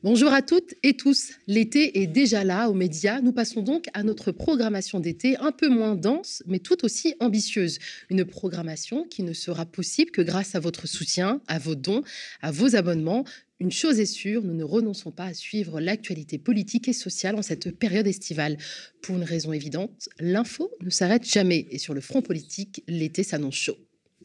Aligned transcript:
Bonjour 0.00 0.32
à 0.32 0.42
toutes 0.42 0.74
et 0.82 0.94
tous. 0.94 1.32
L'été 1.46 2.02
est 2.02 2.06
déjà 2.08 2.42
là 2.42 2.68
aux 2.68 2.74
médias. 2.74 3.20
Nous 3.20 3.32
passons 3.32 3.62
donc 3.62 3.86
à 3.94 4.02
notre 4.02 4.32
programmation 4.32 4.98
d'été 4.98 5.36
un 5.36 5.52
peu 5.52 5.68
moins 5.68 5.94
dense, 5.94 6.42
mais 6.46 6.58
tout 6.58 6.84
aussi 6.84 7.14
ambitieuse. 7.20 7.78
Une 8.10 8.24
programmation 8.24 9.04
qui 9.04 9.22
ne 9.22 9.32
sera 9.32 9.64
possible 9.64 10.10
que 10.10 10.22
grâce 10.22 10.54
à 10.54 10.60
votre 10.60 10.88
soutien, 10.88 11.40
à 11.46 11.58
vos 11.58 11.74
dons, 11.74 12.02
à 12.40 12.50
vos 12.50 12.74
abonnements. 12.74 13.24
Une 13.60 13.70
chose 13.70 14.00
est 14.00 14.06
sûre, 14.06 14.42
nous 14.42 14.54
ne 14.54 14.64
renonçons 14.64 15.12
pas 15.12 15.26
à 15.26 15.34
suivre 15.34 15.80
l'actualité 15.80 16.36
politique 16.38 16.88
et 16.88 16.92
sociale 16.92 17.36
en 17.36 17.42
cette 17.42 17.70
période 17.78 18.08
estivale. 18.08 18.56
Pour 19.02 19.16
une 19.16 19.22
raison 19.22 19.52
évidente, 19.52 20.08
l'info 20.18 20.72
ne 20.80 20.90
s'arrête 20.90 21.28
jamais 21.28 21.68
et 21.70 21.78
sur 21.78 21.94
le 21.94 22.00
front 22.00 22.22
politique, 22.22 22.82
l'été 22.88 23.22
s'annonce 23.22 23.54
chaud. 23.54 23.76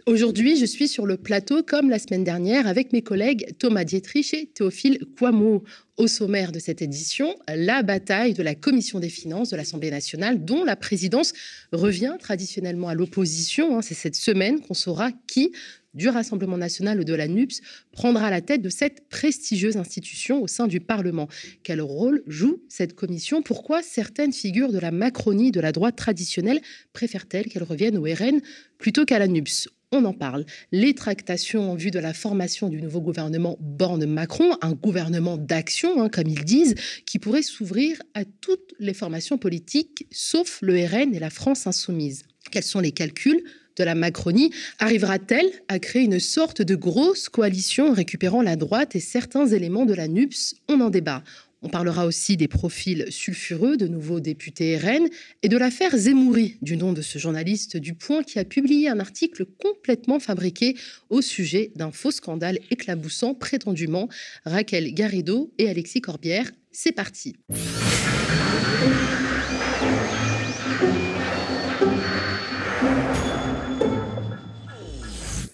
Aujourd'hui, 0.07 0.55
je 0.55 0.63
suis 0.63 0.87
sur 0.87 1.05
le 1.05 1.17
plateau 1.17 1.63
comme 1.63 1.89
la 1.89 1.99
semaine 1.99 2.23
dernière 2.23 2.65
avec 2.65 2.93
mes 2.93 3.01
collègues 3.01 3.57
Thomas 3.59 3.83
Dietrich 3.83 4.33
et 4.33 4.45
Théophile 4.45 4.99
Quamo. 5.19 5.65
Au 5.97 6.07
sommaire 6.07 6.53
de 6.53 6.59
cette 6.59 6.81
édition, 6.81 7.35
la 7.53 7.83
bataille 7.83 8.33
de 8.33 8.41
la 8.41 8.55
Commission 8.55 9.01
des 9.01 9.09
finances 9.09 9.49
de 9.49 9.57
l'Assemblée 9.57 9.91
nationale, 9.91 10.45
dont 10.45 10.63
la 10.63 10.77
présidence 10.77 11.33
revient 11.73 12.15
traditionnellement 12.21 12.87
à 12.87 12.93
l'opposition. 12.93 13.77
Hein. 13.77 13.81
C'est 13.81 13.95
cette 13.95 14.15
semaine 14.15 14.61
qu'on 14.61 14.73
saura 14.73 15.11
qui 15.27 15.51
du 15.93 16.07
Rassemblement 16.07 16.57
national 16.57 17.01
ou 17.01 17.03
de 17.03 17.13
la 17.13 17.27
NUPS 17.27 17.59
prendra 17.91 18.29
la 18.29 18.39
tête 18.39 18.61
de 18.61 18.69
cette 18.69 19.09
prestigieuse 19.09 19.75
institution 19.75 20.41
au 20.41 20.47
sein 20.47 20.67
du 20.67 20.79
Parlement. 20.79 21.27
Quel 21.63 21.81
rôle 21.81 22.23
joue 22.27 22.61
cette 22.69 22.93
commission? 22.93 23.41
Pourquoi 23.41 23.81
certaines 23.83 24.31
figures 24.31 24.71
de 24.71 24.79
la 24.79 24.91
Macronie, 24.91 25.51
de 25.51 25.59
la 25.59 25.73
droite 25.73 25.97
traditionnelle, 25.97 26.61
préfèrent-elles 26.93 27.47
qu'elles 27.47 27.63
reviennent 27.63 27.97
au 27.97 28.03
RN 28.03 28.39
plutôt 28.77 29.03
qu'à 29.03 29.19
la 29.19 29.27
NUPS 29.27 29.67
on 29.91 30.05
en 30.05 30.13
parle. 30.13 30.45
Les 30.71 30.93
tractations 30.93 31.71
en 31.71 31.75
vue 31.75 31.91
de 31.91 31.99
la 31.99 32.13
formation 32.13 32.69
du 32.69 32.81
nouveau 32.81 33.01
gouvernement 33.01 33.57
Borne-Macron, 33.59 34.57
un 34.61 34.73
gouvernement 34.73 35.37
d'action, 35.37 36.01
hein, 36.01 36.09
comme 36.09 36.27
ils 36.27 36.43
disent, 36.43 36.75
qui 37.05 37.19
pourrait 37.19 37.41
s'ouvrir 37.41 38.01
à 38.13 38.25
toutes 38.25 38.73
les 38.79 38.93
formations 38.93 39.37
politiques, 39.37 40.05
sauf 40.11 40.59
le 40.61 40.73
RN 40.85 41.15
et 41.15 41.19
la 41.19 41.29
France 41.29 41.67
insoumise. 41.67 42.23
Quels 42.51 42.63
sont 42.63 42.79
les 42.79 42.91
calculs 42.91 43.43
de 43.77 43.83
la 43.83 43.95
Macronie? 43.95 44.51
Arrivera-t-elle 44.79 45.49
à 45.67 45.79
créer 45.79 46.03
une 46.03 46.19
sorte 46.19 46.61
de 46.61 46.75
grosse 46.75 47.29
coalition 47.29 47.93
récupérant 47.93 48.41
la 48.41 48.55
droite 48.55 48.95
et 48.95 48.99
certains 48.99 49.47
éléments 49.47 49.85
de 49.85 49.93
la 49.93 50.07
NUPS 50.07 50.55
On 50.67 50.81
en 50.81 50.89
débat. 50.89 51.23
On 51.67 51.69
parlera 51.69 52.05
aussi 52.05 52.37
des 52.37 52.47
profils 52.47 53.07
sulfureux 53.09 53.75
de 53.75 53.87
nouveaux 53.87 54.21
députés 54.21 54.77
RN 54.77 55.09
et 55.43 55.49
de 55.49 55.57
l'affaire 55.57 55.97
Zemouri, 55.97 56.55
du 56.61 56.77
nom 56.77 56.93
de 56.93 57.01
ce 57.01 57.19
journaliste 57.19 57.75
du 57.75 57.93
Point 57.93 58.23
qui 58.23 58.39
a 58.39 58.45
publié 58.45 58.87
un 58.87 59.01
article 59.01 59.43
complètement 59.43 60.21
fabriqué 60.21 60.77
au 61.09 61.21
sujet 61.21 61.73
d'un 61.75 61.91
faux 61.91 62.11
scandale 62.11 62.59
éclaboussant 62.71 63.33
prétendument 63.33 64.07
Raquel 64.45 64.93
Garrido 64.93 65.51
et 65.57 65.67
Alexis 65.67 65.99
Corbière. 65.99 66.49
C'est 66.71 66.93
parti. 66.93 67.35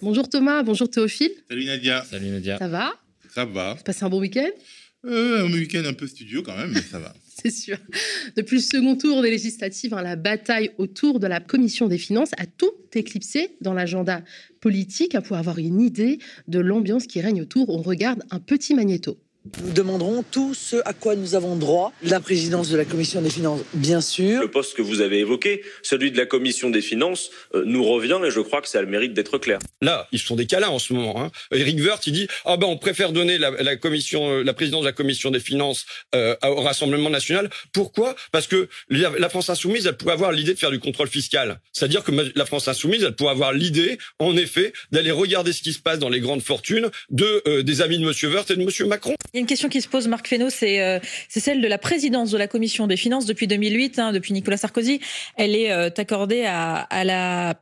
Bonjour 0.00 0.28
Thomas, 0.28 0.62
bonjour 0.62 0.88
Théophile. 0.88 1.32
Salut 1.48 1.64
Nadia. 1.64 2.04
Salut 2.04 2.28
Nadia. 2.28 2.58
Ça 2.58 2.68
va? 2.68 2.92
Ça 3.34 3.44
va. 3.44 3.74
Vous 3.74 3.82
passez 3.82 4.04
un 4.04 4.08
bon 4.08 4.20
week-end? 4.20 4.50
Euh, 5.04 5.46
Un 5.46 5.52
week-end 5.52 5.82
un 5.84 5.92
peu 5.92 6.06
studio 6.06 6.42
quand 6.42 6.56
même, 6.56 6.72
mais 6.72 6.82
ça 6.82 6.98
va. 6.98 7.14
C'est 7.42 7.50
sûr. 7.50 7.76
Depuis 8.36 8.56
le 8.56 8.62
second 8.62 8.96
tour 8.96 9.22
des 9.22 9.30
législatives, 9.30 9.92
hein, 9.92 10.02
la 10.02 10.16
bataille 10.16 10.70
autour 10.78 11.20
de 11.20 11.26
la 11.26 11.40
commission 11.40 11.88
des 11.88 11.98
finances 11.98 12.30
a 12.38 12.46
tout 12.46 12.72
éclipsé 12.94 13.56
dans 13.60 13.74
l'agenda 13.74 14.22
politique. 14.60 15.18
Pour 15.20 15.36
avoir 15.36 15.58
une 15.58 15.80
idée 15.80 16.18
de 16.48 16.58
l'ambiance 16.60 17.06
qui 17.06 17.20
règne 17.20 17.42
autour, 17.42 17.70
on 17.70 17.82
regarde 17.82 18.22
un 18.30 18.38
petit 18.38 18.74
magnéto. 18.74 19.18
Nous 19.62 19.72
demanderons 19.72 20.24
tout 20.30 20.54
ce 20.54 20.76
à 20.86 20.94
quoi 20.94 21.16
nous 21.16 21.34
avons 21.34 21.56
droit. 21.56 21.92
La 22.02 22.18
présidence 22.18 22.70
de 22.70 22.78
la 22.78 22.86
Commission 22.86 23.20
des 23.20 23.28
finances, 23.28 23.60
bien 23.74 24.00
sûr. 24.00 24.40
Le 24.40 24.50
poste 24.50 24.74
que 24.74 24.80
vous 24.80 25.02
avez 25.02 25.18
évoqué, 25.18 25.62
celui 25.82 26.10
de 26.10 26.16
la 26.16 26.24
Commission 26.24 26.70
des 26.70 26.80
finances, 26.80 27.30
euh, 27.54 27.62
nous 27.66 27.84
revient 27.84 28.18
et 28.24 28.30
je 28.30 28.40
crois 28.40 28.62
que 28.62 28.68
ça 28.68 28.78
a 28.78 28.80
le 28.80 28.88
mérite 28.88 29.12
d'être 29.12 29.36
clair. 29.36 29.58
Là, 29.82 30.08
ils 30.12 30.18
sont 30.18 30.34
des 30.34 30.46
câlins 30.46 30.70
en 30.70 30.78
ce 30.78 30.94
moment. 30.94 31.22
Hein. 31.22 31.30
Eric 31.52 31.78
Woerth, 31.78 32.06
il 32.06 32.14
dit 32.14 32.26
ah 32.46 32.56
ben 32.56 32.66
on 32.66 32.78
préfère 32.78 33.12
donner 33.12 33.36
la, 33.36 33.76
commission, 33.76 34.30
euh, 34.30 34.42
la 34.42 34.54
présidence 34.54 34.80
de 34.80 34.86
la 34.86 34.92
Commission 34.92 35.30
des 35.30 35.40
finances 35.40 35.84
euh, 36.14 36.34
au 36.42 36.62
Rassemblement 36.62 37.10
national. 37.10 37.50
Pourquoi? 37.74 38.16
Parce 38.32 38.46
que 38.46 38.70
la 38.88 39.28
France 39.28 39.50
insoumise, 39.50 39.86
elle 39.86 39.98
pourrait 39.98 40.14
avoir 40.14 40.32
l'idée 40.32 40.54
de 40.54 40.58
faire 40.58 40.70
du 40.70 40.80
contrôle 40.80 41.08
fiscal. 41.08 41.60
C'est-à-dire 41.74 42.02
que 42.02 42.12
la 42.34 42.46
France 42.46 42.66
insoumise, 42.66 43.02
elle 43.02 43.14
pourrait 43.14 43.32
avoir 43.32 43.52
l'idée, 43.52 43.98
en 44.18 44.38
effet, 44.38 44.72
d'aller 44.90 45.10
regarder 45.10 45.52
ce 45.52 45.60
qui 45.60 45.74
se 45.74 45.80
passe 45.80 45.98
dans 45.98 46.08
les 46.08 46.20
grandes 46.20 46.42
fortunes 46.42 46.88
de 47.10 47.60
des 47.60 47.82
amis 47.82 47.98
de 47.98 48.04
Monsieur 48.04 48.30
Woerth 48.30 48.50
et 48.50 48.56
de 48.56 48.64
Monsieur 48.64 48.86
Macron. 48.86 49.14
Il 49.34 49.38
y 49.38 49.40
a 49.40 49.40
une 49.40 49.46
question 49.48 49.68
qui 49.68 49.82
se 49.82 49.88
pose, 49.88 50.06
Marc 50.06 50.28
Fesneau, 50.28 50.48
c'est 50.48 51.00
celle 51.28 51.60
de 51.60 51.66
la 51.66 51.76
présidence 51.76 52.30
de 52.30 52.38
la 52.38 52.46
Commission 52.46 52.86
des 52.86 52.96
finances 52.96 53.26
depuis 53.26 53.48
2008, 53.48 53.98
hein, 53.98 54.12
depuis 54.12 54.32
Nicolas 54.32 54.56
Sarkozy. 54.56 55.00
Elle 55.36 55.56
est 55.56 55.72
euh, 55.72 55.90
accordée 55.96 56.44
à, 56.44 56.76
à 56.76 57.02
la 57.02 57.56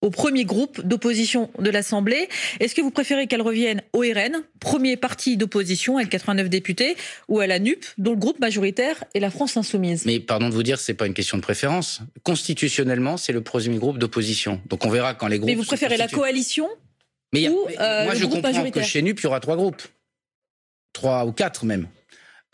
au 0.00 0.10
premier 0.10 0.44
groupe 0.44 0.80
d'opposition 0.86 1.50
de 1.58 1.70
l'Assemblée. 1.70 2.28
Est-ce 2.60 2.76
que 2.76 2.80
vous 2.80 2.92
préférez 2.92 3.26
qu'elle 3.26 3.42
revienne 3.42 3.82
au 3.92 4.02
RN, 4.02 4.44
premier 4.60 4.96
parti 4.96 5.36
d'opposition 5.36 5.96
avec 5.96 6.10
89 6.10 6.48
députés, 6.48 6.96
ou 7.26 7.40
à 7.40 7.48
la 7.48 7.58
NUP, 7.58 7.84
dont 7.98 8.12
le 8.12 8.16
groupe 8.16 8.38
majoritaire 8.38 9.02
est 9.12 9.18
la 9.18 9.30
France 9.30 9.56
insoumise? 9.56 10.06
Mais 10.06 10.20
pardon 10.20 10.50
de 10.50 10.54
vous 10.54 10.62
dire, 10.62 10.78
c'est 10.78 10.94
pas 10.94 11.08
une 11.08 11.14
question 11.14 11.36
de 11.36 11.42
préférence. 11.42 12.00
Constitutionnellement, 12.22 13.16
c'est 13.16 13.32
le 13.32 13.40
premier 13.40 13.78
groupe 13.78 13.98
d'opposition. 13.98 14.60
Donc 14.68 14.84
on 14.86 14.88
verra 14.88 15.14
quand 15.14 15.26
les 15.26 15.38
groupes. 15.38 15.50
Mais 15.50 15.56
vous 15.56 15.64
préférez 15.64 15.96
la 15.96 16.06
coalition 16.06 16.68
mais, 17.32 17.48
ou, 17.48 17.66
euh, 17.78 18.04
moi, 18.04 18.14
le 18.14 18.18
je 18.18 18.24
groupe 18.24 18.36
comprends 18.36 18.52
majoritaire 18.52 18.82
que 18.84 18.88
chez 18.88 19.02
NUP, 19.02 19.18
il 19.20 19.24
y 19.24 19.26
aura 19.26 19.40
trois 19.40 19.56
groupes 19.56 19.82
trois 20.98 21.24
ou 21.26 21.32
quatre 21.32 21.64
même. 21.64 21.86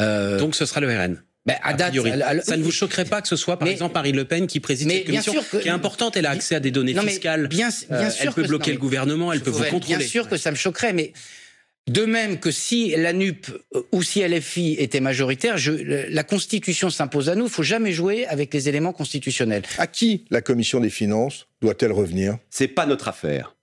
Euh, 0.00 0.38
Donc 0.38 0.55
ce 0.55 0.66
sera 0.66 0.81
le 0.81 0.88
RN. 0.88 1.22
Ben, 1.47 1.56
à 1.62 1.75
date, 1.75 1.94
ça 2.43 2.56
ne 2.56 2.62
vous 2.62 2.71
choquerait 2.71 3.05
pas 3.05 3.21
que 3.21 3.28
ce 3.28 3.37
soit, 3.37 3.59
par 3.59 3.69
exemple, 3.69 3.94
Marie 3.94 4.12
Le 4.12 4.25
Pen 4.25 4.47
qui 4.47 4.60
préside 4.60 4.91
cette 4.91 5.06
commission, 5.06 5.34
qui 5.50 5.69
est 5.69 5.71
importante. 5.71 6.16
Elle 6.16 6.25
a 6.27 6.31
accès 6.31 6.54
à 6.54 6.60
des 6.60 6.71
données 6.71 6.94
fiscales. 6.94 7.49
Bien, 7.49 7.69
bien 7.69 7.99
euh, 7.99 8.10
sûr 8.10 8.25
elle 8.25 8.33
peut 8.33 8.44
bloquer 8.44 8.72
le 8.72 8.78
gouvernement, 8.78 9.33
elle 9.33 9.41
peut 9.41 9.50
vous 9.50 9.65
contrôler. 9.65 9.99
Bien 9.99 10.06
sûr 10.06 10.28
que 10.28 10.38
ça 10.38 10.50
me 10.50 10.56
choquerait, 10.56 10.94
mais 10.94 11.12
de 11.87 12.06
même 12.06 12.38
que 12.38 12.50
si 12.50 12.94
la 12.97 13.12
NUP 13.12 13.47
euh, 13.75 13.83
ou 13.93 14.03
si 14.03 14.27
LFI 14.27 14.77
était 14.78 15.00
majoritaire, 15.00 15.59
je, 15.59 15.72
la 15.72 16.22
Constitution 16.22 16.88
s'impose 16.88 17.28
à 17.28 17.34
nous. 17.34 17.44
Il 17.44 17.50
faut 17.50 17.62
jamais 17.62 17.93
jouer 17.93 18.27
avec 18.27 18.54
les 18.54 18.71
éléments 18.71 18.94
constitutionnels. 18.94 19.65
À 19.77 19.87
qui 19.87 20.25
la 20.31 20.41
Commission 20.41 20.81
des 20.81 20.91
finances 20.91 21.47
doit-elle 21.60 21.93
revenir? 21.93 22.38
C'est 22.49 22.69
pas 22.69 22.87
notre 22.87 23.09
affaire. 23.09 23.53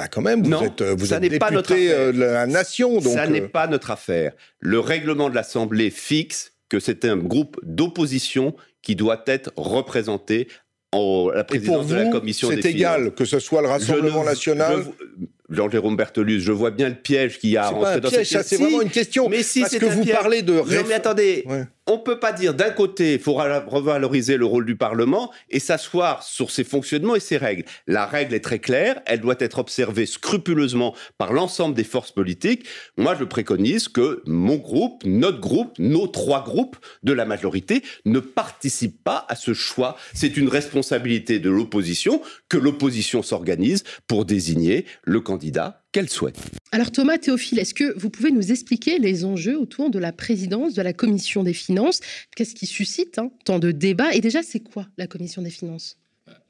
Bah 0.00 0.08
quand 0.10 0.22
même, 0.22 0.42
vous 0.42 0.64
êtes, 0.64 0.80
vous 0.82 1.06
ça 1.06 1.16
êtes 1.16 1.20
député 1.20 1.38
pas 1.38 1.50
notre 1.50 1.74
de 1.74 2.18
la 2.18 2.46
nation. 2.46 3.00
Donc 3.00 3.12
ça 3.12 3.26
n'est 3.26 3.42
pas 3.42 3.66
notre 3.66 3.90
affaire. 3.90 4.32
Le 4.58 4.80
règlement 4.80 5.28
de 5.28 5.34
l'Assemblée 5.34 5.90
fixe 5.90 6.52
que 6.70 6.80
c'est 6.80 7.04
un 7.04 7.18
groupe 7.18 7.60
d'opposition 7.62 8.56
qui 8.80 8.96
doit 8.96 9.22
être 9.26 9.52
représenté 9.56 10.48
en 10.92 11.28
la 11.28 11.44
présidence 11.44 11.88
de 11.88 11.96
la 11.96 12.06
commission. 12.06 12.48
C'est 12.50 12.64
égal 12.64 13.12
que 13.12 13.26
ce 13.26 13.40
soit 13.40 13.60
le 13.60 13.68
Rassemblement 13.68 14.24
national. 14.24 14.84
Jean-Jérôme 15.50 15.96
Bertolus, 15.96 16.40
je 16.40 16.52
vois 16.52 16.70
bien 16.70 16.88
le 16.88 16.94
piège 16.94 17.38
qu'il 17.38 17.50
y 17.50 17.56
a 17.58 17.64
à 17.64 17.68
rentrer 17.70 18.00
dans 18.00 18.08
piège, 18.08 18.28
cette... 18.28 18.46
C'est 18.46 18.56
vraiment 18.56 18.80
une 18.80 18.88
question. 18.88 19.28
Mais 19.28 19.42
si 19.42 19.60
parce 19.60 19.76
que 19.76 19.84
vous 19.84 20.02
piège... 20.02 20.16
parlez 20.16 20.42
de. 20.42 20.54
Non, 20.54 20.64
mais 20.88 20.94
attendez, 20.94 21.42
ouais. 21.46 21.64
On 21.86 21.98
peut 21.98 22.20
pas 22.20 22.32
dire 22.32 22.54
d'un 22.54 22.70
côté, 22.70 23.14
il 23.14 23.18
faut 23.18 23.34
revaloriser 23.34 24.36
le 24.36 24.44
rôle 24.44 24.64
du 24.64 24.76
Parlement 24.76 25.32
et 25.48 25.58
s'asseoir 25.58 26.22
sur 26.22 26.50
ses 26.50 26.64
fonctionnements 26.64 27.16
et 27.16 27.20
ses 27.20 27.36
règles. 27.36 27.64
La 27.86 28.06
règle 28.06 28.34
est 28.34 28.44
très 28.44 28.58
claire, 28.58 29.00
elle 29.06 29.20
doit 29.20 29.36
être 29.38 29.58
observée 29.58 30.06
scrupuleusement 30.06 30.94
par 31.18 31.32
l'ensemble 31.32 31.74
des 31.74 31.84
forces 31.84 32.12
politiques. 32.12 32.66
Moi, 32.96 33.16
je 33.18 33.24
préconise 33.24 33.88
que 33.88 34.22
mon 34.26 34.56
groupe, 34.56 35.02
notre 35.04 35.40
groupe, 35.40 35.78
nos 35.78 36.06
trois 36.06 36.44
groupes 36.44 36.76
de 37.02 37.12
la 37.12 37.24
majorité 37.24 37.82
ne 38.04 38.20
participent 38.20 39.02
pas 39.02 39.26
à 39.28 39.34
ce 39.34 39.54
choix. 39.54 39.96
C'est 40.14 40.36
une 40.36 40.48
responsabilité 40.48 41.38
de 41.38 41.50
l'opposition 41.50 42.22
que 42.48 42.58
l'opposition 42.58 43.22
s'organise 43.22 43.84
pour 44.06 44.24
désigner 44.24 44.86
le 45.02 45.20
candidat 45.20 45.79
qu'elle 45.92 46.08
souhaite. 46.08 46.38
Alors 46.72 46.90
Thomas 46.92 47.18
Théophile, 47.18 47.58
est-ce 47.58 47.74
que 47.74 47.98
vous 47.98 48.10
pouvez 48.10 48.30
nous 48.30 48.52
expliquer 48.52 48.98
les 48.98 49.24
enjeux 49.24 49.58
autour 49.58 49.90
de 49.90 49.98
la 49.98 50.12
présidence 50.12 50.74
de 50.74 50.82
la 50.82 50.92
Commission 50.92 51.42
des 51.42 51.52
finances? 51.52 52.00
Qu'est-ce 52.36 52.54
qui 52.54 52.66
suscite 52.66 53.18
hein, 53.18 53.30
tant 53.44 53.58
de 53.58 53.72
débats? 53.72 54.14
Et 54.14 54.20
déjà, 54.20 54.42
c'est 54.42 54.60
quoi 54.60 54.86
la 54.96 55.06
Commission 55.06 55.42
des 55.42 55.50
finances? 55.50 55.99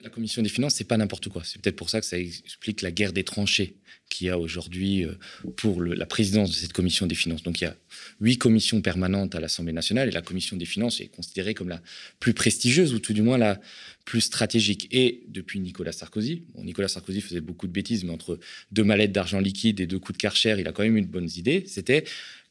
La 0.02 0.10
commission 0.10 0.42
des 0.42 0.48
finances, 0.48 0.74
c'est 0.74 0.84
pas 0.84 0.96
n'importe 0.96 1.28
quoi. 1.28 1.42
C'est 1.44 1.60
peut-être 1.60 1.76
pour 1.76 1.90
ça 1.90 2.00
que 2.00 2.06
ça 2.06 2.18
explique 2.18 2.82
la 2.82 2.90
guerre 2.90 3.12
des 3.12 3.24
tranchées 3.24 3.76
qu'il 4.08 4.26
y 4.26 4.30
a 4.30 4.38
aujourd'hui 4.38 5.04
euh, 5.04 5.14
pour 5.56 5.82
la 5.82 6.06
présidence 6.06 6.50
de 6.50 6.54
cette 6.54 6.72
commission 6.72 7.06
des 7.06 7.14
finances. 7.14 7.42
Donc 7.42 7.60
il 7.60 7.64
y 7.64 7.66
a 7.66 7.76
huit 8.20 8.38
commissions 8.38 8.80
permanentes 8.80 9.34
à 9.34 9.40
l'Assemblée 9.40 9.72
nationale 9.72 10.08
et 10.08 10.10
la 10.10 10.22
commission 10.22 10.56
des 10.56 10.64
finances 10.64 11.00
est 11.00 11.08
considérée 11.08 11.54
comme 11.54 11.68
la 11.68 11.80
plus 12.18 12.34
prestigieuse 12.34 12.92
ou 12.94 12.98
tout 12.98 13.12
du 13.12 13.22
moins 13.22 13.38
la 13.38 13.60
plus 14.04 14.20
stratégique. 14.20 14.88
Et 14.90 15.22
depuis 15.28 15.60
Nicolas 15.60 15.92
Sarkozy, 15.92 16.42
Nicolas 16.58 16.88
Sarkozy 16.88 17.20
faisait 17.20 17.40
beaucoup 17.40 17.66
de 17.66 17.72
bêtises, 17.72 18.04
mais 18.04 18.12
entre 18.12 18.38
deux 18.72 18.84
mallettes 18.84 19.12
d'argent 19.12 19.38
liquide 19.38 19.80
et 19.80 19.86
deux 19.86 19.98
coups 19.98 20.16
de 20.18 20.22
karcher, 20.22 20.56
il 20.58 20.66
a 20.66 20.72
quand 20.72 20.82
même 20.82 20.96
une 20.96 21.06
bonne 21.06 21.28
idée. 21.36 21.64
C'était 21.66 22.04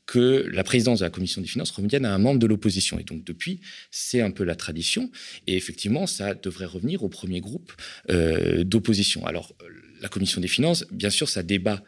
que 0.09 0.49
la 0.51 0.63
présidence 0.63 0.99
de 0.99 1.05
la 1.05 1.11
commission 1.11 1.39
des 1.39 1.47
finances 1.47 1.69
revienne 1.69 2.03
à 2.03 2.11
un 2.11 2.17
membre 2.17 2.39
de 2.39 2.47
l'opposition. 2.47 2.97
Et 2.97 3.03
donc 3.03 3.23
depuis, 3.23 3.61
c'est 3.91 4.21
un 4.21 4.31
peu 4.31 4.43
la 4.43 4.55
tradition. 4.55 5.11
Et 5.45 5.55
effectivement, 5.55 6.07
ça 6.07 6.33
devrait 6.33 6.65
revenir 6.65 7.03
au 7.03 7.09
premier 7.09 7.41
groupe 7.41 7.71
euh, 8.09 8.63
d'opposition. 8.63 9.27
Alors, 9.27 9.53
la 10.01 10.09
commission 10.09 10.41
des 10.41 10.47
finances, 10.47 10.83
bien 10.91 11.11
sûr, 11.11 11.29
ça 11.29 11.43
débat 11.43 11.83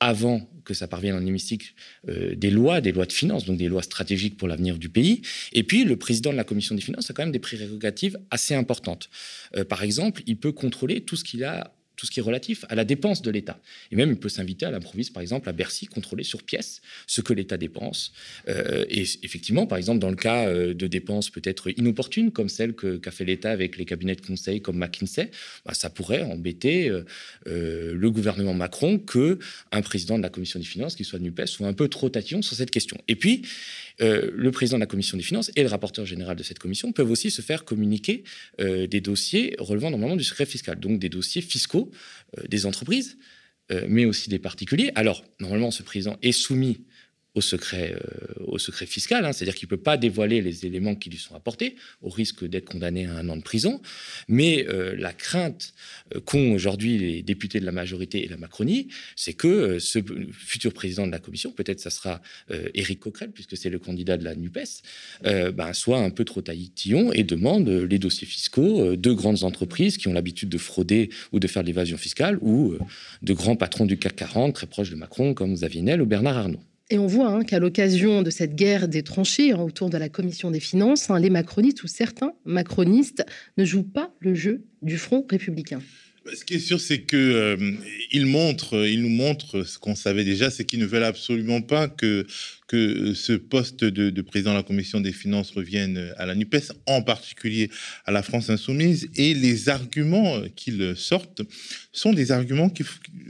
avant 0.00 0.48
que 0.64 0.72
ça 0.72 0.88
parvienne 0.88 1.14
en 1.14 1.24
hémicycle, 1.24 1.74
des 2.08 2.50
lois, 2.50 2.80
des 2.80 2.90
lois 2.90 3.06
de 3.06 3.12
finances, 3.12 3.44
donc 3.44 3.58
des 3.58 3.68
lois 3.68 3.82
stratégiques 3.82 4.38
pour 4.38 4.48
l'avenir 4.48 4.78
du 4.78 4.88
pays. 4.88 5.20
Et 5.52 5.62
puis, 5.62 5.84
le 5.84 5.96
président 5.96 6.32
de 6.32 6.36
la 6.36 6.44
commission 6.44 6.74
des 6.74 6.80
finances 6.80 7.10
a 7.10 7.14
quand 7.14 7.22
même 7.22 7.32
des 7.32 7.38
prérogatives 7.38 8.18
assez 8.30 8.54
importantes. 8.54 9.08
par 9.68 9.82
exemple, 9.82 10.22
il 10.26 10.36
peut 10.36 10.52
contrôler 10.52 11.02
tout 11.02 11.14
ce 11.14 11.22
qu'il 11.22 11.44
a 11.44 11.77
tout 11.98 12.06
ce 12.06 12.12
qui 12.12 12.20
est 12.20 12.22
relatif 12.22 12.64
à 12.68 12.76
la 12.76 12.84
dépense 12.84 13.22
de 13.22 13.30
l'État. 13.30 13.58
Et 13.90 13.96
même, 13.96 14.10
il 14.10 14.16
peut 14.16 14.28
s'inviter 14.28 14.64
à 14.64 14.70
l'improviste, 14.70 15.12
par 15.12 15.20
exemple, 15.20 15.48
à 15.48 15.52
Bercy, 15.52 15.86
contrôler 15.86 16.22
sur 16.22 16.44
pièce 16.44 16.80
ce 17.08 17.20
que 17.20 17.32
l'État 17.32 17.56
dépense. 17.56 18.12
Euh, 18.48 18.84
et 18.88 19.02
effectivement, 19.24 19.66
par 19.66 19.78
exemple, 19.78 19.98
dans 19.98 20.08
le 20.08 20.16
cas 20.16 20.46
euh, 20.46 20.74
de 20.74 20.86
dépenses 20.86 21.28
peut-être 21.28 21.70
inopportunes, 21.76 22.30
comme 22.30 22.48
celle 22.48 22.74
qu'a 22.74 23.10
fait 23.10 23.24
l'État 23.24 23.50
avec 23.50 23.76
les 23.76 23.84
cabinets 23.84 24.14
de 24.14 24.20
conseil 24.24 24.62
comme 24.62 24.78
McKinsey, 24.78 25.32
bah, 25.66 25.74
ça 25.74 25.90
pourrait 25.90 26.22
embêter 26.22 26.88
euh, 26.88 27.04
le 27.94 28.10
gouvernement 28.12 28.54
Macron 28.54 28.98
que 28.98 29.40
un 29.72 29.82
président 29.82 30.18
de 30.18 30.22
la 30.22 30.30
Commission 30.30 30.60
des 30.60 30.66
finances, 30.66 30.94
qui 30.94 31.04
soit 31.04 31.18
de 31.18 31.24
NUPES, 31.24 31.46
soit 31.46 31.66
un 31.66 31.72
peu 31.72 31.88
trop 31.88 32.08
tatillon 32.08 32.42
sur 32.42 32.56
cette 32.56 32.70
question. 32.70 32.96
Et 33.08 33.16
puis, 33.16 33.42
euh, 34.00 34.30
le 34.32 34.50
président 34.50 34.76
de 34.76 34.80
la 34.80 34.86
commission 34.86 35.16
des 35.16 35.22
finances 35.22 35.50
et 35.56 35.62
le 35.62 35.68
rapporteur 35.68 36.06
général 36.06 36.36
de 36.36 36.42
cette 36.42 36.58
commission 36.58 36.92
peuvent 36.92 37.10
aussi 37.10 37.30
se 37.30 37.42
faire 37.42 37.64
communiquer 37.64 38.24
euh, 38.60 38.86
des 38.86 39.00
dossiers 39.00 39.56
relevant 39.58 39.90
normalement 39.90 40.16
du 40.16 40.24
secret 40.24 40.46
fiscal, 40.46 40.78
donc 40.78 40.98
des 40.98 41.08
dossiers 41.08 41.42
fiscaux 41.42 41.90
euh, 42.38 42.46
des 42.48 42.66
entreprises, 42.66 43.18
mais 43.86 44.06
aussi 44.06 44.30
des 44.30 44.38
particuliers. 44.38 44.92
Alors, 44.94 45.22
normalement, 45.40 45.70
ce 45.70 45.82
président 45.82 46.16
est 46.22 46.32
soumis 46.32 46.86
au 47.34 47.40
secret, 47.40 47.94
euh, 47.94 48.44
au 48.46 48.58
secret 48.58 48.86
fiscal, 48.86 49.24
hein. 49.24 49.32
c'est-à-dire 49.32 49.54
qu'il 49.54 49.66
ne 49.66 49.70
peut 49.70 49.82
pas 49.82 49.96
dévoiler 49.96 50.40
les 50.40 50.66
éléments 50.66 50.94
qui 50.94 51.10
lui 51.10 51.18
sont 51.18 51.34
apportés, 51.34 51.76
au 52.02 52.08
risque 52.08 52.44
d'être 52.44 52.64
condamné 52.64 53.06
à 53.06 53.14
un 53.14 53.28
an 53.28 53.36
de 53.36 53.42
prison. 53.42 53.80
Mais 54.28 54.66
euh, 54.68 54.94
la 54.96 55.12
crainte 55.12 55.74
euh, 56.14 56.20
qu'ont 56.20 56.52
aujourd'hui 56.52 56.98
les 56.98 57.22
députés 57.22 57.60
de 57.60 57.66
la 57.66 57.72
majorité 57.72 58.24
et 58.24 58.28
la 58.28 58.36
Macronie, 58.36 58.88
c'est 59.14 59.34
que 59.34 59.78
ce 59.78 59.98
futur 60.32 60.72
président 60.72 61.06
de 61.06 61.12
la 61.12 61.18
commission, 61.18 61.52
peut-être 61.52 61.80
ça 61.80 61.90
sera 61.90 62.20
Éric 62.74 63.00
Coquerel, 63.00 63.30
puisque 63.30 63.56
c'est 63.56 63.70
le 63.70 63.78
candidat 63.78 64.16
de 64.16 64.24
la 64.24 64.34
NUPES, 64.34 64.82
ben, 65.22 65.72
soit 65.72 65.98
un 65.98 66.10
peu 66.10 66.24
trop 66.24 66.40
taillitillon 66.40 67.12
et 67.12 67.24
demande 67.24 67.68
les 67.68 67.98
dossiers 67.98 68.26
fiscaux 68.26 68.96
de 68.96 69.12
grandes 69.12 69.44
entreprises 69.44 69.96
qui 69.96 70.08
ont 70.08 70.12
l'habitude 70.12 70.48
de 70.48 70.58
frauder 70.58 71.10
ou 71.32 71.40
de 71.40 71.46
faire 71.46 71.62
de 71.62 71.68
l'évasion 71.68 71.96
fiscale, 71.96 72.38
ou 72.40 72.76
de 73.22 73.32
grands 73.32 73.56
patrons 73.56 73.86
du 73.86 73.98
CAC 73.98 74.16
40 74.16 74.54
très 74.54 74.66
proches 74.66 74.90
de 74.90 74.96
Macron, 74.96 75.34
comme 75.34 75.54
Xavier 75.54 75.82
Niel 75.82 76.02
ou 76.02 76.06
Bernard 76.06 76.38
Arnault. 76.38 76.60
Et 76.90 76.98
on 76.98 77.06
voit 77.06 77.28
hein, 77.28 77.44
qu'à 77.44 77.58
l'occasion 77.58 78.22
de 78.22 78.30
cette 78.30 78.54
guerre 78.54 78.88
des 78.88 79.02
tranchées 79.02 79.52
hein, 79.52 79.60
autour 79.60 79.90
de 79.90 79.98
la 79.98 80.08
commission 80.08 80.50
des 80.50 80.60
finances, 80.60 81.10
hein, 81.10 81.18
les 81.18 81.28
macronistes 81.28 81.82
ou 81.82 81.86
certains 81.86 82.32
macronistes 82.46 83.26
ne 83.58 83.64
jouent 83.64 83.82
pas 83.82 84.14
le 84.20 84.34
jeu 84.34 84.64
du 84.80 84.96
front 84.96 85.26
républicain. 85.28 85.82
Ce 86.34 86.44
qui 86.44 86.54
est 86.54 86.60
sûr, 86.60 86.80
c'est 86.80 87.00
que 87.00 87.16
euh, 87.16 87.56
nous 88.14 89.08
montre 89.08 89.64
ce 89.64 89.78
qu'on 89.78 89.94
savait 89.94 90.24
déjà, 90.24 90.50
c'est 90.50 90.64
qu'ils 90.64 90.80
ne 90.80 90.86
veulent 90.86 91.04
absolument 91.04 91.62
pas 91.62 91.88
que 91.88 92.26
que 92.68 93.14
ce 93.14 93.32
poste 93.32 93.82
de, 93.82 94.22
président 94.22 94.52
de 94.52 94.58
la 94.58 94.62
commission 94.62 95.00
des 95.00 95.12
finances 95.12 95.50
revienne 95.50 96.12
à 96.18 96.26
la 96.26 96.34
NUPES, 96.34 96.72
en 96.86 97.02
particulier 97.02 97.70
à 98.04 98.12
la 98.12 98.22
France 98.22 98.50
insoumise, 98.50 99.08
et 99.16 99.34
les 99.34 99.68
arguments 99.68 100.40
qu'ils 100.54 100.94
sortent 100.94 101.42
sont 101.92 102.12
des 102.12 102.30
arguments 102.30 102.70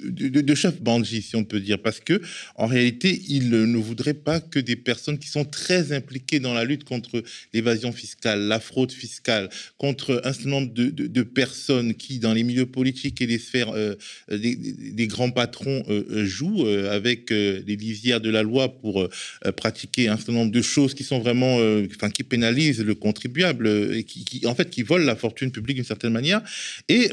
de, 0.03 0.55
chef 0.55 0.81
bandit, 0.81 1.23
si 1.23 1.37
on 1.37 1.45
peut 1.45 1.61
dire, 1.61 1.81
parce 1.81 2.01
que 2.01 2.21
en 2.57 2.67
réalité, 2.67 3.23
ils 3.29 3.49
ne 3.49 3.79
voudraient 3.79 4.13
pas 4.13 4.41
que 4.41 4.59
des 4.59 4.77
personnes 4.77 5.19
qui 5.19 5.29
sont 5.29 5.45
très 5.45 5.93
impliquées 5.93 6.41
dans 6.41 6.53
la 6.53 6.65
lutte 6.65 6.85
contre 6.85 7.23
l'évasion 7.55 7.93
fiscale, 7.93 8.41
la 8.41 8.61
fraude 8.61 8.93
fiscale, 8.93 9.49
contre 9.79 10.21
un 10.25 10.33
certain 10.33 10.51
nombre 10.51 10.73
de, 10.75 11.23
personnes 11.23 11.95
qui, 11.95 12.19
dans 12.19 12.33
les 12.33 12.43
milieux 12.43 12.67
politiques 12.67 13.21
et 13.21 13.27
les 13.27 13.39
sphères 13.39 13.71
euh, 13.75 13.95
des, 14.31 15.07
grands 15.07 15.31
patrons, 15.31 15.85
euh, 15.89 16.25
jouent 16.25 16.67
euh, 16.67 16.91
avec 16.91 17.31
les 17.31 17.77
lisières 17.77 18.21
de 18.21 18.31
la 18.31 18.43
loi 18.43 18.81
pour 18.81 19.03
euh, 19.03 19.11
pratiquer 19.57 20.09
un 20.09 20.17
certain 20.17 20.33
nombre 20.33 20.53
de 20.53 20.63
choses 20.63 20.95
qui 20.95 21.05
sont 21.05 21.19
vraiment, 21.19 21.59
euh, 21.59 21.87
enfin, 21.97 22.11
qui 22.11 22.23
pénalisent 22.23 22.85
le 22.85 22.95
contribuable 22.95 23.67
euh, 23.67 23.99
et 23.99 24.05
qui, 24.05 24.47
en 24.47 24.55
fait, 24.55 24.71
qui 24.71 24.83
volent 24.83 25.05
la 25.05 25.17
fortune 25.17 25.51
publique 25.51 25.77
d'une 25.77 25.85
certaine 25.85 26.13
manière. 26.13 26.43
Et 26.89 27.11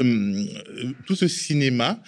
tout 1.05 1.15
ce 1.15 1.27
cinéma 1.27 2.01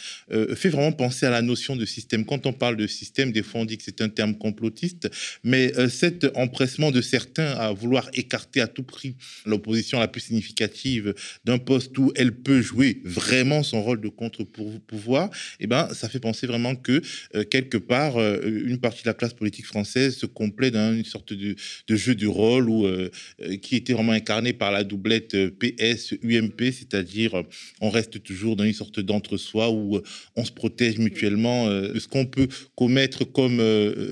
fait 0.56 0.69
vraiment 0.69 0.92
penser 0.92 1.25
à 1.25 1.30
la 1.30 1.42
notion 1.42 1.75
de 1.75 1.86
système. 1.86 2.25
Quand 2.25 2.45
on 2.45 2.54
parle 2.54 2.77
de 2.77 2.88
système, 2.88 3.31
des 3.31 3.44
fois 3.44 3.62
on 3.62 3.65
dit 3.65 3.77
que 3.77 3.83
c'est 3.83 4.01
un 4.01 4.09
terme 4.09 4.38
complotiste, 4.38 5.09
mais 5.44 5.71
cet 5.89 6.27
empressement 6.36 6.92
de 6.92 7.01
certains 7.01 7.51
à 7.51 7.71
vouloir 7.71 8.09
écarter 8.13 8.62
à 8.62 8.68
tout 8.68 8.83
prix 8.83 9.15
l'opposition 9.45 10.00
la 10.00 10.07
plus 10.07 10.21
significative 10.21 11.13
d'un 11.45 11.57
poste 11.57 11.98
où 11.98 12.12
elle 12.15 12.31
peut 12.31 12.62
jouer 12.62 13.01
vraiment 13.04 13.63
son 13.63 13.81
rôle 13.81 14.01
de 14.01 14.09
contre-pouvoir, 14.09 15.30
eh 15.59 15.68
ben, 15.68 15.89
ça 15.94 16.09
fait 16.09 16.19
penser 16.19 16.48
vraiment 16.48 16.75
que 16.75 17.01
quelque 17.44 17.77
part, 17.77 18.19
une 18.19 18.80
partie 18.80 19.04
de 19.04 19.09
la 19.09 19.13
classe 19.13 19.33
politique 19.33 19.65
française 19.65 19.96
se 20.11 20.25
complaît 20.25 20.71
dans 20.71 20.94
une 20.94 21.05
sorte 21.05 21.33
de, 21.33 21.55
jeu 21.89 22.15
du 22.15 22.27
rôle 22.27 22.69
où, 22.69 22.85
euh, 22.85 23.09
euh, 23.41 23.57
qui 23.57 23.75
était 23.75 23.94
vraiment 23.94 24.11
incarné 24.11 24.53
par 24.53 24.71
la 24.71 24.83
doublette 24.83 25.33
euh, 25.35 25.51
PS-UMP, 25.51 26.71
c'est-à-dire 26.71 27.44
on 27.81 27.89
reste 27.89 28.21
toujours 28.23 28.55
dans 28.55 28.63
une 28.63 28.73
sorte 28.73 28.99
d'entre-soi 28.99 29.69
où 29.71 29.99
on 30.35 30.45
se 30.45 30.51
protège 30.51 30.97
mutuellement 30.97 31.67
de 31.69 31.99
ce 31.99 32.07
qu'on 32.07 32.25
peut 32.25 32.47
commettre 32.75 33.23
comme 33.25 33.61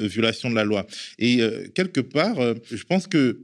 violation 0.07 0.49
de 0.49 0.55
la 0.55 0.63
loi. 0.63 0.85
Et 1.19 1.39
quelque 1.73 2.01
part, 2.01 2.37
je 2.71 2.83
pense 2.83 3.07
que 3.07 3.39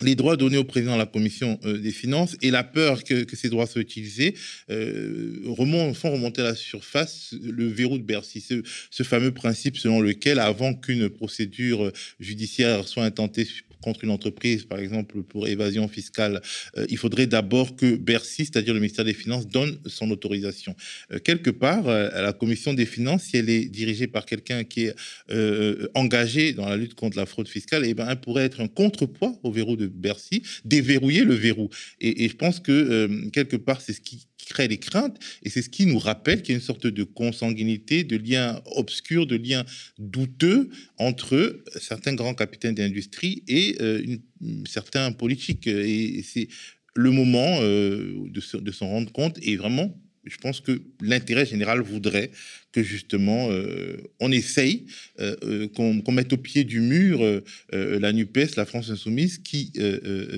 les 0.00 0.14
droits 0.14 0.36
donnés 0.36 0.56
au 0.56 0.64
président 0.64 0.94
de 0.94 0.98
la 0.98 1.06
commission 1.06 1.58
des 1.64 1.90
finances 1.90 2.36
et 2.42 2.50
la 2.50 2.64
peur 2.64 3.04
que, 3.04 3.24
ces 3.34 3.48
droits 3.48 3.66
soient 3.66 3.80
utilisés 3.80 4.34
remontent, 4.68 5.94
font 5.94 6.12
remonter 6.12 6.42
à 6.42 6.44
la 6.44 6.54
surface 6.54 7.34
le 7.40 7.66
verrou 7.68 7.98
de 7.98 8.02
Bercy, 8.02 8.40
ce, 8.40 8.62
ce 8.90 9.02
fameux 9.02 9.32
principe 9.32 9.76
selon 9.76 10.00
lequel 10.00 10.38
avant 10.38 10.74
qu'une 10.74 11.08
procédure 11.08 11.92
judiciaire 12.18 12.86
soit 12.88 13.04
intentée 13.04 13.46
contre 13.84 14.02
une 14.02 14.10
entreprise, 14.10 14.64
par 14.64 14.78
exemple 14.78 15.22
pour 15.22 15.46
évasion 15.46 15.86
fiscale, 15.88 16.40
euh, 16.78 16.86
il 16.88 16.96
faudrait 16.96 17.26
d'abord 17.26 17.76
que 17.76 17.96
Bercy, 17.96 18.46
c'est-à-dire 18.46 18.72
le 18.72 18.80
ministère 18.80 19.04
des 19.04 19.12
Finances, 19.12 19.46
donne 19.46 19.78
son 19.84 20.10
autorisation. 20.10 20.74
Euh, 21.12 21.18
quelque 21.18 21.50
part, 21.50 21.86
euh, 21.86 22.08
la 22.28 22.32
commission 22.32 22.72
des 22.72 22.86
finances, 22.86 23.24
si 23.24 23.36
elle 23.36 23.50
est 23.50 23.66
dirigée 23.66 24.06
par 24.06 24.24
quelqu'un 24.24 24.64
qui 24.64 24.86
est 24.86 24.94
engagé 25.94 26.52
dans 26.54 26.68
la 26.68 26.76
lutte 26.76 26.94
contre 26.94 27.16
la 27.16 27.26
fraude 27.26 27.48
fiscale, 27.48 27.82
eh 27.84 27.94
ben, 27.94 28.06
elle 28.08 28.20
pourrait 28.20 28.44
être 28.44 28.60
un 28.60 28.68
contrepoids 28.68 29.34
au 29.42 29.50
verrou 29.52 29.76
de 29.76 29.86
Bercy, 29.86 30.42
déverrouiller 30.64 31.24
le 31.24 31.34
verrou. 31.34 31.68
Et, 32.00 32.24
et 32.24 32.28
je 32.28 32.36
pense 32.36 32.60
que 32.60 33.28
quelque 33.30 33.56
part, 33.56 33.80
c'est 33.80 33.92
ce 33.92 34.00
qui 34.00 34.26
crée 34.46 34.68
les 34.68 34.78
craintes, 34.78 35.18
et 35.42 35.50
c'est 35.50 35.62
ce 35.62 35.68
qui 35.68 35.86
nous 35.86 35.98
rappelle 35.98 36.42
qu'il 36.42 36.52
y 36.52 36.56
a 36.56 36.58
une 36.58 36.64
sorte 36.64 36.86
de 36.86 37.04
consanguinité, 37.04 38.04
de 38.04 38.16
lien 38.16 38.60
obscur, 38.76 39.26
de 39.26 39.36
lien 39.36 39.64
douteux 39.98 40.70
entre 40.98 41.62
certains 41.80 42.14
grands 42.14 42.34
capitaines 42.34 42.74
d'industrie 42.74 43.42
et 43.48 43.76
euh, 43.80 44.16
certains 44.66 45.12
politiques. 45.12 45.66
Et 45.66 46.22
c'est 46.22 46.48
le 46.94 47.10
moment 47.10 47.58
euh, 47.60 48.28
de, 48.28 48.70
s'en 48.72 48.88
rendre 48.88 49.12
compte, 49.12 49.38
et 49.42 49.56
vraiment, 49.56 50.00
je 50.24 50.36
pense 50.38 50.60
que 50.60 50.82
l'intérêt 51.00 51.46
général 51.46 51.80
voudrait 51.80 52.30
que 52.72 52.82
justement 52.82 53.50
euh, 53.50 53.96
on 54.20 54.32
essaye, 54.32 54.86
qu'on 55.76 56.12
mette 56.12 56.32
au 56.32 56.36
pied 56.36 56.64
du 56.64 56.80
mur 56.80 57.20
la 57.72 58.12
NUPES, 58.12 58.56
la 58.56 58.66
France 58.66 58.90
insoumise, 58.90 59.38
qui 59.38 59.72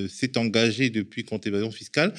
s'est 0.09 0.37
engagée 0.37 0.91
depuis 0.91 1.25
contre 1.25 1.49
l'évasion 1.49 1.71
fiscale, 1.71 2.13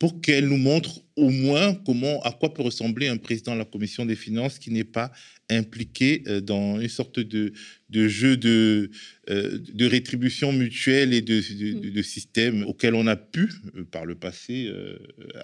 pour 0.00 0.22
qu'elle 0.22 0.48
nous 0.48 0.56
montre 0.56 1.02
au 1.14 1.28
moins 1.28 1.74
comment, 1.74 2.22
à 2.22 2.32
quoi 2.32 2.54
peut 2.54 2.62
ressembler 2.62 3.08
un 3.08 3.18
président 3.18 3.52
de 3.52 3.58
la 3.58 3.66
commission 3.66 4.06
des 4.06 4.16
finances 4.16 4.58
qui 4.58 4.70
n'est 4.70 4.82
pas 4.82 5.12
impliqué 5.50 6.22
euh, 6.26 6.40
dans 6.40 6.80
une 6.80 6.88
sorte 6.88 7.20
de, 7.20 7.52
de 7.90 8.08
jeu 8.08 8.38
de, 8.38 8.90
euh, 9.28 9.58
de 9.58 9.86
rétribution 9.86 10.52
mutuelle 10.52 11.12
et 11.12 11.20
de, 11.20 11.90
de, 11.90 12.02
système 12.02 12.62
auquel 12.62 12.94
on 12.94 13.06
a 13.06 13.16
pu, 13.16 13.50
euh, 13.76 13.84
par 13.84 14.06
le 14.06 14.14
passé, 14.14 14.72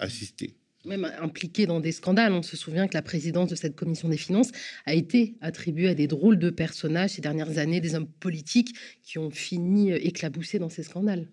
assister 0.00 0.54
même 0.87 1.11
impliqué 1.21 1.66
dans 1.66 1.81
des 1.81 1.93
scandales. 1.93 2.33
On 2.33 2.43
se 2.43 2.57
souvient 2.57 2.88
que 2.88 2.95
la 2.95 3.02
présidence 3.02 3.50
de 3.50 3.55
cette 3.55 3.76
commission 3.76 4.09
des 4.09 4.16
finances 4.16 4.50
a 4.87 4.95
été 4.95 5.37
attribuée 5.40 5.88
à 5.88 5.95
des 5.95 6.07
drôles 6.07 6.38
de 6.38 6.50
personnages 6.50 7.11
ces 7.11 7.21
dernières 7.21 7.59
années, 7.59 7.81
des 7.81 7.95
hommes 7.95 8.09
politiques 8.09 8.75
qui 9.02 9.19
ont 9.19 9.31
fini 9.31 9.93
éclaboussés 9.93 10.59
dans 10.59 10.69
ces 10.69 10.83
scandales 10.83 11.28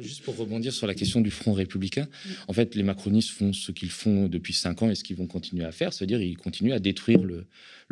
juste 0.00 0.22
pour 0.22 0.36
rebondir 0.36 0.72
sur 0.72 0.86
la 0.86 0.94
question 0.94 1.20
du 1.20 1.30
Front 1.30 1.52
républicain, 1.52 2.08
en 2.48 2.52
fait, 2.52 2.74
les 2.74 2.82
macronistes 2.82 3.30
font 3.30 3.52
ce 3.52 3.72
qu'ils 3.72 3.90
font 3.90 4.28
depuis 4.28 4.52
cinq 4.52 4.82
ans 4.82 4.90
et 4.90 4.94
ce 4.94 5.04
qu'ils 5.04 5.16
vont 5.16 5.26
continuer 5.26 5.64
à 5.64 5.72
faire, 5.72 5.92
c'est-à-dire 5.92 6.20
ils 6.20 6.36
continuent 6.36 6.72
à 6.72 6.78
détruire 6.78 7.22
le, 7.22 7.46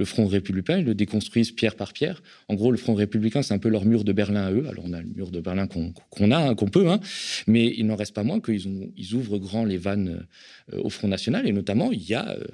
Front 0.05 0.27
républicain, 0.27 0.79
ils 0.79 0.85
le 0.85 0.97
déconstruisent 0.97 1.53
pierre 1.53 1.77
par 1.77 1.93
pierre. 1.93 2.25
En 2.49 2.55
gros, 2.55 2.73
le 2.73 2.77
Front 2.77 2.95
républicain, 2.95 3.43
c'est 3.43 3.55
un 3.55 3.59
peu 3.59 3.69
leur 3.69 3.85
mur 3.85 4.03
de 4.03 4.13
Berlin 4.13 4.43
à 4.43 4.51
eux. 4.51 4.67
Alors, 4.67 4.85
on 4.85 4.93
a 4.93 5.01
le 5.01 5.07
mur 5.07 5.31
de 5.31 5.41
Berlin 5.41 5.69
qu'on 5.69 6.31
a, 6.33 6.39
hein, 6.39 6.55
qu'on 6.57 6.67
peut, 6.67 6.91
hein. 6.91 6.99
mais 7.47 7.73
il 7.77 7.87
n'en 7.87 7.95
reste 7.95 8.13
pas 8.13 8.25
moins 8.25 8.41
qu'ils 8.41 8.91
ils 8.97 9.15
ouvrent 9.15 9.39
grand 9.39 9.65
les 9.65 9.77
vannes 9.77 10.27
euh, 10.73 10.81
au 10.81 10.91
Front 10.91 11.07
national, 11.07 11.47
et 11.47 11.53
notamment, 11.53 11.93
il 11.93 12.03
y 12.03 12.15
a 12.15 12.31
euh, 12.31 12.45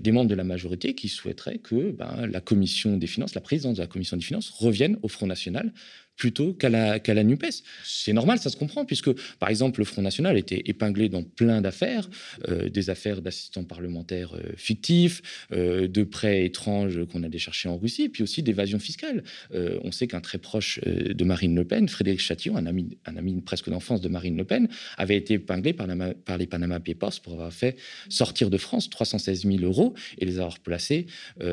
des 0.00 0.10
membres 0.10 0.28
de 0.28 0.34
la 0.34 0.44
majorité 0.44 0.94
qui 0.94 1.08
souhaiteraient 1.08 1.58
que 1.58 1.92
ben, 1.92 2.26
la 2.26 2.40
commission 2.40 2.96
des 2.96 3.06
finances, 3.06 3.34
la 3.34 3.40
présidence 3.40 3.76
de 3.76 3.82
la 3.82 3.86
commission 3.86 4.16
des 4.16 4.24
finances 4.24 4.50
revienne 4.50 4.98
au 5.02 5.08
Front 5.08 5.26
national 5.26 5.72
plutôt 6.18 6.52
qu'à 6.52 6.68
la, 6.68 6.98
qu'à 6.98 7.14
la 7.14 7.24
NUPES. 7.24 7.62
C'est 7.84 8.12
normal, 8.12 8.38
ça 8.38 8.50
se 8.50 8.56
comprend, 8.56 8.84
puisque, 8.84 9.10
par 9.38 9.48
exemple, 9.48 9.80
le 9.80 9.84
Front 9.86 10.02
National 10.02 10.36
était 10.36 10.62
épinglé 10.66 11.08
dans 11.08 11.22
plein 11.22 11.62
d'affaires, 11.62 12.10
euh, 12.48 12.68
des 12.68 12.90
affaires 12.90 13.22
d'assistants 13.22 13.64
parlementaires 13.64 14.34
euh, 14.34 14.52
fictifs, 14.56 15.46
euh, 15.52 15.86
de 15.86 16.02
prêts 16.02 16.44
étranges 16.44 17.04
qu'on 17.06 17.22
allait 17.22 17.38
chercher 17.38 17.68
en 17.68 17.78
Russie, 17.78 18.08
puis 18.08 18.24
aussi 18.24 18.42
d'évasion 18.42 18.80
fiscale. 18.80 19.22
on 19.54 19.92
sait 19.92 20.08
qu'un 20.08 20.20
très 20.20 20.38
proche 20.38 20.80
de 20.84 21.24
Marine 21.24 21.54
Le 21.54 21.64
Pen, 21.64 21.88
Frédéric 21.88 22.20
Chatillon, 22.20 22.56
un 22.56 22.66
ami, 22.66 22.98
un 23.06 23.16
ami 23.16 23.40
presque 23.40 23.70
d'enfance 23.70 24.00
de 24.00 24.08
Marine 24.08 24.36
Le 24.36 24.44
Pen, 24.44 24.68
avait 24.96 25.16
été 25.16 25.34
épinglé 25.34 25.72
par, 25.72 25.86
la, 25.86 26.14
par 26.14 26.36
les 26.36 26.46
Panama 26.46 26.80
Papers 26.80 27.20
pour 27.22 27.34
avoir 27.34 27.52
fait 27.52 27.76
sortir 28.08 28.50
de 28.50 28.58
France 28.58 28.90
316 28.90 29.44
000 29.44 29.58
euros 29.62 29.94
et 30.18 30.24
les 30.24 30.38
avoir 30.38 30.58
placés 30.58 31.06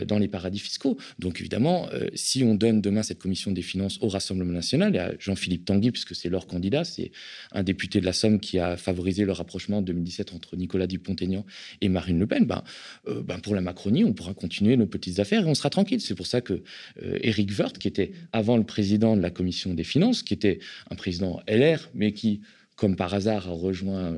dans 0.07 0.17
les 0.17 0.27
paradis 0.27 0.59
fiscaux. 0.59 0.97
Donc 1.19 1.39
évidemment, 1.39 1.87
si 2.15 2.43
on 2.43 2.55
donne 2.55 2.81
demain 2.81 3.03
cette 3.03 3.19
commission 3.19 3.51
des 3.51 3.61
finances 3.61 3.99
au 4.01 4.07
Rassemblement 4.07 4.54
à 4.57 5.11
Jean-Philippe 5.19 5.65
Tanguy, 5.65 5.91
puisque 5.91 6.15
c'est 6.15 6.29
leur 6.29 6.47
candidat, 6.47 6.83
c'est 6.83 7.11
un 7.51 7.63
député 7.63 7.99
de 7.99 8.05
la 8.05 8.13
Somme 8.13 8.39
qui 8.39 8.59
a 8.59 8.77
favorisé 8.77 9.25
le 9.25 9.31
rapprochement 9.31 9.77
en 9.77 9.81
2017 9.81 10.33
entre 10.33 10.55
Nicolas 10.55 10.87
Dupont-Aignan 10.87 11.45
et 11.81 11.89
Marine 11.89 12.19
Le 12.19 12.27
Pen. 12.27 12.45
Ben, 12.45 12.63
euh, 13.07 13.21
ben 13.21 13.39
pour 13.39 13.55
la 13.55 13.61
Macronie, 13.61 14.03
on 14.03 14.13
pourra 14.13 14.33
continuer 14.33 14.77
nos 14.77 14.87
petites 14.87 15.19
affaires 15.19 15.45
et 15.45 15.49
on 15.49 15.55
sera 15.55 15.69
tranquille. 15.69 16.01
C'est 16.01 16.15
pour 16.15 16.27
ça 16.27 16.41
que 16.41 16.61
euh, 17.03 17.19
Éric 17.21 17.45
qui 17.79 17.87
était 17.87 18.11
avant 18.31 18.57
le 18.57 18.63
président 18.63 19.15
de 19.15 19.21
la 19.21 19.29
commission 19.29 19.73
des 19.73 19.83
finances, 19.83 20.23
qui 20.23 20.33
était 20.33 20.59
un 20.89 20.95
président 20.95 21.41
LR, 21.47 21.89
mais 21.93 22.13
qui 22.13 22.41
comme 22.75 22.95
par 22.95 23.13
hasard, 23.13 23.47
a 23.47 23.51
rejoint 23.51 24.15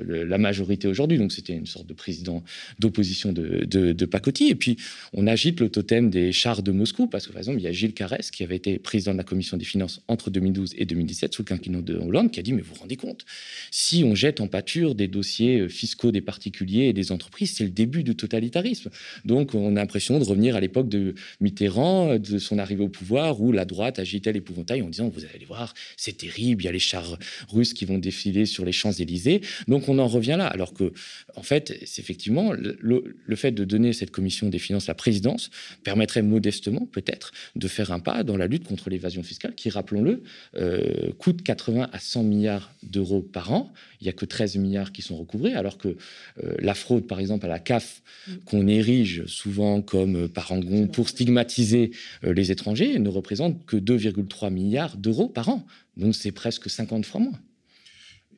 euh, 0.00 0.24
la 0.24 0.38
majorité 0.38 0.88
aujourd'hui. 0.88 1.18
Donc, 1.18 1.32
c'était 1.32 1.52
une 1.52 1.66
sorte 1.66 1.86
de 1.86 1.92
président 1.92 2.42
d'opposition 2.78 3.32
de, 3.32 3.64
de, 3.64 4.04
pacotille. 4.06 4.50
Et 4.50 4.54
puis, 4.54 4.76
on 5.12 5.26
agite 5.26 5.60
le 5.60 5.68
totem 5.68 6.08
des 6.08 6.32
chars 6.32 6.62
de 6.62 6.72
Moscou, 6.72 7.06
parce 7.06 7.26
que, 7.26 7.32
par 7.32 7.38
exemple, 7.38 7.58
il 7.60 7.64
y 7.64 7.66
a 7.66 7.72
Gilles 7.72 7.92
Carès, 7.92 8.30
qui 8.30 8.42
avait 8.44 8.56
été 8.56 8.78
président 8.78 9.12
de 9.12 9.18
la 9.18 9.24
commission 9.24 9.56
des 9.56 9.64
finances 9.64 10.00
entre 10.08 10.30
2012 10.30 10.74
et 10.78 10.86
2017, 10.86 11.34
sous 11.34 11.42
le 11.42 11.46
quinquennat 11.46 11.82
de 11.82 11.96
Hollande, 11.96 12.30
qui 12.30 12.40
a 12.40 12.42
dit 12.42 12.52
Mais 12.52 12.62
vous 12.62 12.74
vous 12.74 12.80
rendez 12.80 12.96
compte, 12.96 13.26
si 13.70 14.04
on 14.04 14.14
jette 14.14 14.40
en 14.40 14.48
pâture 14.48 14.94
des 14.94 15.08
dossiers 15.08 15.60
euh, 15.60 15.68
fiscaux 15.68 16.12
des 16.12 16.22
particuliers 16.22 16.84
et 16.84 16.92
des 16.92 17.12
entreprises, 17.12 17.54
c'est 17.56 17.64
le 17.64 17.70
début 17.70 18.04
du 18.04 18.16
totalitarisme. 18.16 18.90
Donc, 19.26 19.54
on 19.54 19.76
a 19.76 19.80
l'impression 19.80 20.18
de 20.18 20.24
revenir 20.24 20.56
à 20.56 20.60
l'époque 20.60 20.88
de 20.88 21.14
Mitterrand, 21.40 22.18
de 22.18 22.38
son 22.38 22.58
arrivée 22.58 22.84
au 22.84 22.88
pouvoir, 22.88 23.40
où 23.42 23.52
la 23.52 23.66
droite 23.66 23.98
agitait 23.98 24.32
l'épouvantail 24.32 24.80
en 24.80 24.88
disant 24.88 25.08
Vous 25.08 25.24
allez 25.34 25.44
voir, 25.44 25.74
c'est 25.98 26.16
terrible, 26.16 26.62
il 26.62 26.66
y 26.66 26.68
a 26.68 26.72
les 26.72 26.78
chars 26.78 27.18
russes 27.48 27.74
qui 27.74 27.81
qui 27.82 27.86
vont 27.86 27.98
défiler 27.98 28.46
sur 28.46 28.64
les 28.64 28.70
Champs-Élysées. 28.70 29.40
Donc 29.66 29.88
on 29.88 29.98
en 29.98 30.06
revient 30.06 30.36
là. 30.38 30.46
Alors 30.46 30.72
que, 30.72 30.92
en 31.34 31.42
fait, 31.42 31.76
c'est 31.84 32.00
effectivement, 32.00 32.52
le, 32.52 33.36
fait 33.36 33.50
de 33.50 33.64
donner 33.64 33.92
cette 33.92 34.12
commission 34.12 34.48
des 34.48 34.60
finances 34.60 34.86
la 34.86 34.94
présidence 34.94 35.50
permettrait 35.82 36.22
modestement, 36.22 36.86
peut-être, 36.86 37.32
de 37.56 37.66
faire 37.66 37.90
un 37.90 37.98
pas 37.98 38.22
dans 38.22 38.36
la 38.36 38.46
lutte 38.46 38.68
contre 38.68 38.88
l'évasion 38.88 39.24
fiscale, 39.24 39.56
qui, 39.56 39.68
rappelons-le, 39.68 40.22
euh, 40.54 41.10
coûte 41.18 41.42
80 41.42 41.88
à 41.92 41.98
100 41.98 42.22
milliards 42.22 42.72
d'euros 42.84 43.20
par 43.20 43.52
an. 43.52 43.72
Il 44.00 44.04
n'y 44.04 44.10
a 44.10 44.12
que 44.12 44.26
13 44.26 44.56
milliards 44.58 44.92
qui 44.92 45.02
sont 45.02 45.16
recouvrés, 45.16 45.54
alors 45.54 45.76
que 45.76 45.88
euh, 45.88 46.54
la 46.60 46.74
fraude, 46.74 47.08
par 47.08 47.18
exemple, 47.18 47.46
à 47.46 47.48
la 47.48 47.58
CAF, 47.58 48.02
qu'on 48.44 48.68
érige 48.68 49.26
souvent 49.26 49.82
comme 49.82 50.28
parangon 50.28 50.86
pour 50.86 51.08
stigmatiser 51.08 51.90
euh, 52.22 52.32
les 52.32 52.52
étrangers, 52.52 52.96
ne 53.00 53.08
représente 53.08 53.66
que 53.66 53.76
2,3 53.76 54.52
milliards 54.52 54.96
d'euros 54.96 55.28
par 55.28 55.48
an. 55.48 55.66
Donc 55.96 56.14
c'est 56.14 56.32
presque 56.32 56.70
50 56.70 57.04
fois 57.04 57.20
moins. 57.20 57.38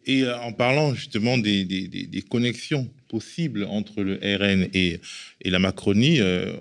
Et 0.07 0.23
euh, 0.23 0.39
en 0.39 0.53
parlant 0.53 0.95
justement 0.95 1.39
des, 1.39 2.25
connexions 2.31 2.89
possibles 3.09 3.65
entre 3.65 4.03
le 4.03 4.15
RN 4.15 4.69
et, 4.75 5.01
la 5.45 5.59
Macronie, 5.59 6.21
euh, 6.21 6.53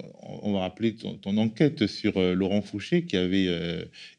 on 0.42 0.54
va 0.54 0.60
rappeler 0.60 0.96
ton, 0.96 1.38
enquête 1.38 1.88
sur 1.88 2.18
euh, 2.18 2.34
Laurent 2.34 2.62
Fouché 2.62 3.04
qui 3.04 3.18
avait 3.18 3.50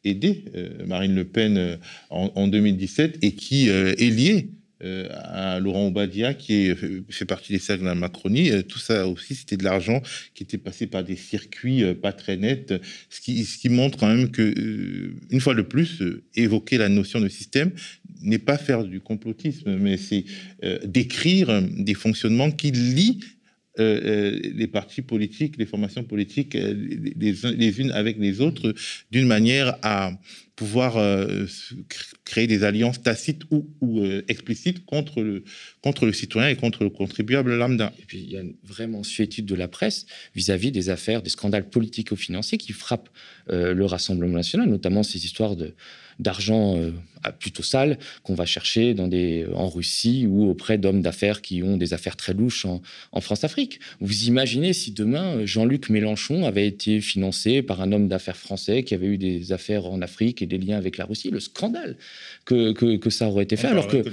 aidé 0.03 0.43
Marine 0.85 1.15
Le 1.15 1.25
Pen 1.25 1.79
en, 2.09 2.31
en, 2.35 2.47
2017 2.47 3.19
et 3.21 3.33
qui 3.33 3.69
est 3.69 4.11
lié 4.11 4.49
à 4.81 5.59
Laurent 5.59 5.87
Obadia, 5.87 6.33
qui 6.33 6.69
fait 7.09 7.25
partie 7.25 7.53
des 7.53 7.59
cercles 7.59 7.83
de 7.83 7.87
la 7.87 7.95
Macronie. 7.95 8.51
Tout 8.67 8.77
ça 8.77 9.07
aussi, 9.07 9.33
c'était 9.33 9.57
de 9.57 9.63
l'argent 9.63 10.01
qui 10.35 10.43
était 10.43 10.57
passé 10.57 10.85
par 10.85 11.03
des 11.03 11.15
circuits 11.15 11.83
pas 11.95 12.11
très 12.11 12.37
nets, 12.37 12.73
ce 13.09 13.21
qui, 13.21 13.45
ce 13.45 13.57
qui 13.57 13.69
montre 13.69 13.97
quand 13.97 14.13
même 14.13 14.29
que, 14.29 15.13
une 15.31 15.39
fois 15.39 15.55
de 15.55 15.61
plus, 15.61 16.03
évoquer 16.35 16.77
la 16.77 16.89
notion 16.89 17.19
de 17.19 17.29
système 17.29 17.71
n'est 18.25 18.39
pas 18.39 18.57
faire 18.57 18.83
du 18.83 18.99
complotisme, 18.99 19.77
mais 19.77 19.97
c'est 19.97 20.25
décrire 20.83 21.61
des 21.61 21.93
fonctionnements 21.93 22.51
qui 22.51 22.71
lient 22.71 23.19
les 23.77 24.67
partis 24.71 25.01
politiques, 25.01 25.57
les 25.57 25.65
formations 25.65 26.03
politiques, 26.03 26.53
les, 26.53 27.33
les, 27.57 27.79
unes 27.81 27.91
avec 27.91 28.17
les 28.17 28.39
autres, 28.39 28.73
d'une 29.11 29.27
manière 29.27 29.77
à 29.81 30.13
pouvoir 30.55 30.97
euh, 30.97 31.45
créer 32.23 32.47
des 32.47 32.63
alliances 32.63 33.01
tacites 33.01 33.43
ou, 33.51 33.65
euh, 33.99 34.23
explicites 34.27 34.85
contre 34.85 35.21
le, 35.21 35.43
contre 35.81 36.05
le 36.05 36.13
citoyen 36.13 36.49
et 36.49 36.55
contre 36.55 36.83
le 36.83 36.89
contribuable 36.89 37.55
lambda. 37.55 37.93
Et 37.99 38.05
puis 38.05 38.19
il 38.19 38.31
y 38.31 38.37
a 38.37 38.41
une 38.41 38.55
vraie 38.63 38.87
mensuétude 38.87 39.45
de 39.45 39.55
la 39.55 39.67
presse 39.67 40.05
vis-à-vis 40.33 40.71
des 40.71 40.89
affaires, 40.89 41.21
des 41.21 41.29
scandales 41.29 41.69
politico-financiers 41.69 42.57
qui 42.57 42.71
frappent 42.71 43.09
euh, 43.49 43.73
le 43.73 43.85
Rassemblement 43.85 44.35
national, 44.35 44.69
notamment 44.69 45.03
ces 45.03 45.25
histoires 45.25 45.55
d'argent 46.19 46.79
plutôt 47.31 47.63
sale 47.63 47.97
qu'on 48.23 48.35
va 48.35 48.45
chercher 48.45 48.93
dans 48.93 49.07
des, 49.07 49.45
en 49.53 49.69
Russie 49.69 50.25
ou 50.27 50.49
auprès 50.49 50.77
d'hommes 50.77 51.01
d'affaires 51.01 51.41
qui 51.41 51.63
ont 51.63 51.77
des 51.77 51.93
affaires 51.93 52.15
très 52.15 52.33
louches 52.33 52.65
en, 52.65 52.81
en 53.11 53.21
France-Afrique. 53.21 53.79
Vous 53.99 54.25
imaginez 54.25 54.73
si 54.73 54.91
demain 54.91 55.45
Jean-Luc 55.45 55.89
Mélenchon 55.89 56.45
avait 56.45 56.67
été 56.67 57.01
financé 57.01 57.61
par 57.61 57.81
un 57.81 57.91
homme 57.91 58.07
d'affaires 58.07 58.37
français 58.37 58.83
qui 58.83 58.93
avait 58.93 59.07
eu 59.07 59.17
des 59.17 59.51
affaires 59.51 59.85
en 59.85 60.01
Afrique 60.01 60.43
des 60.47 60.57
liens 60.57 60.77
avec 60.77 60.97
la 60.97 61.05
Russie, 61.05 61.29
le 61.29 61.39
scandale 61.39 61.97
que, 62.45 62.71
que, 62.71 63.09
ça 63.09 63.27
aurait 63.27 63.43
été 63.43 63.55
fait. 63.55 63.67
On 63.67 63.71
alors 63.71 63.87
que, 63.87 64.03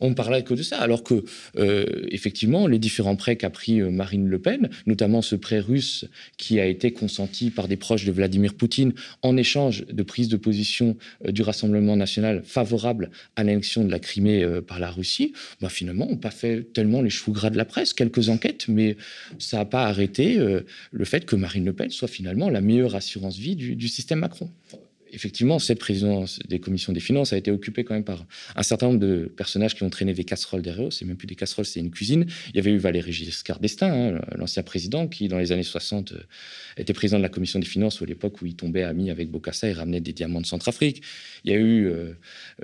on 0.00 0.14
parlait 0.14 0.42
que 0.42 0.54
de 0.54 0.62
ça, 0.62 0.78
alors 0.78 1.02
que 1.02 1.24
euh, 1.58 1.84
effectivement 2.08 2.66
les 2.66 2.78
différents 2.78 3.16
prêts 3.16 3.36
qu'a 3.36 3.50
pris 3.50 3.80
euh, 3.80 3.90
Marine 3.90 4.26
Le 4.26 4.38
Pen, 4.38 4.70
notamment 4.86 5.22
ce 5.22 5.36
prêt 5.36 5.60
russe 5.60 6.06
qui 6.36 6.60
a 6.60 6.66
été 6.66 6.92
consenti 6.92 7.50
par 7.50 7.68
des 7.68 7.76
proches 7.76 8.04
de 8.04 8.12
Vladimir 8.12 8.54
Poutine 8.54 8.92
en 9.22 9.36
échange 9.36 9.84
de 9.86 10.02
prise 10.02 10.28
de 10.28 10.36
position 10.36 10.96
euh, 11.26 11.32
du 11.32 11.42
Rassemblement 11.42 11.96
national 11.96 12.42
favorable 12.46 13.10
à 13.36 13.44
l'annexion 13.44 13.84
de 13.84 13.90
la 13.90 13.98
Crimée 13.98 14.46
par 14.66 14.78
la 14.78 14.90
Russie, 14.90 15.32
bah, 15.60 15.68
finalement, 15.68 16.06
on 16.08 16.16
pas 16.16 16.30
fait 16.30 16.72
tellement 16.72 17.02
les 17.02 17.10
cheveux 17.10 17.32
gras 17.32 17.50
de 17.50 17.56
la 17.56 17.64
presse, 17.64 17.92
quelques 17.92 18.28
enquêtes, 18.28 18.68
mais 18.68 18.96
ça 19.38 19.58
n'a 19.58 19.64
pas 19.64 19.84
arrêté 19.84 20.38
le 20.38 21.04
fait 21.04 21.24
que 21.24 21.36
Marine 21.36 21.64
Le 21.64 21.72
Pen 21.72 21.90
soit 21.90 22.08
finalement 22.08 22.50
la 22.50 22.60
meilleure 22.60 22.94
assurance 22.94 23.36
vie 23.36 23.56
du, 23.56 23.76
du 23.76 23.88
système 23.88 24.20
Macron 24.20 24.50
effectivement, 25.12 25.58
cette 25.58 25.78
présidence 25.78 26.38
des 26.48 26.58
commissions 26.60 26.92
des 26.92 27.00
finances 27.00 27.32
a 27.32 27.36
été 27.36 27.50
occupée 27.50 27.84
quand 27.84 27.94
même 27.94 28.04
par 28.04 28.26
un 28.54 28.62
certain 28.62 28.86
nombre 28.86 29.00
de 29.00 29.32
personnages 29.36 29.74
qui 29.74 29.82
ont 29.82 29.90
traîné 29.90 30.12
des 30.12 30.24
casseroles 30.24 30.62
derrière 30.62 30.86
eux. 30.86 30.90
C'est 30.90 31.04
même 31.04 31.16
plus 31.16 31.26
des 31.26 31.34
casseroles, 31.34 31.64
c'est 31.64 31.80
une 31.80 31.90
cuisine. 31.90 32.26
Il 32.50 32.56
y 32.56 32.58
avait 32.58 32.72
eu 32.72 32.78
Valéry 32.78 33.12
Giscard 33.12 33.60
d'Estaing, 33.60 34.16
hein, 34.16 34.20
l'ancien 34.36 34.62
président, 34.62 35.08
qui 35.08 35.28
dans 35.28 35.38
les 35.38 35.52
années 35.52 35.62
60 35.62 36.12
euh, 36.12 36.18
était 36.76 36.92
président 36.92 37.18
de 37.18 37.22
la 37.22 37.28
commission 37.28 37.58
des 37.58 37.66
finances 37.66 38.02
à 38.02 38.04
l'époque 38.04 38.40
où 38.42 38.46
il 38.46 38.56
tombait 38.56 38.82
ami 38.82 39.10
avec 39.10 39.30
Bokassa 39.30 39.68
et 39.68 39.72
ramenait 39.72 40.00
des 40.00 40.12
diamants 40.12 40.40
de 40.40 40.46
Centrafrique. 40.46 41.02
Il 41.44 41.52
y 41.52 41.54
a 41.54 41.58
eu 41.58 41.86
euh, 41.86 42.12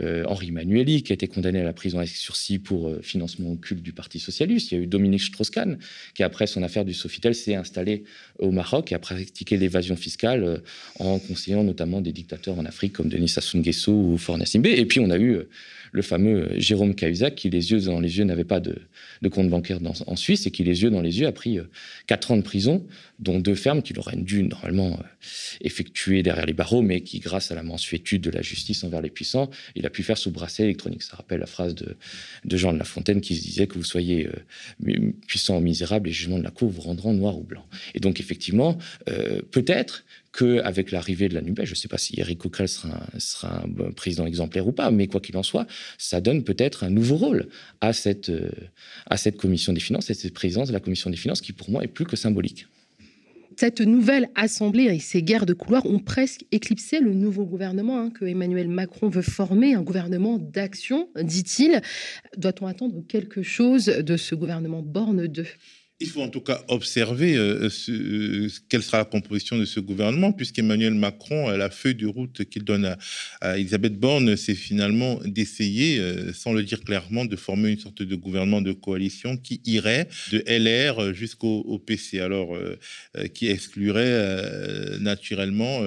euh, 0.00 0.25
Henri 0.26 0.50
Manueli 0.50 1.02
qui 1.02 1.12
a 1.12 1.14
été 1.14 1.28
condamné 1.28 1.61
à 1.61 1.64
la 1.64 1.72
prison 1.72 1.99
avec 1.99 2.11
sursis 2.11 2.58
pour 2.58 2.94
financement 3.02 3.52
occulte 3.52 3.82
du 3.82 3.92
Parti 3.92 4.18
socialiste. 4.18 4.72
Il 4.72 4.78
y 4.78 4.80
a 4.80 4.84
eu 4.84 4.87
Dominique 4.87 5.22
Strauss-Kahn 5.22 5.78
qui 6.14 6.22
après 6.22 6.46
son 6.46 6.62
affaire 6.62 6.84
du 6.84 6.94
Sofitel 6.94 7.34
s'est 7.34 7.54
installé 7.54 8.04
au 8.38 8.50
Maroc 8.50 8.92
et 8.92 8.94
a 8.94 8.99
pratiqué 8.99 9.56
l'évasion 9.56 9.96
fiscale 9.96 10.62
en 10.99 11.18
conseillant 11.18 11.64
notamment 11.64 12.00
des 12.00 12.12
dictateurs 12.12 12.41
en 12.50 12.64
Afrique 12.64 12.94
comme 12.94 13.08
Denis 13.08 13.28
Sassou 13.28 13.58
Nguesso 13.58 13.92
ou 13.92 14.18
Faure 14.18 14.38
Simbe. 14.46 14.66
Et 14.66 14.84
puis 14.87 15.00
on 15.00 15.11
a 15.11 15.16
eu 15.16 15.34
euh, 15.34 15.49
le 15.92 16.02
fameux 16.02 16.50
euh, 16.50 16.61
Jérôme 16.61 16.94
Cahuzac 16.94 17.34
qui 17.34 17.50
les 17.50 17.70
yeux 17.70 17.80
dans 17.80 18.00
les 18.00 18.18
yeux 18.18 18.25
n'avait 18.25 18.44
pas 18.44 18.61
de, 18.61 18.76
compte 19.30 19.49
bancaire 19.49 19.78
en 20.06 20.16
Suisse 20.16 20.46
et 20.46 20.50
qui 20.50 20.64
les 20.64 20.82
yeux 20.82 20.90
dans 20.90 21.00
les 21.00 21.20
yeux 21.20 21.26
a 21.26 21.32
pris 21.32 21.58
4 22.06 22.30
euh, 22.30 22.34
ans 22.34 22.37
de 22.37 22.42
prison, 22.42 22.84
dont 23.22 23.38
deux 23.38 23.54
fermes 23.54 23.82
qu'il 23.82 23.98
aurait 23.98 24.16
dû 24.16 24.42
normalement 24.42 24.98
effectuer 25.60 26.22
derrière 26.22 26.46
les 26.46 26.52
barreaux, 26.52 26.82
mais 26.82 27.00
qui 27.00 27.20
grâce 27.20 27.50
à 27.50 27.54
la 27.54 27.62
mensuétude 27.62 28.22
de 28.22 28.30
la 28.30 28.42
justice 28.42 28.84
envers 28.84 29.00
les 29.00 29.10
puissants, 29.10 29.50
il 29.74 29.86
a 29.86 29.90
pu 29.90 30.02
faire 30.02 30.18
sous 30.18 30.30
bracelet 30.30 30.66
électronique. 30.66 31.02
Ça 31.02 31.16
rappelle 31.16 31.40
la 31.40 31.46
phrase 31.46 31.74
de, 31.74 31.96
Jean 32.56 32.72
de 32.72 32.78
La 32.78 32.84
Fontaine 32.84 33.20
qui 33.20 33.34
disait 33.34 33.66
que 33.66 33.74
vous 33.74 33.84
soyez 33.84 34.28
puissant 35.26 35.58
ou 35.58 35.60
misérable, 35.60 36.08
les 36.08 36.12
jugements 36.12 36.38
de 36.38 36.44
la 36.44 36.50
cour 36.50 36.68
vous 36.68 36.82
rendront 36.82 37.14
noir 37.14 37.38
ou 37.38 37.42
blanc. 37.42 37.66
Et 37.94 38.00
donc 38.00 38.20
effectivement, 38.20 38.76
peut-être 39.50 40.04
qu'avec 40.32 40.90
l'arrivée 40.90 41.28
de 41.28 41.34
la 41.34 41.42
NUPES, 41.42 41.64
je 41.64 41.70
ne 41.72 41.76
sais 41.76 41.88
pas 41.88 41.98
si 41.98 42.18
Eric 42.18 42.38
Coquerel 42.38 42.68
sera, 42.68 43.62
un 43.64 43.92
président 43.92 44.26
exemplaire 44.26 44.66
ou 44.66 44.72
pas, 44.72 44.90
mais 44.90 45.06
quoi 45.06 45.20
qu'il 45.20 45.36
en 45.36 45.42
soit, 45.42 45.66
ça 45.98 46.20
donne 46.20 46.42
peut-être 46.42 46.84
un 46.84 46.90
nouveau 46.90 47.16
rôle 47.16 47.48
à 47.80 47.92
cette, 47.92 48.30
euh, 48.30 48.50
à 49.06 49.16
cette 49.16 49.36
commission 49.36 49.72
des 49.72 49.80
finances 49.80 50.08
et 50.10 50.14
cette 50.14 50.34
présidence 50.34 50.68
de 50.68 50.72
la 50.72 50.80
commission 50.80 51.10
des 51.10 51.16
finances 51.16 51.40
qui, 51.40 51.52
pour 51.52 51.70
moi, 51.70 51.84
est 51.84 51.88
plus 51.88 52.06
que 52.06 52.16
symbolique. 52.16 52.66
Cette 53.62 53.81
nouvelle 53.81 54.28
assemblée 54.35 54.87
et 54.87 54.99
ces 54.99 55.23
guerres 55.23 55.47
de 55.47 55.54
couloirs 55.54 55.87
ont 55.87 56.00
presque 56.00 56.45
éclipsé 56.50 56.99
le 56.99 57.14
nouveau 57.14 57.45
gouvernement 57.45 58.00
hein, 58.00 58.11
que 58.11 58.25
Emmanuel 58.25 58.66
Macron 58.66 59.09
veut 59.09 59.23
former, 59.23 59.75
un 59.75 59.83
gouvernement 59.83 60.37
d'action, 60.37 61.09
dit-il. 61.14 61.81
Doit-on 62.37 62.66
attendre 62.66 63.04
quelque 63.07 63.45
chose 63.45 63.85
de 63.85 64.16
ce 64.16 64.35
gouvernement 64.35 64.83
Borne 64.83 65.28
2 65.28 65.47
Il 66.02 66.09
faut 66.09 66.23
en 66.23 66.28
tout 66.28 66.40
cas 66.40 66.64
observer 66.66 67.37
euh, 67.37 67.71
ce, 67.71 68.49
quelle 68.68 68.82
sera 68.82 68.99
la 68.99 69.04
composition 69.04 69.56
de 69.56 69.64
ce 69.64 69.78
gouvernement, 69.78 70.32
puisqu'Emmanuel 70.32 70.94
Macron, 70.94 71.49
la 71.50 71.71
feuille 71.71 71.94
de 71.94 72.09
route 72.09 72.44
qu'il 72.47 72.64
donne 72.64 72.97
à, 73.40 73.56
Elisabeth 73.56 73.94
Borne, 73.94 74.37
c'est 74.37 74.56
finalement 74.56 75.21
d'essayer, 75.25 76.00
euh, 76.00 76.32
sans 76.32 76.54
le 76.54 76.64
dire 76.64 76.80
clairement, 76.80 77.25
de 77.25 77.37
former 77.37 77.71
une 77.71 77.78
sorte 77.78 78.02
de 78.02 78.16
gouvernement 78.16 78.61
de 78.61 78.73
coalition 78.73 79.37
qui 79.37 79.61
irait 79.64 80.09
de 80.32 80.42
LR 80.49 81.14
jusqu'au 81.14 81.78
PC, 81.78 82.18
alors 82.18 82.56
euh, 82.56 82.76
qui 83.32 83.47
exclurait 83.47 84.99
naturellement 84.99 85.82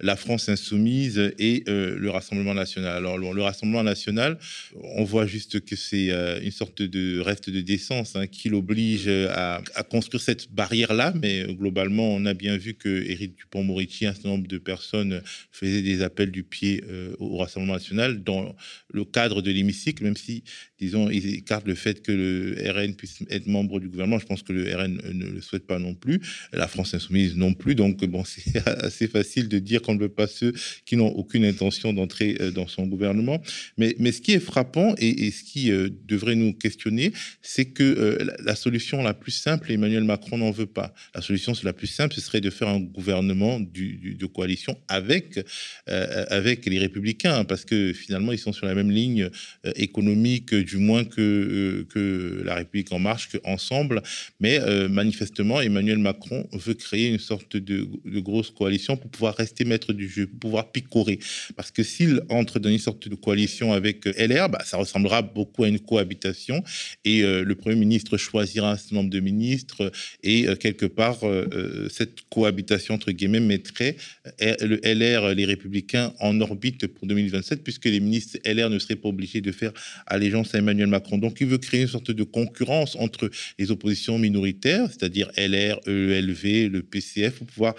la 0.00 0.16
France 0.16 0.48
insoumise 0.48 1.32
et 1.38 1.62
le 1.66 2.08
Rassemblement 2.08 2.54
national. 2.54 2.96
Alors 2.96 3.18
le 3.18 3.42
Rassemblement 3.42 3.84
national, 3.84 4.38
on 4.82 5.04
voit 5.04 5.26
juste 5.26 5.64
que 5.64 5.76
c'est 5.76 6.10
une 6.42 6.50
sorte 6.50 6.82
de 6.82 7.20
reste 7.20 7.50
de 7.50 7.60
décence 7.60 8.16
hein, 8.16 8.26
qui 8.26 8.48
l'oblige 8.48 9.08
à 9.08 9.43
à, 9.74 9.82
construire 9.82 10.22
cette 10.22 10.52
barrière-là, 10.52 11.12
mais 11.20 11.42
euh, 11.42 11.52
globalement, 11.52 12.14
on 12.14 12.24
a 12.26 12.34
bien 12.34 12.56
vu 12.56 12.74
que 12.74 12.88
Éric 12.88 13.36
Dupont-Moretti, 13.36 14.06
un 14.06 14.14
certain 14.14 14.30
nombre 14.30 14.48
de 14.48 14.58
personnes 14.58 15.22
faisaient 15.50 15.82
des 15.82 16.02
appels 16.02 16.30
du 16.30 16.42
pied 16.42 16.84
euh, 16.88 17.14
au 17.18 17.38
Rassemblement 17.38 17.74
national 17.74 18.22
dans 18.22 18.54
le 18.92 19.04
cadre 19.04 19.42
de 19.42 19.50
l'hémicycle, 19.50 20.04
même 20.04 20.16
si, 20.16 20.44
disons, 20.84 21.10
ils 21.10 21.34
écartent 21.34 21.66
le 21.66 21.74
fait 21.74 22.02
que 22.02 22.12
le 22.12 22.56
RN 22.70 22.94
puisse 22.94 23.18
être 23.30 23.46
membre 23.46 23.80
du 23.80 23.88
gouvernement. 23.88 24.18
Je 24.18 24.26
pense 24.26 24.42
que 24.42 24.52
le 24.52 24.74
RN 24.74 25.00
ne 25.12 25.26
le 25.26 25.40
souhaite 25.40 25.66
pas 25.66 25.78
non 25.78 25.94
plus, 25.94 26.20
la 26.52 26.68
France 26.68 26.94
insoumise 26.94 27.36
non 27.36 27.54
plus. 27.54 27.74
Donc, 27.74 28.04
bon, 28.04 28.24
c'est 28.24 28.66
assez 28.66 29.08
facile 29.08 29.48
de 29.48 29.58
dire 29.58 29.82
qu'on 29.82 29.94
ne 29.94 30.00
veut 30.00 30.08
pas 30.08 30.26
ceux 30.26 30.52
qui 30.84 30.96
n'ont 30.96 31.08
aucune 31.08 31.44
intention 31.44 31.92
d'entrer 31.92 32.36
euh, 32.40 32.50
dans 32.50 32.68
son 32.68 32.86
gouvernement. 32.86 33.42
Mais, 33.78 33.94
ce 34.12 34.20
qui 34.20 34.32
est 34.32 34.40
frappant 34.40 34.94
et, 34.98 35.30
ce 35.32 35.42
qui 35.42 35.70
devrait 36.06 36.36
nous 36.36 36.52
questionner, 36.52 37.12
c'est 37.42 37.64
que 37.64 38.18
la 38.44 38.54
solution 38.54 39.02
la 39.02 39.14
plus 39.14 39.32
simple 39.32 39.72
Emmanuel 39.72 40.04
Macron 40.04 40.38
n'en 40.38 40.50
veut 40.50 40.66
pas. 40.66 40.94
La 41.14 41.20
solution, 41.20 41.52
la 41.62 41.72
plus 41.72 41.86
simple, 41.86 42.14
ce 42.14 42.20
serait 42.20 42.40
de 42.40 42.50
faire 42.50 42.68
un 42.68 42.80
gouvernement 42.80 43.60
de 43.60 44.26
coalition 44.26 44.76
avec, 44.88 45.40
euh, 45.88 46.24
avec 46.28 46.66
les 46.66 46.78
Républicains, 46.78 47.44
parce 47.44 47.64
que 47.64 47.92
finalement, 47.92 48.32
ils 48.32 48.38
sont 48.38 48.52
sur 48.52 48.66
la 48.66 48.74
même 48.74 48.90
ligne 48.90 49.30
euh, 49.66 49.72
économique, 49.76 50.54
du 50.54 50.73
moins 50.78 51.04
que, 51.04 51.20
euh, 51.20 51.86
que 51.90 52.42
la 52.44 52.56
République 52.56 52.92
en 52.92 52.98
marche, 52.98 53.28
qu'ensemble. 53.30 54.02
Mais 54.40 54.58
manifestement, 54.88 55.60
Emmanuel 55.60 55.98
Macron 55.98 56.48
veut 56.52 56.74
créer 56.74 57.08
une 57.08 57.18
sorte 57.18 57.56
de, 57.56 57.88
grosse 58.20 58.50
coalition 58.50 58.96
pour 58.96 59.10
pouvoir 59.10 59.36
rester 59.36 59.64
maître 59.64 59.92
du 59.92 60.08
jeu, 60.08 60.26
pour 60.26 60.40
pouvoir 60.40 60.72
picorer. 60.72 61.18
Parce 61.56 61.70
que 61.70 61.82
s'il 61.82 62.20
entre 62.28 62.58
dans 62.58 62.70
une 62.70 62.78
sorte 62.78 63.08
de 63.08 63.14
coalition 63.14 63.72
avec 63.72 64.06
LR, 64.06 64.48
bah, 64.48 64.62
ça 64.64 64.76
ressemblera 64.76 65.22
beaucoup 65.22 65.64
à 65.64 65.68
une 65.68 65.80
cohabitation 65.80 66.62
et 67.04 67.22
le 67.22 67.54
Premier 67.54 67.76
ministre 67.76 68.16
choisira 68.16 68.72
un 68.72 68.76
certain 68.76 68.96
nombre 68.96 69.10
de 69.10 69.20
ministres 69.20 69.90
et 70.22 70.48
euh, 70.48 70.56
quelque 70.56 70.86
part 70.86 71.24
euh, 71.24 71.48
euh, 71.52 71.88
cette 71.88 72.22
cohabitation 72.30 72.94
entre 72.94 73.12
guillemets 73.12 73.40
mettrait 73.40 73.96
le 74.40 74.80
LR, 74.84 75.34
les 75.34 75.44
Républicains 75.44 76.12
en 76.20 76.40
orbite 76.40 76.86
pour 76.86 77.06
2027 77.06 77.62
puisque 77.62 77.86
les 77.86 78.00
ministres 78.00 78.38
LR 78.44 78.70
ne 78.70 78.78
seraient 78.78 78.96
pas 78.96 79.08
obligés 79.08 79.40
de 79.40 79.52
faire 79.52 79.72
allégeance 80.06 80.53
Emmanuel 80.58 80.88
Macron. 80.88 81.18
Donc 81.18 81.38
il 81.40 81.46
veut 81.46 81.58
créer 81.58 81.82
une 81.82 81.88
sorte 81.88 82.10
de 82.10 82.22
concurrence 82.22 82.96
entre 82.96 83.30
les 83.58 83.70
oppositions 83.70 84.18
minoritaires, 84.18 84.86
c'est-à-dire 84.88 85.30
LR, 85.36 85.80
ELV, 85.86 86.68
le 86.68 86.82
PCF, 86.82 87.38
pour 87.38 87.46
pouvoir, 87.46 87.74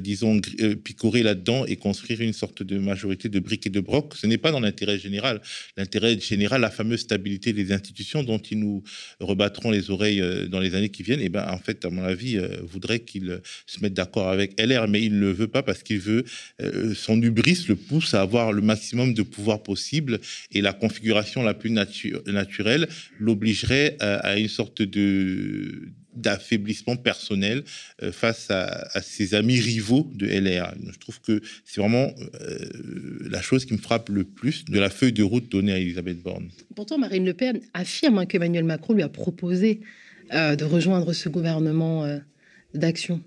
disons, 0.00 0.40
picorer 0.82 1.22
là-dedans 1.22 1.64
et 1.66 1.76
construire 1.76 2.20
une 2.20 2.32
sorte 2.32 2.62
de 2.62 2.78
majorité 2.78 3.28
de 3.28 3.38
briques 3.38 3.66
et 3.66 3.70
de 3.70 3.80
brocs. 3.80 4.14
Ce 4.16 4.26
n'est 4.26 4.38
pas 4.38 4.50
dans 4.50 4.60
l'intérêt 4.60 4.98
général. 4.98 5.40
L'intérêt 5.76 6.18
général, 6.18 6.60
la 6.60 6.70
fameuse 6.70 7.00
stabilité 7.00 7.52
des 7.52 7.72
institutions 7.72 8.22
dont 8.22 8.38
ils 8.38 8.58
nous 8.58 8.82
rebattront 9.20 9.70
les 9.70 9.90
oreilles 9.90 10.48
dans 10.48 10.60
les 10.60 10.74
années 10.74 10.88
qui 10.88 11.02
viennent, 11.02 11.20
et 11.20 11.26
eh 11.26 11.28
ben 11.28 11.46
en 11.48 11.58
fait, 11.58 11.84
à 11.84 11.90
mon 11.90 12.02
avis, 12.02 12.38
euh, 12.38 12.48
voudrait 12.62 13.00
qu'il 13.00 13.40
se 13.66 13.80
mette 13.80 13.94
d'accord 13.94 14.28
avec 14.28 14.60
LR, 14.60 14.88
mais 14.88 15.02
il 15.02 15.14
ne 15.14 15.20
le 15.20 15.32
veut 15.32 15.48
pas 15.48 15.62
parce 15.62 15.82
qu'il 15.82 15.98
veut 15.98 16.24
euh, 16.60 16.94
son 16.94 17.20
hubris 17.20 17.64
le 17.68 17.76
pousse 17.76 18.14
à 18.14 18.20
avoir 18.20 18.52
le 18.52 18.62
maximum 18.62 19.14
de 19.14 19.22
pouvoir 19.22 19.62
possible 19.62 20.20
et 20.52 20.60
la 20.60 20.72
configuration 20.72 21.42
la 21.42 21.54
plus 21.54 21.70
naturelle 21.70 21.83
l'obligerait 23.18 23.96
à 24.00 24.38
une 24.38 24.48
sorte 24.48 24.82
de 24.82 25.92
d'affaiblissement 26.14 26.96
personnel 26.96 27.64
euh, 28.02 28.12
face 28.12 28.50
à, 28.50 29.00
ses 29.02 29.34
amis 29.34 29.60
rivaux 29.60 30.10
de 30.14 30.26
LR. 30.26 30.74
Je 30.92 30.98
trouve 30.98 31.20
que 31.20 31.40
c'est 31.64 31.80
vraiment 31.80 32.12
euh, 32.40 32.58
la 33.28 33.42
chose 33.42 33.64
qui 33.64 33.72
me 33.72 33.78
frappe 33.78 34.08
le 34.08 34.24
plus 34.24 34.64
de 34.64 34.78
la 34.78 34.90
feuille 34.90 35.12
de 35.12 35.22
route 35.22 35.50
donnée 35.50 35.72
à 35.72 35.78
Elisabeth 35.78 36.22
Borne. 36.22 36.48
Pourtant, 36.74 36.98
Marine 36.98 37.24
Le 37.24 37.34
Pen 37.34 37.60
affirme 37.74 38.18
hein, 38.18 38.26
qu'Emmanuel 38.26 38.64
Macron 38.64 38.94
lui 38.94 39.02
a 39.02 39.08
proposé 39.08 39.80
euh, 40.32 40.56
de 40.56 40.64
rejoindre 40.64 41.12
ce 41.12 41.28
gouvernement 41.28 42.06
d'action. 42.72 43.20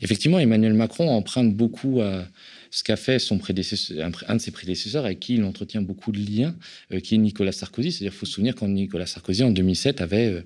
Effectivement, 0.00 0.38
Emmanuel 0.38 0.74
Macron 0.74 1.10
emprunte 1.10 1.54
beaucoup 1.54 2.00
à 2.00 2.26
ce 2.72 2.82
qu'a 2.82 2.96
fait 2.96 3.20
son 3.20 3.38
prédécesseur, 3.38 4.10
un 4.26 4.34
de 4.34 4.40
ses 4.40 4.50
prédécesseurs 4.50 5.04
avec 5.04 5.20
qui 5.20 5.34
il 5.34 5.44
entretient 5.44 5.82
beaucoup 5.82 6.10
de 6.10 6.18
liens, 6.18 6.56
qui 7.04 7.14
est 7.14 7.18
Nicolas 7.18 7.52
Sarkozy. 7.52 7.92
C'est-à-dire, 7.92 8.12
il 8.12 8.18
faut 8.18 8.26
se 8.26 8.32
souvenir 8.32 8.54
quand 8.56 8.66
Nicolas 8.66 9.06
Sarkozy, 9.06 9.44
en 9.44 9.50
2007, 9.50 10.00
avait 10.00 10.42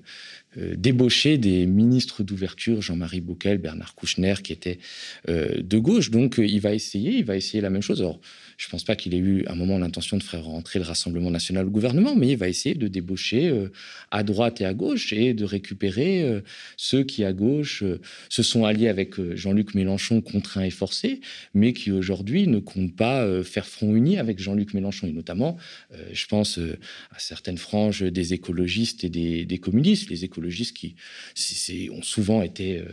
euh, 0.57 0.75
débaucher 0.75 1.37
des 1.37 1.65
ministres 1.65 2.23
d'ouverture, 2.23 2.81
Jean-Marie 2.81 3.21
Bouquel, 3.21 3.59
Bernard 3.59 3.93
Kouchner, 3.95 4.35
qui 4.43 4.53
étaient 4.53 4.79
euh, 5.29 5.61
de 5.61 5.77
gauche. 5.77 6.09
Donc, 6.09 6.39
euh, 6.39 6.45
il 6.45 6.61
va 6.61 6.73
essayer, 6.73 7.17
il 7.17 7.25
va 7.25 7.35
essayer 7.35 7.61
la 7.61 7.69
même 7.69 7.81
chose. 7.81 8.03
Je 8.57 8.67
ne 8.67 8.71
pense 8.71 8.83
pas 8.83 8.95
qu'il 8.95 9.13
ait 9.13 9.19
eu 9.19 9.45
à 9.45 9.53
un 9.53 9.55
moment 9.55 9.77
l'intention 9.77 10.17
de 10.17 10.23
faire 10.23 10.43
rentrer 10.43 10.79
le 10.79 10.85
Rassemblement 10.85 11.31
national 11.31 11.67
au 11.67 11.69
gouvernement, 11.69 12.15
mais 12.15 12.29
il 12.29 12.37
va 12.37 12.49
essayer 12.49 12.75
de 12.75 12.87
débaucher 12.87 13.67
à 14.11 14.23
droite 14.23 14.61
et 14.61 14.65
à 14.65 14.73
gauche 14.73 15.13
et 15.13 15.33
de 15.33 15.45
récupérer 15.45 16.41
ceux 16.75 17.03
qui, 17.03 17.23
à 17.23 17.33
gauche, 17.33 17.83
se 18.29 18.43
sont 18.43 18.65
alliés 18.65 18.87
avec 18.87 19.21
Jean-Luc 19.35 19.75
Mélenchon 19.75 20.21
contraints 20.21 20.63
et 20.63 20.69
forcés, 20.71 21.21
mais 21.53 21.73
qui 21.73 21.91
aujourd'hui 21.91 22.47
ne 22.47 22.59
comptent 22.59 22.95
pas 22.95 23.43
faire 23.43 23.67
front 23.67 23.95
uni 23.95 24.17
avec 24.17 24.39
Jean-Luc 24.39 24.73
Mélenchon. 24.73 25.07
Et 25.07 25.11
notamment, 25.11 25.57
je 26.11 26.25
pense 26.25 26.59
à 27.11 27.19
certaines 27.19 27.57
franges 27.57 28.01
des 28.01 28.33
écologistes 28.33 29.03
et 29.03 29.09
des, 29.09 29.57
communistes. 29.57 30.09
Les 30.09 30.23
écologistes 30.23 30.75
qui 30.75 30.95
ont 31.91 32.01
souvent 32.01 32.41
été 32.41 32.77
euh, 32.77 32.85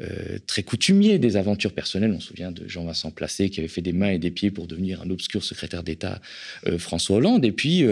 euh, 0.00 0.38
très 0.46 0.62
coutumiers 0.62 1.18
des 1.18 1.36
aventures 1.36 1.72
personnelles. 1.72 2.12
On 2.12 2.20
se 2.20 2.28
souvient 2.28 2.52
de 2.52 2.66
Jean-Vincent 2.68 3.10
Placé 3.10 3.50
qui 3.50 3.60
avait 3.60 3.68
fait 3.68 3.82
des 3.82 3.92
mains 3.92 4.10
et 4.10 4.18
des 4.18 4.30
pieds 4.30 4.50
pour 4.50 4.66
devenir 4.66 5.02
un 5.02 5.07
obscur 5.12 5.42
secrétaire 5.44 5.82
d'État 5.82 6.20
euh, 6.66 6.78
François 6.78 7.16
Hollande. 7.16 7.44
Et 7.44 7.52
puis, 7.52 7.84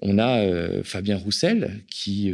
on 0.00 0.18
a 0.18 0.82
Fabien 0.82 1.16
Roussel 1.16 1.82
qui 1.88 2.32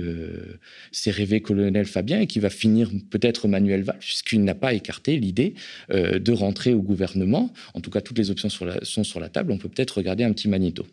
s'est 0.93 1.11
rêvé 1.11 1.41
colonel 1.41 1.87
Fabien 1.87 2.21
et 2.21 2.27
qui 2.27 2.41
va 2.41 2.51
finir 2.51 2.91
peut-être 3.11 3.49
Manuel 3.49 3.83
Valls, 3.83 3.99
puisqu'il 3.99 4.45
n'a 4.45 4.55
pas 4.55 4.73
écarté 4.73 5.17
l'idée 5.19 5.55
de 5.91 6.33
rentrer 6.33 6.75
au 6.75 6.83
gouvernement. 6.83 7.53
En 7.75 7.81
tout 7.81 7.91
cas, 7.91 8.01
toutes 8.01 8.19
les 8.19 8.31
options 8.31 8.49
sont 8.49 9.05
sur 9.05 9.21
la 9.21 9.29
table. 9.29 9.53
On 9.53 9.59
peut 9.59 9.69
peut-être 9.69 9.99
regarder 9.99 10.25
un 10.25 10.33
petit 10.33 10.49
magnéto. 10.49 10.87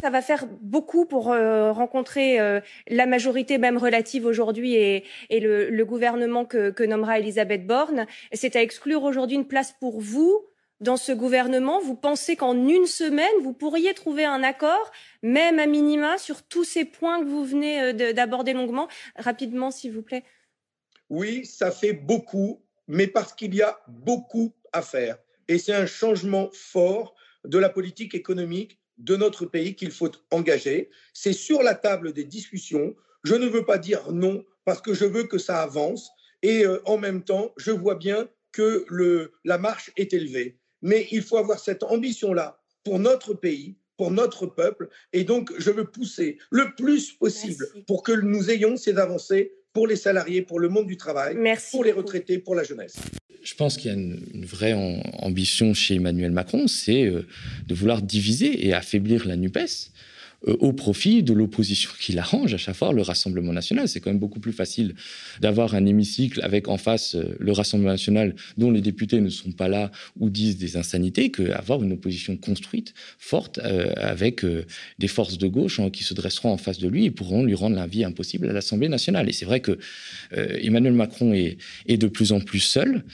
Ça 0.00 0.10
va 0.10 0.22
faire 0.22 0.46
beaucoup 0.60 1.06
pour 1.06 1.32
euh, 1.32 1.72
rencontrer 1.72 2.40
euh, 2.40 2.60
la 2.88 3.06
majorité 3.06 3.58
même 3.58 3.78
relative 3.78 4.26
aujourd'hui 4.26 4.74
et, 4.74 5.04
le, 5.30 5.82
gouvernement 5.84 6.44
que, 6.44 6.84
nommera 6.84 7.18
Elisabeth 7.18 7.66
Borne. 7.66 8.06
C'est 8.32 8.56
à 8.56 8.62
exclure 8.62 9.04
aujourd'hui 9.04 9.36
une 9.36 9.46
place 9.46 9.74
pour 9.78 10.00
vous 10.00 10.44
dans 10.80 10.96
ce 10.96 11.12
gouvernement. 11.12 11.80
Vous 11.80 11.96
pensez 11.96 12.36
qu'en 12.36 12.54
une 12.54 12.86
semaine, 12.86 13.26
vous 13.42 13.52
pourriez 13.52 13.94
trouver 13.94 14.24
un 14.24 14.42
accord, 14.42 14.90
même 15.22 15.58
à 15.58 15.66
minima, 15.66 16.18
sur 16.18 16.42
tous 16.42 16.64
ces 16.64 16.84
points 16.84 17.20
que 17.20 17.28
vous 17.28 17.44
venez 17.44 17.80
euh, 17.80 18.12
d'aborder 18.12 18.52
longuement? 18.52 18.88
Rapidement, 19.16 19.70
s'il 19.70 19.92
vous 19.92 20.02
plaît. 20.02 20.24
Oui, 21.10 21.46
ça 21.46 21.70
fait 21.70 21.92
beaucoup, 21.92 22.62
mais 22.86 23.06
parce 23.06 23.32
qu'il 23.32 23.54
y 23.54 23.62
a 23.62 23.80
beaucoup 23.88 24.52
à 24.72 24.82
faire. 24.82 25.18
Et 25.48 25.58
c'est 25.58 25.72
un 25.72 25.86
changement 25.86 26.50
fort 26.52 27.14
de 27.44 27.58
la 27.58 27.70
politique 27.70 28.14
économique 28.14 28.78
de 28.98 29.16
notre 29.16 29.46
pays 29.46 29.74
qu'il 29.74 29.90
faut 29.90 30.10
engager. 30.30 30.90
C'est 31.14 31.32
sur 31.32 31.62
la 31.62 31.74
table 31.74 32.12
des 32.12 32.24
discussions. 32.24 32.94
Je 33.24 33.34
ne 33.34 33.46
veux 33.46 33.64
pas 33.64 33.78
dire 33.78 34.12
non 34.12 34.44
parce 34.64 34.82
que 34.82 34.92
je 34.92 35.04
veux 35.04 35.24
que 35.24 35.38
ça 35.38 35.62
avance. 35.62 36.10
Et 36.42 36.64
euh, 36.64 36.82
en 36.84 36.98
même 36.98 37.24
temps, 37.24 37.52
je 37.56 37.70
vois 37.70 37.94
bien 37.94 38.28
que 38.52 38.86
la 39.44 39.58
marche 39.58 39.92
est 39.96 40.12
élevée. 40.12 40.57
Mais 40.82 41.06
il 41.10 41.22
faut 41.22 41.36
avoir 41.36 41.58
cette 41.58 41.82
ambition-là 41.82 42.60
pour 42.84 42.98
notre 42.98 43.34
pays, 43.34 43.76
pour 43.96 44.10
notre 44.10 44.46
peuple. 44.46 44.88
Et 45.12 45.24
donc, 45.24 45.52
je 45.58 45.70
veux 45.70 45.84
pousser 45.84 46.38
le 46.50 46.74
plus 46.76 47.12
possible 47.12 47.66
pour 47.86 48.02
que 48.02 48.12
nous 48.12 48.50
ayons 48.50 48.76
ces 48.76 48.96
avancées 48.96 49.52
pour 49.72 49.86
les 49.86 49.96
salariés, 49.96 50.42
pour 50.42 50.60
le 50.60 50.68
monde 50.68 50.86
du 50.86 50.96
travail, 50.96 51.36
pour 51.70 51.84
les 51.84 51.92
retraités, 51.92 52.38
pour 52.38 52.54
la 52.54 52.64
jeunesse. 52.64 52.96
Je 53.42 53.54
pense 53.54 53.76
qu'il 53.76 53.90
y 53.90 53.94
a 53.94 53.96
une, 53.96 54.44
vraie 54.44 54.72
ambition 54.72 55.72
chez 55.74 55.96
Emmanuel 55.96 56.32
Macron, 56.32 56.66
c'est 56.66 57.04
euh, 57.04 57.26
de 57.66 57.74
vouloir 57.74 58.02
diviser 58.02 58.66
et 58.66 58.72
affaiblir 58.72 59.26
la 59.26 59.36
NUPES. 59.36 59.58
euh, 59.58 59.66
au 60.46 60.72
profit 60.72 61.24
de 61.24 61.32
l'opposition 61.32 61.90
qui 61.98 62.12
l'arrange 62.12 62.54
à 62.54 62.58
chaque 62.58 62.76
fois, 62.76 62.92
le 62.92 63.02
Rassemblement 63.02 63.52
national. 63.52 63.88
C'est 63.88 64.00
quand 64.00 64.10
même 64.10 64.20
beaucoup 64.20 64.38
plus 64.38 64.52
facile 64.52 64.94
d'avoir 65.40 65.74
un 65.74 65.84
hémicycle 65.84 66.40
avec 66.42 66.68
en 66.68 66.78
face 66.78 67.16
euh, 67.16 67.36
le 67.40 67.50
Rassemblement 67.52 67.90
national 67.90 68.36
dont 68.56 68.70
les 68.70 68.80
députés 68.80 69.20
ne 69.20 69.30
sont 69.30 69.50
pas 69.50 69.68
là 69.68 69.90
ou 70.18 70.30
disent 70.30 70.56
des 70.56 70.76
insanités 70.76 71.30
qu'avoir 71.30 71.82
une 71.82 71.92
opposition 71.92 72.36
construite, 72.36 72.94
forte, 73.18 73.58
euh, 73.58 73.92
avec 73.96 74.44
des 74.98 75.08
forces 75.08 75.38
de 75.38 75.48
gauche 75.48 75.80
qui 75.92 76.04
se 76.04 76.14
dresseront 76.14 76.52
en 76.52 76.56
face 76.56 76.78
de 76.78 76.88
lui 76.88 77.06
et 77.06 77.10
pourront 77.10 77.42
lui 77.42 77.54
rendre 77.54 77.76
la 77.76 77.86
vie 77.86 78.04
impossible 78.04 78.48
à 78.48 78.52
l'Assemblée 78.52 78.88
nationale. 78.88 79.28
Et 79.28 79.32
c'est 79.32 79.44
vrai 79.44 79.60
que 79.60 79.78
Emmanuel 80.32 80.92
Macron 80.92 81.32
est, 81.32 81.58
est, 81.86 81.96
de 81.96 82.06
plus 82.06 82.32
en 82.32 82.40
plus 82.40 82.60
seul. 82.60 83.04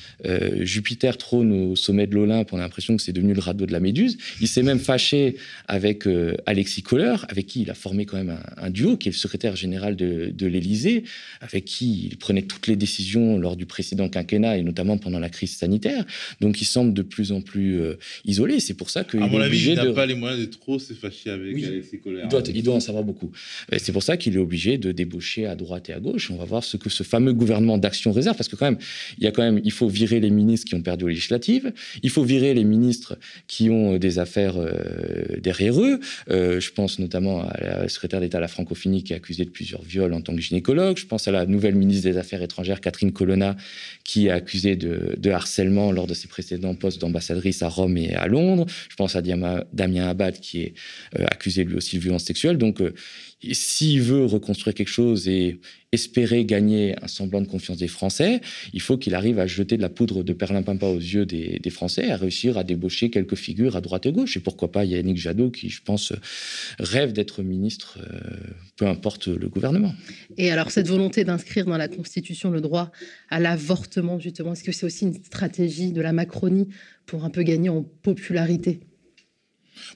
Jupiter 0.60 1.16
trône 1.16 1.52
au 1.52 1.76
sommet 1.76 2.06
de 2.06 2.14
l'Olympe, 2.14 2.52
on 2.52 2.58
a 2.58 2.60
l'impression 2.60 2.96
que 2.96 3.02
c'est 3.02 3.12
devenu 3.12 3.34
le 3.34 3.40
radeau 3.40 3.66
de 3.66 3.72
la 3.72 3.80
Méduse. 3.80 4.16
Il 4.40 4.48
s'est 4.48 4.62
même 4.62 4.78
fâché 4.78 5.36
avec 5.66 6.06
Alexis 6.46 6.82
Kohler 6.82 7.13
avec 7.28 7.46
qui 7.46 7.62
il 7.62 7.70
a 7.70 7.74
formé 7.74 8.06
quand 8.06 8.16
même 8.16 8.38
un, 8.56 8.70
duo, 8.70 8.96
qui 8.96 9.08
est 9.08 9.12
le 9.12 9.16
secrétaire 9.16 9.56
général 9.56 9.96
de, 9.96 10.30
de 10.34 10.46
l'Élysée, 10.46 11.04
avec 11.40 11.64
qui 11.64 12.08
il 12.10 12.16
prenait 12.16 12.42
toutes 12.42 12.66
les 12.66 12.76
décisions 12.76 13.38
lors 13.38 13.56
du 13.56 13.66
précédent 13.66 14.08
quinquennat 14.08 14.58
et 14.58 14.62
notamment 14.62 14.98
pendant 14.98 15.18
la 15.18 15.30
crise 15.30 15.56
sanitaire. 15.56 16.04
Donc 16.40 16.60
il 16.60 16.64
semble 16.64 16.92
de 16.92 17.02
plus 17.02 17.32
en 17.32 17.40
plus 17.40 17.80
euh, 17.80 17.98
isolé. 18.24 18.60
C'est 18.60 18.74
pour 18.74 18.90
ça 18.90 19.04
qu'il 19.04 19.20
est 19.20 19.22
obligé 19.22 19.72
il 19.72 19.76
n'a 19.76 19.92
pas 19.92 20.06
les 20.06 20.14
moyens 20.14 20.40
de 20.40 20.46
trop 20.46 20.78
se 20.78 20.92
fâcher 20.92 21.30
avec 21.30 21.54
Colère. 22.02 22.24
Il 22.24 22.28
doit, 22.28 22.42
il 22.52 22.62
doit 22.62 22.74
en 22.74 22.80
savoir 22.80 23.04
beaucoup. 23.04 23.30
C'est 23.76 23.92
pour 23.92 24.02
ça 24.02 24.16
qu'il 24.16 24.34
est 24.34 24.38
obligé 24.38 24.78
de 24.78 24.92
débaucher 24.92 25.46
à 25.46 25.54
droite 25.54 25.88
et 25.90 25.92
à 25.92 26.00
gauche. 26.00 26.30
On 26.30 26.36
va 26.36 26.44
voir 26.44 26.64
ce 26.64 26.76
que 26.76 26.90
ce 26.90 27.02
fameux 27.02 27.32
gouvernement 27.32 27.78
d'action 27.78 28.12
réserve, 28.12 28.36
parce 28.36 28.48
que 28.48 28.56
quand 28.56 28.66
même, 28.66 28.78
il 29.18 29.24
y 29.24 29.26
a 29.26 29.30
quand 29.30 29.42
même, 29.42 29.60
il 29.64 29.72
faut 29.72 29.88
virer 29.88 30.20
les 30.20 30.30
ministres 30.30 30.66
qui 30.66 30.74
ont 30.74 30.82
perdu 30.82 31.04
aux 31.04 31.08
législatives, 31.08 31.72
il 32.02 32.10
faut 32.10 32.24
virer 32.24 32.54
les 32.54 32.64
ministres 32.64 33.18
qui 33.46 33.70
ont 33.70 33.96
des 33.98 34.18
affaires 34.18 34.56
euh, 34.56 35.38
derrière 35.40 35.80
eux. 35.80 36.00
Euh, 36.30 36.60
je 36.60 36.70
pense 36.72 36.98
notamment 37.04 37.42
à 37.42 37.60
la 37.60 37.88
secrétaire 37.88 38.20
d'État 38.20 38.38
à 38.38 38.40
la 38.40 38.48
francophonie 38.48 39.04
qui 39.04 39.12
est 39.12 39.16
accusée 39.16 39.44
de 39.44 39.50
plusieurs 39.50 39.82
viols 39.82 40.12
en 40.12 40.20
tant 40.20 40.34
que 40.34 40.40
gynécologue. 40.40 40.96
Je 40.96 41.06
pense 41.06 41.28
à 41.28 41.30
la 41.30 41.46
nouvelle 41.46 41.74
ministre 41.74 42.08
des 42.10 42.16
Affaires 42.16 42.42
étrangères, 42.42 42.80
Catherine 42.80 43.12
Colonna, 43.12 43.56
qui 44.02 44.26
est 44.26 44.30
accusée 44.30 44.76
de, 44.76 45.30
harcèlement 45.30 45.92
lors 45.92 46.06
de 46.06 46.14
ses 46.14 46.28
précédents 46.28 46.74
postes 46.74 47.00
d'ambassadrice 47.00 47.62
à 47.62 47.68
Rome 47.68 47.96
et 47.96 48.14
à 48.14 48.26
Londres. 48.26 48.66
Je 48.88 48.96
pense 48.96 49.16
à 49.16 49.22
Damien 49.22 50.08
Abad, 50.08 50.40
qui 50.40 50.62
est 50.62 50.74
euh, 51.18 51.26
accusé 51.30 51.64
lui 51.64 51.76
aussi 51.76 51.96
de 51.96 52.02
violence 52.02 52.24
sexuelle. 52.24 52.58
Donc, 52.58 52.80
euh, 52.80 52.94
s'il 53.52 54.02
veut 54.02 54.24
reconstruire 54.24 54.74
quelque 54.74 54.88
chose 54.88 55.28
et 55.28 55.60
espérer 55.92 56.44
gagner 56.44 56.94
un 57.02 57.08
semblant 57.08 57.40
de 57.40 57.46
confiance 57.46 57.78
des 57.78 57.88
Français, 57.88 58.40
il 58.72 58.80
faut 58.80 58.98
qu'il 58.98 59.14
arrive 59.14 59.38
à 59.38 59.46
jeter 59.46 59.76
de 59.76 59.82
la 59.82 59.88
poudre 59.88 60.22
de 60.22 60.32
perlimpinpin 60.32 60.88
aux 60.88 60.98
yeux 60.98 61.24
des, 61.24 61.70
Français, 61.70 62.10
à 62.10 62.16
réussir 62.16 62.58
à 62.58 62.64
débaucher 62.64 63.10
quelques 63.10 63.36
figures 63.36 63.76
à 63.76 63.80
droite 63.80 64.06
et 64.06 64.12
gauche. 64.12 64.36
Et 64.36 64.40
pourquoi 64.40 64.70
pas 64.70 64.84
Yannick 64.84 65.16
Jadot, 65.16 65.50
qui, 65.50 65.70
je 65.70 65.82
pense, 65.82 66.12
rêve 66.78 67.12
d'être 67.12 67.42
ministre, 67.42 67.98
euh, 68.00 68.20
peu 68.76 68.86
importe 68.86 69.28
le 69.28 69.48
gouvernement. 69.48 69.94
Et 70.36 70.50
alors, 70.50 70.70
cette 70.70 70.88
volonté 70.88 71.24
d'inscrire 71.24 71.64
dans 71.64 71.76
la 71.76 71.88
Constitution 71.88 72.50
le 72.50 72.60
droit 72.60 72.90
à 73.30 73.40
l'avortement, 73.40 74.18
justement, 74.18 74.52
est-ce 74.52 74.64
que 74.64 74.72
c'est 74.72 74.86
aussi 74.86 75.04
une 75.04 75.14
stratégie 75.14 75.92
de 75.92 76.00
la 76.00 76.12
Macronie 76.12 76.68
pour 77.06 77.24
un 77.24 77.30
peu 77.30 77.42
gagner 77.42 77.68
en 77.68 77.82
popularité? 77.82 78.80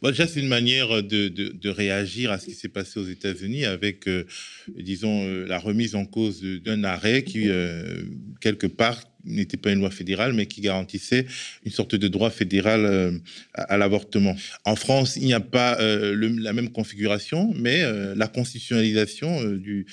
Déjà, 0.02 0.26
c'est 0.26 0.40
une 0.40 0.48
manière 0.48 1.02
de, 1.02 1.28
de, 1.28 1.68
réagir 1.68 2.30
à 2.30 2.38
ce 2.38 2.46
qui 2.46 2.54
s'est 2.54 2.68
passé 2.68 2.98
aux 2.98 3.06
États-Unis 3.06 3.64
avec, 3.64 4.08
euh, 4.08 4.24
disons, 4.68 5.24
euh, 5.24 5.46
la 5.46 5.58
remise 5.58 5.94
en 5.94 6.04
cause 6.04 6.42
d'un 6.42 6.84
arrêt 6.84 7.22
qui, 7.22 7.48
euh, 7.48 8.02
quelque 8.40 8.66
part, 8.66 9.02
n'était 9.28 9.56
pas 9.56 9.70
une 9.70 9.80
loi 9.80 9.90
fédérale, 9.90 10.32
mais 10.32 10.46
qui 10.46 10.60
garantissait 10.60 11.26
une 11.64 11.72
sorte 11.72 11.94
de 11.94 12.08
droit 12.08 12.30
fédéral 12.30 12.84
euh, 12.84 13.12
à, 13.54 13.76
l'avortement. 13.76 14.36
En 14.64 14.76
France, 14.76 15.16
il 15.16 15.24
n'y 15.24 15.34
a 15.34 15.40
pas 15.40 15.78
euh, 15.80 16.16
la 16.40 16.52
même 16.52 16.70
configuration, 16.70 17.52
mais 17.56 17.82
euh, 17.82 18.14
la 18.16 18.26
constitutionnalisation 18.26 19.44
du, 19.52 19.86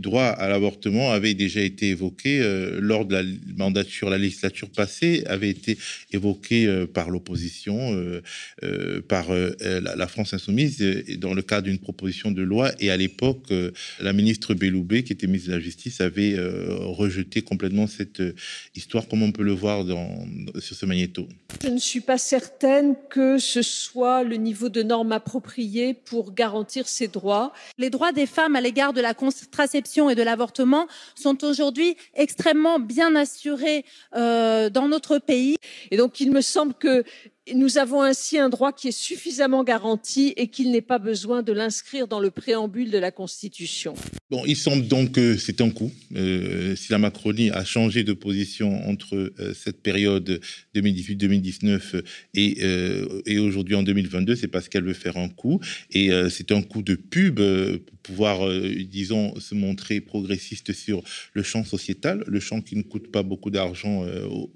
droit 0.00 0.24
à 0.24 0.48
l'avortement 0.48 1.12
avait 1.12 1.34
déjà 1.34 1.60
été 1.60 1.90
évoquée 1.90 2.40
lors 2.80 3.04
de 3.04 3.14
la 3.14 3.22
mandature, 3.56 4.08
la 4.08 4.18
législature 4.18 4.70
passée, 4.70 5.22
avait 5.26 5.50
été 5.50 5.76
évoquée 6.12 6.86
par 6.92 7.10
l'opposition, 7.10 7.94
par 9.08 9.26
la, 9.60 10.06
France 10.06 10.32
insoumise, 10.34 10.80
dans 11.18 11.34
le 11.34 11.42
cadre 11.42 11.68
d'une 11.68 11.78
proposition 11.78 12.30
de 12.30 12.42
loi. 12.42 12.72
Et 12.80 12.90
à 12.90 12.96
l'époque, 12.96 13.52
la 14.00 14.12
ministre 14.12 14.54
Belloubet, 14.54 15.02
qui 15.02 15.12
était 15.12 15.26
ministre 15.26 15.48
de 15.50 15.54
la 15.54 15.60
Justice, 15.60 16.00
avait 16.00 16.36
rejeté 16.38 17.42
complètement 17.42 17.86
cette 17.86 18.22
histoire 18.74 19.08
comme 19.08 19.22
on 19.22 19.32
peut 19.32 19.42
le 19.42 19.52
voir 19.52 19.84
dans, 19.84 20.08
sur 20.58 20.76
ce 20.76 20.86
magnéto 20.86 21.28
Je 21.62 21.68
ne 21.68 21.78
suis 21.78 22.00
pas 22.00 22.18
certaine 22.18 22.96
que 23.08 23.38
ce 23.38 23.62
soit 23.62 24.22
le 24.22 24.36
niveau 24.36 24.68
de 24.68 24.82
normes 24.82 25.12
approprié 25.12 25.94
pour 25.94 26.32
garantir 26.32 26.88
ces 26.88 27.08
droits. 27.08 27.52
Les 27.78 27.90
droits 27.90 28.12
des 28.12 28.26
femmes 28.26 28.56
à 28.56 28.60
l'égard 28.60 28.92
de 28.92 29.00
la 29.00 29.14
contraception 29.14 30.10
et 30.10 30.14
de 30.14 30.22
l'avortement 30.22 30.86
sont 31.14 31.44
aujourd'hui 31.44 31.96
extrêmement 32.14 32.78
bien 32.78 33.14
assurés 33.16 33.84
euh, 34.16 34.70
dans 34.70 34.88
notre 34.88 35.18
pays. 35.18 35.56
Et 35.90 35.96
donc 35.96 36.20
il 36.20 36.30
me 36.30 36.40
semble 36.40 36.74
que 36.74 37.04
nous 37.54 37.78
avons 37.78 38.02
ainsi 38.02 38.38
un 38.38 38.48
droit 38.48 38.72
qui 38.72 38.88
est 38.88 38.98
suffisamment 38.98 39.64
garanti 39.64 40.32
et 40.36 40.48
qu'il 40.48 40.70
n'est 40.70 40.80
pas 40.80 40.98
besoin 40.98 41.42
de 41.42 41.52
l'inscrire 41.52 42.08
dans 42.08 42.20
le 42.20 42.30
préambule 42.30 42.90
de 42.90 42.98
la 42.98 43.10
Constitution. 43.10 43.94
Bon, 44.30 44.44
il 44.46 44.56
semble 44.56 44.86
donc 44.86 45.12
que 45.12 45.36
c'est 45.36 45.60
un 45.60 45.70
coup. 45.70 45.90
Euh, 46.16 46.76
si 46.76 46.92
la 46.92 46.98
Macronie 46.98 47.50
a 47.50 47.64
changé 47.64 48.04
de 48.04 48.12
position 48.12 48.88
entre 48.88 49.16
euh, 49.16 49.54
cette 49.54 49.82
période 49.82 50.40
2018-2019 50.74 52.02
et, 52.34 52.58
euh, 52.62 53.22
et 53.26 53.38
aujourd'hui 53.38 53.74
en 53.74 53.82
2022, 53.82 54.36
c'est 54.36 54.48
parce 54.48 54.68
qu'elle 54.68 54.84
veut 54.84 54.92
faire 54.92 55.16
un 55.16 55.28
coup. 55.28 55.60
Et 55.90 56.10
c'est 56.30 56.52
un 56.52 56.62
coup 56.62 56.82
de 56.82 56.94
pub 56.94 57.36
pour 57.36 57.98
pouvoir, 58.02 58.48
disons, 58.88 59.38
se 59.38 59.54
montrer 59.54 60.00
progressiste 60.00 60.72
sur 60.72 61.02
le 61.32 61.42
champ 61.42 61.64
sociétal, 61.64 62.24
le 62.26 62.40
champ 62.40 62.60
qui 62.60 62.76
ne 62.76 62.82
coûte 62.82 63.10
pas 63.10 63.22
beaucoup 63.22 63.50
d'argent 63.50 64.04
aux, 64.28 64.50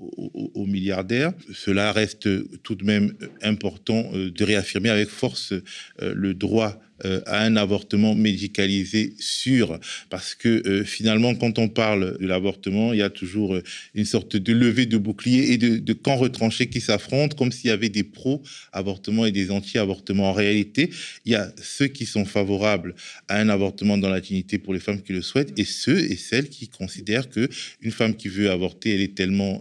aux 0.55 0.67
milliardaires. 0.67 1.33
Cela 1.53 1.93
reste 1.93 2.29
tout 2.63 2.75
de 2.75 2.84
même 2.85 3.15
important 3.43 4.11
de 4.13 4.45
réaffirmer 4.45 4.91
avec 4.91 5.09
force 5.09 5.53
le 6.01 6.35
droit 6.35 6.79
euh, 7.05 7.21
à 7.27 7.43
un 7.43 7.57
avortement 7.57 8.15
médicalisé 8.15 9.15
sûr. 9.19 9.81
Parce 10.11 10.37
que 10.37 10.63
euh, 10.65 10.85
finalement, 10.85 11.35
quand 11.35 11.59
on 11.59 11.69
parle 11.69 12.17
de 12.21 12.27
l'avortement, 12.27 12.93
il 12.93 13.01
y 13.01 13.03
a 13.03 13.11
toujours 13.11 13.57
euh, 13.57 13.65
une 13.95 14.05
sorte 14.05 14.37
de 14.37 14.53
levée 14.53 14.87
de 14.87 14.97
bouclier 14.97 15.53
et 15.53 15.59
de, 15.59 15.79
de 15.79 15.93
camps 15.93 16.15
retranchés 16.15 16.69
qui 16.69 16.81
s'affrontent, 16.81 17.35
comme 17.37 17.51
s'il 17.51 17.71
y 17.71 17.73
avait 17.73 17.89
des 17.89 18.05
pro-avortement 18.05 19.27
et 19.27 19.33
des 19.33 19.51
anti-avortements. 19.51 20.31
En 20.31 20.33
réalité, 20.33 20.91
il 21.25 21.33
y 21.33 21.35
a 21.35 21.53
ceux 21.61 21.89
qui 21.89 22.07
sont 22.07 22.25
favorables 22.25 22.95
à 23.27 23.41
un 23.41 23.49
avortement 23.49 23.99
dans 23.99 24.11
la 24.11 24.21
dignité 24.21 24.59
pour 24.59 24.73
les 24.73 24.81
femmes 24.81 25.03
qui 25.03 25.13
le 25.13 25.23
souhaitent 25.23 25.59
et 25.59 25.65
ceux 25.65 25.99
et 25.99 26.15
celles 26.15 26.49
qui 26.49 26.69
considèrent 26.69 27.29
que 27.29 27.49
une 27.83 27.91
femme 27.91 28.15
qui 28.15 28.29
veut 28.29 28.53
avorter, 28.53 28.95
elle 28.95 29.01
est 29.01 29.17
tellement, 29.17 29.61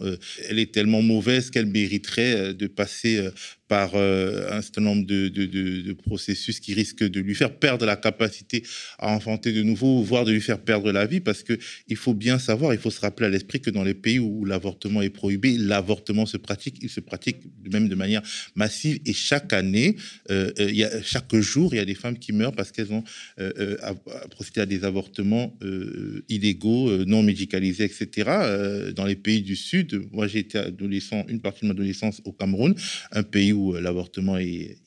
elle 0.49 0.59
est 0.59 0.71
tellement 0.71 1.01
mauvaise 1.01 1.49
qu'elle 1.49 1.65
mériterait 1.65 2.53
de 2.53 2.67
passer 2.67 3.27
par 3.67 3.91
euh, 3.95 4.51
un 4.51 4.61
certain 4.61 4.81
nombre 4.81 5.05
de, 5.05 5.93
processus 5.93 6.59
qui 6.59 6.73
risquent 6.73 7.03
de 7.03 7.19
lui 7.19 7.35
faire 7.35 7.55
perdre 7.55 7.85
la 7.85 7.95
capacité 7.95 8.63
à 8.99 9.09
enfanter 9.09 9.53
de 9.53 9.63
nouveau, 9.63 10.01
voire 10.01 10.25
de 10.25 10.31
lui 10.31 10.41
faire 10.41 10.59
perdre 10.59 10.91
la 10.91 11.05
vie, 11.05 11.21
parce 11.21 11.43
que 11.43 11.57
il 11.87 11.95
faut 11.95 12.13
bien 12.13 12.39
savoir, 12.39 12.73
il 12.73 12.79
faut 12.79 12.89
se 12.89 12.99
rappeler 12.99 13.27
à 13.27 13.29
l'esprit 13.29 13.61
que 13.61 13.69
dans 13.69 13.83
les 13.83 13.93
pays 13.93 14.19
où 14.19 14.43
l'avortement 14.45 15.01
est 15.01 15.09
prohibé, 15.09 15.57
l'avortement 15.57 16.25
se 16.25 16.37
pratique, 16.37 16.77
il 16.81 16.89
se 16.89 16.99
pratique 16.99 17.37
même 17.71 17.87
de 17.87 17.95
manière 17.95 18.21
massive, 18.55 18.99
et 19.05 19.13
chaque 19.13 19.53
année, 19.53 19.95
euh, 20.29 20.51
euh, 20.59 21.01
chaque 21.03 21.33
jour, 21.35 21.73
il 21.73 21.77
y 21.77 21.79
a 21.79 21.85
des 21.85 21.95
femmes 21.95 22.19
qui 22.19 22.33
meurent 22.33 22.53
parce 22.53 22.71
qu'elles 22.71 22.91
ont 22.91 23.03
procédé 24.29 24.61
à 24.61 24.65
des 24.65 24.83
avortements 24.83 25.57
illégaux, 26.29 27.05
non 27.05 27.23
médicalisés, 27.23 27.85
etc. 27.85 28.91
dans 28.95 29.05
les 29.05 29.15
pays 29.15 29.41
du 29.41 29.55
Sud, 29.55 30.07
moi 30.11 30.27
j'ai 30.27 30.39
été 30.39 30.57
adolescent, 30.57 31.25
une 31.27 31.39
partie 31.39 31.61
de 31.61 31.67
mon 31.67 31.73
adolescence 31.73 32.21
au 32.25 32.33
Cameroun, 32.33 32.75
un 33.11 33.23
pays 33.23 33.52
où 33.53 33.75
euh, 33.75 33.81
l'avortement 33.81 34.37
est 34.37 34.77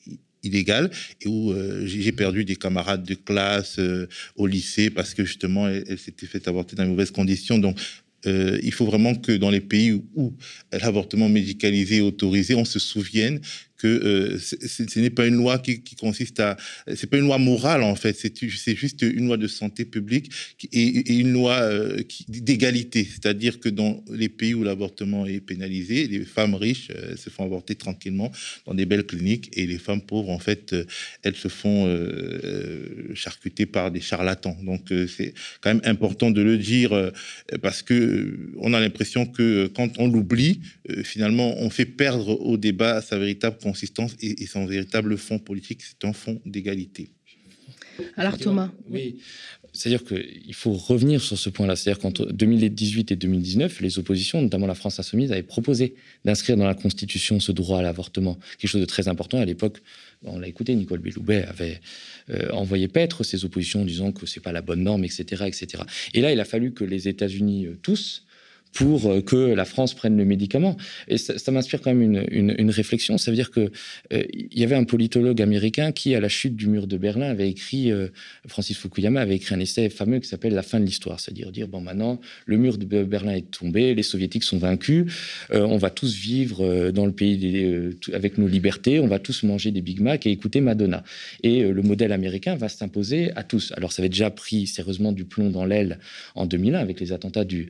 illégal 0.43 0.91
et 1.21 1.27
où 1.27 1.51
euh, 1.51 1.85
j'ai 1.85 2.11
perdu 2.11 2.45
des 2.45 2.55
camarades 2.55 3.03
de 3.03 3.15
classe 3.15 3.79
euh, 3.79 4.07
au 4.35 4.47
lycée 4.47 4.89
parce 4.89 5.13
que 5.13 5.25
justement 5.25 5.67
elle, 5.67 5.97
s'était 5.97 6.27
fait 6.27 6.47
avorter 6.47 6.75
dans 6.75 6.83
de 6.83 6.89
mauvaises 6.89 7.11
conditions. 7.11 7.57
Donc 7.57 7.77
il 8.25 8.73
faut 8.73 8.85
vraiment 8.85 9.15
que 9.15 9.31
dans 9.31 9.49
les 9.49 9.61
pays 9.61 9.93
où 10.15 10.33
l'avortement 10.73 11.29
médicalisé 11.29 11.97
est 11.97 12.01
autorisé, 12.01 12.55
on 12.55 12.65
se 12.65 12.77
souvienne 12.77 13.39
que 13.77 13.87
euh, 13.87 14.39
ce 14.39 14.99
n'est 14.99 15.09
pas 15.09 15.27
une 15.27 15.35
loi 15.35 15.59
qui, 15.59 15.81
consiste 15.99 16.39
à, 16.39 16.57
c'est 16.95 17.09
pas 17.09 17.17
une 17.17 17.25
loi 17.25 17.37
morale 17.37 17.83
en 17.83 17.95
fait, 17.95 18.13
c'est 18.13 18.75
juste 18.75 19.01
une 19.03 19.27
loi 19.27 19.37
de 19.37 19.47
santé 19.47 19.85
publique 19.85 20.31
et, 20.71 21.13
une 21.13 21.31
loi 21.31 21.53
euh, 21.53 22.01
d'égalité, 22.27 23.03
c'est-à-dire 23.03 23.59
que 23.59 23.69
dans 23.69 24.03
les 24.11 24.29
pays 24.29 24.53
où 24.53 24.63
l'avortement 24.63 25.25
est 25.25 25.39
pénalisé, 25.39 26.07
les 26.07 26.25
femmes 26.25 26.55
riches 26.55 26.89
euh, 26.95 27.15
se 27.15 27.29
font 27.29 27.45
avorter 27.45 27.75
tranquillement 27.75 28.31
dans 28.65 28.73
des 28.73 28.85
belles 28.85 29.05
cliniques 29.05 29.49
et 29.53 29.67
les 29.67 29.77
femmes 29.77 30.01
pauvres 30.01 30.29
en 30.29 30.39
fait, 30.39 30.75
elles 31.23 31.35
se 31.35 31.47
font 31.47 31.87
charcuter 33.13 33.65
par 33.65 33.91
des 33.91 34.01
charlatans. 34.01 34.57
Donc 34.63 34.91
c'est 35.07 35.33
quand 35.61 35.73
même 35.73 35.81
important 35.83 36.31
de 36.31 36.41
le 36.41 36.57
dire 36.57 37.11
parce 37.61 37.81
que 37.81 38.51
on 38.57 38.73
a 38.73 38.79
l'impression 38.79 39.25
que 39.25 39.67
quand 39.67 39.99
on 39.99 40.07
l'oublie, 40.07 40.61
finalement, 41.03 41.55
on 41.59 41.69
fait 41.69 41.85
perdre 41.85 42.29
au 42.41 42.57
débat 42.57 43.01
sa 43.01 43.17
véritable 43.17 43.57
consistance 43.67 44.15
et, 44.21 44.45
son 44.45 44.65
véritable 44.65 45.17
fond 45.17 45.39
politique, 45.39 45.81
c'est 45.83 46.07
un 46.07 46.13
fond 46.13 46.41
d'égalité. 46.45 47.09
Alors 48.15 48.37
Thomas 48.37 48.71
Oui, 48.89 49.17
c'est-à-dire 49.73 50.03
qu'il 50.03 50.53
faut 50.53 50.73
revenir 50.73 51.21
sur 51.21 51.37
ce 51.37 51.49
point-là. 51.49 51.75
C'est-à-dire 51.75 52.01
qu'entre 52.01 52.25
2018 52.31 53.11
et 53.11 53.15
2019, 53.15 53.81
les 53.81 53.99
oppositions, 53.99 54.41
notamment 54.41 54.67
la 54.67 54.75
France 54.75 54.99
insoumise, 54.99 55.31
avaient 55.31 55.43
proposé 55.43 55.95
d'inscrire 56.25 56.57
dans 56.57 56.65
la 56.65 56.73
Constitution 56.73 57.39
ce 57.39 57.51
droit 57.51 57.79
à 57.79 57.81
l'avortement, 57.81 58.37
quelque 58.57 58.69
chose 58.69 58.81
de 58.81 58.85
très 58.85 59.07
important. 59.07 59.39
À 59.39 59.45
l'époque, 59.45 59.77
on 60.23 60.39
l'a 60.39 60.47
écouté, 60.47 60.73
Nicole 60.75 60.99
Belloubet 60.99 61.43
avait 61.43 61.79
euh, 62.29 62.49
envoyé 62.51 62.87
paître 62.87 63.23
ses 63.23 63.45
oppositions 63.45 63.81
en 63.81 63.85
disant 63.85 64.11
que 64.11 64.25
c'est 64.25 64.39
pas 64.39 64.51
la 64.51 64.61
bonne 64.61 64.83
norme, 64.83 65.03
etc., 65.03 65.43
etc. 65.45 65.83
Et 66.13 66.21
là, 66.21 66.31
il 66.31 66.39
a 66.39 66.45
fallu 66.45 66.73
que 66.73 66.83
les 66.83 67.07
États-Unis 67.07 67.67
euh, 67.67 67.77
tous 67.81 68.25
pour 68.73 69.07
euh, 69.07 69.21
que 69.21 69.35
la 69.35 69.65
France 69.65 69.93
prenne 69.93 70.17
le 70.17 70.25
médicament. 70.25 70.77
Et 71.07 71.17
ça, 71.17 71.51
m'inspire 71.51 71.81
quand 71.81 71.93
même 71.93 72.25
une, 72.29 72.71
réflexion. 72.71 73.17
Ça 73.17 73.31
veut 73.31 73.35
dire 73.35 73.51
que 73.51 73.71
euh, 74.13 74.23
il 74.33 74.59
y 74.59 74.63
avait 74.63 74.75
un 74.75 74.83
politologue 74.83 75.41
américain 75.41 75.91
qui, 75.91 76.15
à 76.15 76.19
la 76.19 76.29
chute 76.29 76.55
du 76.55 76.67
mur 76.67 76.85
de 76.85 76.97
Berlin, 76.97 77.29
avait 77.29 77.49
écrit, 77.49 77.91
euh, 77.91 78.09
Francis 78.47 78.77
Fukuyama 78.77 79.21
avait 79.21 79.35
écrit 79.35 79.55
un 79.55 79.59
essai 79.59 79.89
fameux 79.89 80.19
qui 80.19 80.27
s'appelle 80.27 80.53
La 80.53 80.63
fin 80.63 80.79
de 80.79 80.85
l'histoire. 80.85 81.19
C'est-à-dire 81.19 81.51
dire, 81.51 81.67
bon, 81.67 81.81
maintenant, 81.81 82.19
le 82.45 82.57
mur 82.57 82.77
de 82.77 83.03
Berlin 83.03 83.33
est 83.33 83.49
tombé, 83.49 83.95
les 83.95 84.03
soviétiques 84.03 84.43
sont 84.43 84.57
vaincus, 84.57 85.05
on 85.51 85.77
va 85.77 85.89
tous 85.89 86.15
vivre 86.15 86.91
dans 86.91 87.05
le 87.05 87.11
pays 87.11 87.95
avec 88.13 88.37
nos 88.37 88.47
libertés, 88.47 88.99
on 88.99 89.07
va 89.07 89.19
tous 89.19 89.43
manger 89.43 89.71
des 89.71 89.81
Big 89.81 90.01
Mac 90.01 90.25
et 90.25 90.31
écouter 90.31 90.61
Madonna. 90.61 91.03
Et 91.43 91.63
le 91.63 91.81
modèle 91.81 92.11
américain 92.11 92.55
va 92.55 92.69
s'imposer 92.69 93.31
à 93.35 93.43
tous. 93.43 93.73
Alors, 93.77 93.91
ça 93.91 94.01
avait 94.01 94.09
déjà 94.09 94.29
pris 94.29 94.67
sérieusement 94.67 95.11
du 95.11 95.25
plomb 95.25 95.49
dans 95.49 95.65
l'aile 95.65 95.99
en 96.35 96.45
2001 96.45 96.79
avec 96.79 96.99
les 96.99 97.11
attentats 97.11 97.45
du 97.45 97.69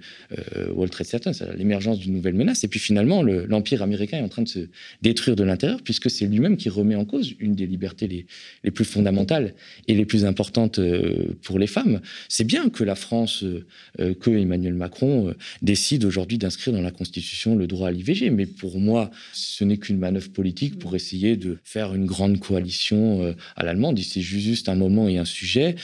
World 0.88 0.92
Trade 0.92 1.24
Center, 1.24 1.46
l'émergence 1.56 2.00
d'une 2.00 2.14
nouvelle 2.14 2.34
menace. 2.34 2.64
Et 2.64 2.68
puis 2.68 2.80
finalement, 2.80 3.22
l'Empire 3.24 3.82
américain 3.82 4.18
est 4.18 4.22
en 4.22 4.30
train 4.30 4.42
de 4.42 4.48
se 4.48 4.60
détruire 5.02 5.36
de 5.36 5.44
l'intérieur, 5.44 5.82
puisque 5.84 6.10
c'est 6.10 6.26
lui-même 6.26 6.58
qui 6.58 6.70
remet 6.70 6.96
en 6.96 7.06
cause 7.06 7.34
une 7.40 7.56
des 7.56 7.66
libertés 7.66 8.08
les, 8.08 8.26
les, 8.64 8.72
plus 8.72 8.86
fondamentales 8.86 9.54
et 9.88 9.94
les 9.94 10.06
plus 10.06 10.26
importantes 10.26 10.80
euh, 10.80 11.36
pour 11.44 11.60
les 11.60 11.68
femmes. 11.68 12.02
C'est 12.30 12.44
bien 12.44 12.70
que 12.70 12.84
la 12.84 12.96
France, 12.96 13.44
euh, 13.44 13.66
euh, 14.00 14.14
que 14.14 14.30
Emmanuel 14.30 14.74
Macron 14.74 15.34
décide 15.62 16.06
aujourd'hui 16.06 16.38
d'inscrire 16.38 16.74
dans 16.74 16.82
la 16.82 16.92
Constitution 16.92 17.56
le 17.56 17.68
droit 17.68 17.90
à 17.90 17.92
l'IVG. 17.92 18.30
Mais 18.30 18.46
pour 18.46 18.80
moi, 18.80 19.12
ce 19.34 19.64
n'est 19.64 19.78
qu'une 19.78 19.98
manœuvre 19.98 20.30
politique 20.30 20.80
pour 20.80 20.96
essayer 20.96 21.36
de 21.36 21.58
faire 21.64 21.94
une 21.94 22.06
grande 22.06 22.40
coalition 22.40 23.36
à 23.56 23.64
l'allemande. 23.64 24.00
C'est 24.00 24.22
juste 24.22 24.70
un 24.70 24.76
moment 24.76 25.08
et 25.08 25.18
un 25.18 25.26
sujet. 25.26 25.76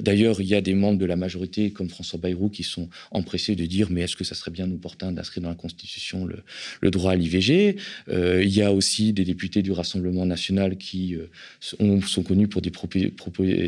D'ailleurs, 0.00 0.40
il 0.40 0.46
y 0.46 0.54
a 0.54 0.60
des 0.60 0.74
membres 0.74 0.98
de 0.98 1.06
la 1.06 1.16
majorité, 1.16 1.70
comme 1.70 1.88
François 1.88 2.18
Bayrou, 2.18 2.48
qui 2.48 2.62
sont 2.62 2.88
empressés 3.10 3.56
de 3.56 3.66
dire 3.66 3.88
mais 3.90 4.02
est-ce 4.02 4.16
que 4.16 4.24
ça 4.24 4.34
serait 4.44 4.50
bien 4.50 4.70
opportun 4.70 5.12
d'inscrire 5.12 5.42
dans 5.42 5.48
la 5.48 5.54
Constitution 5.54 6.26
le, 6.26 6.90
droit 6.90 7.12
à 7.12 7.16
l'IVG. 7.16 7.76
Euh, 8.08 8.42
il 8.42 8.54
y 8.54 8.62
a 8.62 8.72
aussi 8.72 9.12
des 9.12 9.24
députés 9.24 9.62
du 9.62 9.72
Rassemblement 9.72 10.26
national 10.26 10.76
qui 10.76 11.16
euh, 11.16 11.28
sont 11.60 12.22
connus 12.22 12.48
pour 12.48 12.60
des, 12.60 12.70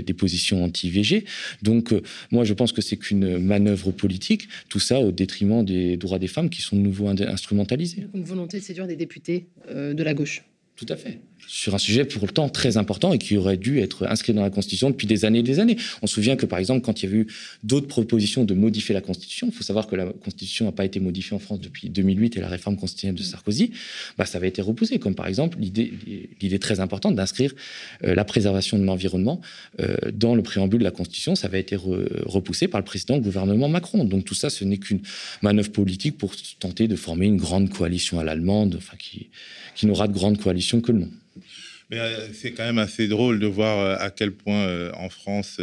des 0.02 0.14
positions 0.14 0.62
anti-IVG. 0.64 1.24
Donc, 1.62 1.92
euh, 1.92 2.02
moi, 2.30 2.44
je 2.44 2.52
pense 2.52 2.72
que 2.72 2.82
c'est 2.82 2.96
qu'une 2.96 3.38
manœuvre 3.38 3.90
politique, 3.90 4.48
tout 4.68 4.80
ça 4.80 5.00
au 5.00 5.12
détriment 5.12 5.64
des 5.64 5.96
droits 5.96 6.18
des 6.18 6.28
femmes 6.28 6.50
qui 6.50 6.60
sont 6.60 6.76
de 6.76 6.82
nouveau 6.82 7.08
instrumentalisés. 7.08 8.06
Une 8.14 8.24
volonté 8.24 8.58
de 8.58 8.62
séduire 8.62 8.86
des 8.86 8.96
députés 8.96 9.46
de 9.70 10.02
la 10.02 10.14
gauche. 10.14 10.44
Tout 10.76 10.86
à 10.90 10.96
fait 10.96 11.20
sur 11.46 11.74
un 11.74 11.78
sujet 11.78 12.04
pourtant 12.04 12.48
très 12.48 12.76
important 12.76 13.12
et 13.12 13.18
qui 13.18 13.36
aurait 13.36 13.56
dû 13.56 13.80
être 13.80 14.06
inscrit 14.06 14.32
dans 14.32 14.42
la 14.42 14.50
Constitution 14.50 14.90
depuis 14.90 15.06
des 15.06 15.24
années 15.24 15.40
et 15.40 15.42
des 15.42 15.60
années. 15.60 15.76
On 16.02 16.06
se 16.06 16.14
souvient 16.14 16.36
que, 16.36 16.46
par 16.46 16.58
exemple, 16.58 16.84
quand 16.84 17.02
il 17.02 17.10
y 17.10 17.12
a 17.12 17.16
eu 17.16 17.26
d'autres 17.62 17.86
propositions 17.86 18.44
de 18.44 18.54
modifier 18.54 18.94
la 18.94 19.00
Constitution, 19.00 19.48
il 19.48 19.52
faut 19.52 19.62
savoir 19.62 19.86
que 19.86 19.96
la 19.96 20.06
Constitution 20.06 20.66
n'a 20.66 20.72
pas 20.72 20.84
été 20.84 21.00
modifiée 21.00 21.36
en 21.36 21.38
France 21.38 21.60
depuis 21.60 21.88
2008 21.88 22.36
et 22.36 22.40
la 22.40 22.48
réforme 22.48 22.76
constitutionnelle 22.76 23.16
de 23.16 23.22
Sarkozy, 23.22 23.72
bah, 24.18 24.26
ça 24.26 24.38
avait 24.38 24.48
été 24.48 24.62
repoussé, 24.62 24.98
comme 24.98 25.14
par 25.14 25.26
exemple 25.26 25.58
l'idée 25.58 26.58
très 26.58 26.80
importante 26.80 27.14
d'inscrire 27.14 27.52
euh, 28.04 28.14
la 28.14 28.24
préservation 28.24 28.78
de 28.78 28.84
l'environnement 28.84 29.40
euh, 29.80 29.96
dans 30.12 30.34
le 30.34 30.42
préambule 30.42 30.80
de 30.80 30.84
la 30.84 30.90
Constitution. 30.90 31.34
Ça 31.34 31.46
avait 31.46 31.60
été 31.60 31.76
repoussé 31.76 32.68
par 32.68 32.80
le 32.80 32.84
précédent 32.84 33.18
gouvernement 33.18 33.68
Macron. 33.68 34.04
Donc 34.04 34.24
tout 34.24 34.34
ça, 34.34 34.50
ce 34.50 34.64
n'est 34.64 34.78
qu'une 34.78 35.00
manœuvre 35.42 35.70
politique 35.70 36.18
pour 36.18 36.32
tenter 36.58 36.88
de 36.88 36.96
former 36.96 37.26
une 37.26 37.36
grande 37.36 37.70
coalition 37.70 38.18
à 38.18 38.24
l'allemande, 38.24 38.76
enfin, 38.78 38.96
qui, 38.98 39.28
qui 39.74 39.86
n'aura 39.86 40.08
de 40.08 40.12
grande 40.12 40.38
coalition 40.38 40.80
que 40.80 40.92
le 40.92 41.00
nom. 41.00 41.10
Mais 41.90 41.98
euh, 41.98 42.32
c'est 42.32 42.52
quand 42.52 42.64
même 42.64 42.78
assez 42.78 43.06
drôle 43.06 43.38
de 43.38 43.46
voir 43.46 43.78
euh, 43.78 43.96
à 43.98 44.10
quel 44.10 44.32
point 44.32 44.66
euh, 44.66 44.90
en 44.94 45.08
France 45.08 45.60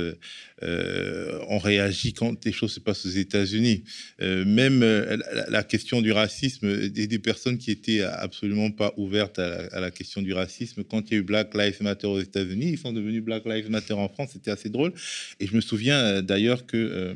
euh, 0.63 1.39
on 1.49 1.57
réagit 1.57 2.13
quand 2.13 2.45
les 2.45 2.51
choses 2.51 2.73
se 2.73 2.79
passent 2.79 3.05
aux 3.05 3.09
États-Unis. 3.09 3.83
Euh, 4.21 4.45
même 4.45 4.81
euh, 4.83 5.17
la, 5.49 5.63
question 5.63 6.01
du 6.01 6.11
racisme, 6.11 6.89
des, 6.89 7.19
personnes 7.19 7.57
qui 7.57 7.71
étaient 7.71 8.01
absolument 8.01 8.71
pas 8.71 8.93
ouvertes 8.97 9.39
à 9.39 9.79
la, 9.79 9.91
question 9.91 10.21
du 10.21 10.33
racisme, 10.33 10.83
quand 10.83 11.09
il 11.09 11.13
y 11.13 11.17
a 11.17 11.19
eu 11.19 11.23
Black 11.23 11.53
Lives 11.53 11.81
Matter 11.81 12.07
aux 12.07 12.19
États-Unis, 12.19 12.71
ils 12.71 12.77
sont 12.77 12.93
devenus 12.93 13.23
Black 13.23 13.45
Lives 13.45 13.69
Matter 13.69 13.93
en 13.93 14.07
France. 14.09 14.31
C'était 14.33 14.51
assez 14.51 14.69
drôle. 14.69 14.93
Et 15.39 15.47
je 15.47 15.55
me 15.55 15.61
souviens 15.61 16.21
d'ailleurs 16.21 16.65
que 16.65 17.15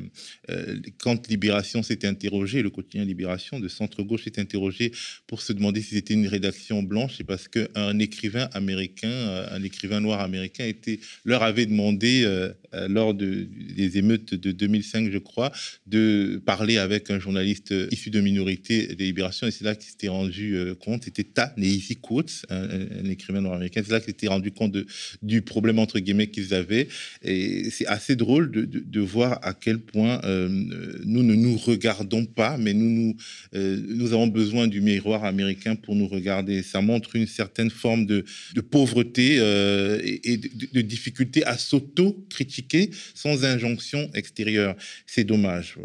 quand 0.98 1.28
Libération 1.28 1.82
s'était 1.82 2.06
interrogé, 2.06 2.62
le 2.62 2.70
quotidien 2.70 3.04
Libération 3.04 3.60
de 3.60 3.68
centre-gauche 3.68 4.24
s'est 4.24 4.38
interrogé 4.38 4.92
pour 5.26 5.42
se 5.42 5.52
demander 5.52 5.80
si 5.80 5.94
c'était 5.94 6.14
une 6.14 6.26
rédaction 6.26 6.82
blanche, 6.82 7.14
c'est 7.18 7.24
parce 7.24 7.48
qu'un 7.48 7.98
écrivain 7.98 8.48
américain, 8.52 9.46
un 9.50 9.62
écrivain 9.62 10.00
noir 10.00 10.20
américain, 10.20 10.64
était, 10.64 11.00
leur 11.24 11.42
avait 11.42 11.66
demandé 11.66 12.24
lors 12.88 13.14
de 13.14 13.37
des 13.76 13.98
émeutes 13.98 14.34
de 14.34 14.52
2005, 14.52 15.10
je 15.10 15.18
crois, 15.18 15.52
de 15.86 16.40
parler 16.44 16.78
avec 16.78 17.10
un 17.10 17.18
journaliste 17.18 17.74
issu 17.90 18.10
de 18.10 18.20
minorité 18.20 18.94
des 18.94 19.04
Libérations. 19.04 19.46
Et 19.46 19.50
c'est 19.50 19.64
là 19.64 19.74
qu'il 19.74 19.90
s'était 19.90 20.08
rendu 20.08 20.56
euh, 20.56 20.74
compte, 20.74 21.04
c'était 21.04 21.24
Ta 21.24 21.52
Nehisi 21.56 21.96
Coates, 21.96 22.44
un, 22.50 23.04
écrivain 23.10 23.40
nord-américain, 23.40 23.82
c'est 23.84 23.92
là 23.92 24.00
qu'il 24.00 24.10
s'était 24.10 24.28
rendu 24.28 24.50
compte 24.52 24.76
du 25.22 25.42
problème, 25.42 25.78
entre 25.78 25.98
guillemets, 25.98 26.28
qu'ils 26.28 26.54
avaient. 26.54 26.88
Et 27.22 27.70
c'est 27.70 27.86
assez 27.86 28.16
drôle 28.16 28.50
de, 28.50 29.00
voir 29.00 29.38
à 29.42 29.54
quel 29.54 29.78
point 29.78 30.20
euh, 30.24 30.48
nous 31.04 31.22
ne 31.22 31.34
nous 31.34 31.56
regardons 31.56 32.26
pas, 32.26 32.58
mais 32.58 32.74
nous, 32.74 32.90
nous, 32.90 33.16
euh, 33.54 34.12
avons 34.12 34.26
besoin 34.26 34.66
du 34.66 34.80
miroir 34.80 35.24
américain 35.24 35.76
pour 35.76 35.94
nous 35.94 36.08
regarder. 36.08 36.62
Ça 36.62 36.80
montre 36.80 37.16
une 37.16 37.26
certaine 37.26 37.70
forme 37.70 38.06
de, 38.06 38.24
pauvreté 38.70 39.36
et, 39.36 40.36
de, 40.36 40.80
difficulté 40.80 41.44
à 41.44 41.56
s'auto-critiquer 41.56 42.90
injonction 43.44 44.10
extérieure. 44.14 44.76
C'est 45.06 45.24
dommage. 45.24 45.76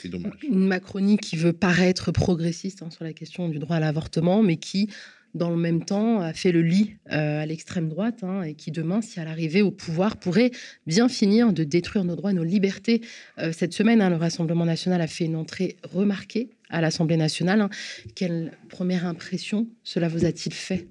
C'est 0.00 0.08
dommage. 0.08 0.32
Une 0.42 0.66
Macronie 0.66 1.16
qui 1.18 1.36
veut 1.36 1.52
paraître 1.52 2.12
progressiste 2.12 2.82
hein, 2.82 2.90
sur 2.90 3.04
la 3.04 3.12
question 3.12 3.48
du 3.48 3.58
droit 3.58 3.76
à 3.76 3.80
l'avortement, 3.80 4.42
mais 4.42 4.56
qui, 4.56 4.88
dans 5.34 5.50
le 5.50 5.56
même 5.56 5.84
temps, 5.84 6.20
a 6.20 6.32
fait 6.32 6.52
le 6.52 6.62
lit 6.62 6.96
euh, 7.12 7.42
à 7.42 7.46
l'extrême 7.46 7.88
droite 7.88 8.22
hein, 8.22 8.42
et 8.42 8.54
qui, 8.54 8.70
demain, 8.70 9.00
si 9.02 9.20
elle 9.20 9.28
arrivait 9.28 9.62
au 9.62 9.70
pouvoir, 9.70 10.16
pourrait 10.16 10.50
bien 10.86 11.08
finir 11.08 11.52
de 11.52 11.64
détruire 11.64 12.04
nos 12.04 12.16
droits 12.16 12.32
nos 12.32 12.44
libertés. 12.44 13.02
Euh, 13.38 13.52
cette 13.52 13.72
semaine, 13.72 14.00
hein, 14.00 14.10
le 14.10 14.16
Rassemblement 14.16 14.64
national 14.64 15.00
a 15.00 15.06
fait 15.06 15.24
une 15.24 15.36
entrée 15.36 15.76
remarquée 15.82 16.50
à 16.70 16.80
l'Assemblée 16.80 17.16
nationale. 17.16 17.68
Quelle 18.14 18.52
première 18.68 19.06
impression 19.06 19.68
cela 19.84 20.08
vous 20.08 20.24
a-t-il 20.24 20.52
fait? 20.52 20.86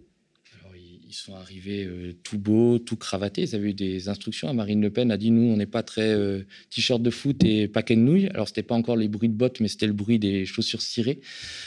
Ils 1.10 1.13
sont 1.13 1.36
arrivés 1.36 1.86
euh, 1.86 2.13
tout 2.24 2.38
beaux, 2.38 2.80
tout 2.80 2.98
cravatés. 2.98 3.43
Ils 3.43 3.56
avaient 3.56 3.70
eu 3.70 3.74
des 3.74 4.10
instructions. 4.10 4.54
Marine 4.54 4.82
Le 4.82 4.89
Pen 4.89 5.10
a 5.10 5.17
dit 5.17 5.32
nous, 5.32 5.54
on 5.54 5.56
n'est 5.56 5.65
pas 5.65 5.82
très 5.82 6.10
euh, 6.10 6.43
t-shirt 6.70 7.02
de 7.02 7.10
foot 7.10 7.41
et 7.46 7.67
paquet 7.67 7.96
de 7.96 8.02
nouilles. 8.02 8.28
Alors 8.28 8.48
c'était 8.48 8.63
pas 8.63 8.76
encore 8.76 8.98
les 8.98 9.08
bruits 9.08 9.30
de 9.30 9.34
bottes, 9.34 9.62
mais 9.62 9.70
c'était 9.70 9.88
le 9.88 9.93
bruit 9.93 10.20
des 10.20 10.46
chaussures 10.46 10.82
cirées 10.82 11.22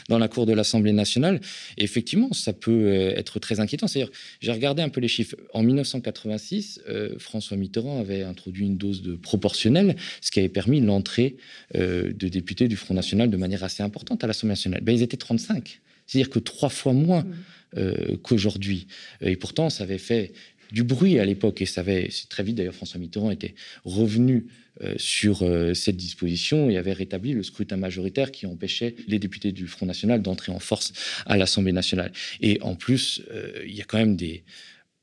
dans 0.09 0.19
la 0.19 0.29
cour 0.29 0.45
de 0.45 0.53
l'Assemblée 0.53 0.93
nationale. 0.93 1.41
Et 1.79 1.85
effectivement, 1.85 2.33
ça 2.33 2.53
peut 2.53 2.71
euh, 2.71 3.17
être 3.17 3.39
très 3.39 3.61
inquiétant. 3.61 3.87
C'est-à-dire, 3.87 4.13
j'ai 4.41 4.53
regardé 4.53 4.83
un 4.83 4.91
peu 4.91 5.01
les 5.01 5.09
chiffres. 5.09 5.37
En 5.55 5.63
1986, 5.63 6.81
François 7.19 7.57
Mitterrand 7.57 8.01
avait 8.01 8.23
introduit 8.23 8.67
une 8.67 8.77
dose 8.77 9.03
de 9.03 9.15
proportionnelle, 9.15 9.97
ce 10.21 10.31
qui 10.31 10.41
avait 10.41 10.49
permis 10.49 10.81
l'entrée 10.81 11.37
de 11.75 12.29
députés 12.29 12.69
du 12.69 12.77
Front 12.77 12.95
National 12.95 13.31
de 13.31 13.37
manière 13.37 13.65
assez 13.65 13.83
importante 13.83 14.23
à 14.25 14.27
l'Assemblée 14.27 14.53
nationale. 14.53 14.81
Ben, 14.83 14.95
ils 14.95 15.03
étaient 15.03 15.17
35. 15.17 15.81
C'est-à-dire 16.07 16.31
que 16.31 16.39
trois 16.39 16.69
fois 16.69 16.93
moins. 16.93 17.23
Mmh. 17.23 17.35
Euh, 17.77 18.17
qu'aujourd'hui. 18.25 18.89
Et 19.21 19.37
pourtant, 19.37 19.71
ça 19.71 19.85
avait 19.85 19.99
fait 19.99 20.33
du 20.73 20.83
bruit 20.83 21.21
à 21.21 21.25
l'époque 21.25 21.63
et 21.63 21.67
ça 21.67 21.83
avait 21.83 22.09
très 22.29 22.43
vite 22.43 22.57
d'ailleurs 22.57 22.75
François 22.75 22.99
Mitterrand 22.99 23.31
était 23.31 23.55
revenu 23.85 24.47
euh, 24.83 24.95
sur 24.97 25.43
euh, 25.43 25.73
cette 25.73 25.97
disposition 25.97 26.69
et 26.69 26.79
avait 26.79 26.93
rétabli 26.93 27.33
le 27.33 27.45
scrutin 27.45 27.77
majoritaire 27.77 28.33
qui 28.33 28.47
empêchait 28.47 28.97
les 29.07 29.21
députés 29.21 29.53
du 29.53 29.69
Front 29.69 29.87
National 29.87 30.21
d'entrer 30.21 30.51
en 30.51 30.59
force 30.59 30.93
à 31.27 31.37
l'Assemblée 31.37 31.71
nationale. 31.71 32.11
Et 32.41 32.59
en 32.61 32.75
plus, 32.75 33.23
il 33.65 33.77
y 33.77 33.81
a 33.81 33.85
quand 33.85 33.99
même 33.99 34.17
des 34.17 34.43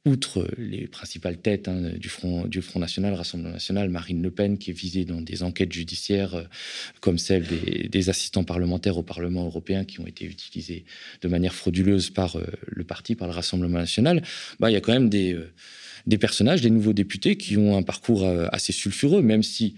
outre 0.08 0.48
les 0.58 0.88
principales 0.88 1.38
têtes 1.38 1.68
hein, 1.68 1.92
du, 1.98 2.10
Front, 2.10 2.50
National, 2.76 3.14
Rassemblement 3.14 3.54
National, 3.54 3.90
Marine 3.90 4.22
Le 4.22 4.32
Pen, 4.32 4.58
qui 4.58 4.72
est 4.72 4.74
visée 4.74 5.06
dans 5.06 5.22
des 5.22 5.44
enquêtes 5.44 5.74
judiciaires 5.74 6.36
euh, 6.36 6.44
comme 7.02 7.18
celle 7.18 7.46
des, 7.90 8.10
assistants 8.10 8.44
parlementaires 8.44 8.98
au 8.98 9.04
Parlement 9.04 9.46
européen 9.46 9.84
qui 9.84 10.00
ont 10.00 10.08
été 10.08 10.26
utilisés 10.26 10.86
de 11.22 11.28
manière 11.28 11.54
frauduleuse 11.54 12.10
par 12.10 12.38
euh, 12.38 12.46
le 12.68 12.84
parti, 12.84 13.16
par 13.16 13.28
le 13.28 13.34
Rassemblement 13.34 13.80
National, 13.80 14.24
bah, 14.60 14.72
il 14.72 14.74
y 14.74 14.78
a 14.78 14.82
quand 14.82 14.94
même 14.94 15.10
des, 15.10 15.34
euh, 15.34 15.52
des 16.06 16.18
personnages, 16.18 16.62
des 16.62 16.70
nouveaux 16.70 16.94
députés 16.94 17.38
qui 17.38 17.58
ont 17.58 17.78
un 17.78 17.84
parcours 17.84 18.26
assez 18.52 18.72
sulfureux, 18.72 19.22
même 19.22 19.44
si 19.44 19.76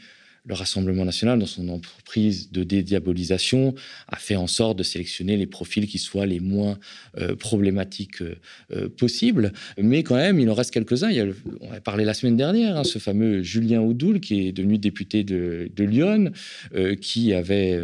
le 0.49 0.55
Rassemblement 0.55 1.05
national, 1.05 1.37
dans 1.37 1.45
son 1.45 1.69
entreprise 1.69 2.51
de 2.51 2.63
dédiabolisation, 2.63 3.75
a 4.07 4.17
fait 4.17 4.35
en 4.35 4.47
sorte 4.47 4.79
de 4.79 4.83
sélectionner 4.83 5.37
les 5.37 5.45
profils 5.45 5.87
qui 5.87 5.99
soient 5.99 6.25
les 6.25 6.39
moins 6.39 6.79
euh, 7.19 7.35
problématiques 7.35 8.23
euh, 8.23 8.89
possibles. 8.89 9.53
Mais 9.77 10.01
quand 10.01 10.15
même, 10.15 10.39
il 10.39 10.49
en 10.49 10.55
reste 10.55 10.73
quelques-uns. 10.73 11.11
On 11.61 11.71
a 11.71 11.79
parlé 11.79 12.03
la 12.03 12.15
semaine 12.15 12.35
dernière, 12.35 12.77
hein, 12.77 12.83
ce 12.83 12.97
fameux 12.97 13.43
Julien 13.43 13.81
Oudoul, 13.81 14.19
qui 14.19 14.47
est 14.47 14.51
devenu 14.51 14.79
député 14.79 15.23
de, 15.23 15.69
Lyon, 15.77 16.31
euh, 16.75 16.95
qui 16.95 17.31
avait 17.33 17.79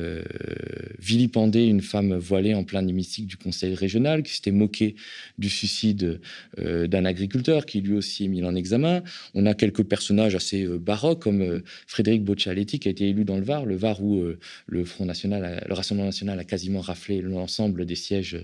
vilipendé 1.00 1.66
une 1.66 1.82
femme 1.82 2.16
voilée 2.16 2.56
en 2.56 2.64
plein 2.64 2.86
hémicycle 2.86 3.28
du 3.28 3.38
conseil 3.38 3.76
régional, 3.76 4.24
qui 4.24 4.34
s'était 4.34 4.52
moqué 4.52 4.96
du 5.38 5.50
suicide 5.50 6.20
d'un 6.58 7.06
agriculteur, 7.06 7.66
qui 7.66 7.82
lui 7.82 7.94
aussi 7.94 8.26
est 8.26 8.28
mis 8.28 8.44
en 8.44 8.56
examen. 8.56 9.04
On 9.36 9.46
a 9.46 9.54
quelques 9.54 9.84
personnages 9.84 10.36
assez 10.36 10.66
baroques, 10.66 11.22
comme 11.22 11.62
Frédéric 11.88 12.24
Qui 12.64 12.88
a 12.88 12.92
été 12.92 13.10
élu 13.10 13.26
dans 13.26 13.38
le 13.38 13.44
Var, 13.44 13.66
le 13.66 13.76
Var 13.76 14.02
où 14.02 14.20
euh, 14.20 14.40
le 14.68 14.86
Front 14.86 15.06
National, 15.06 15.64
le 15.68 15.74
Rassemblement 15.74 16.08
National 16.08 16.40
a 16.40 16.44
quasiment 16.44 16.80
raflé 16.80 17.22
l'ensemble 17.22 17.86
des 17.86 17.96
sièges 17.96 18.38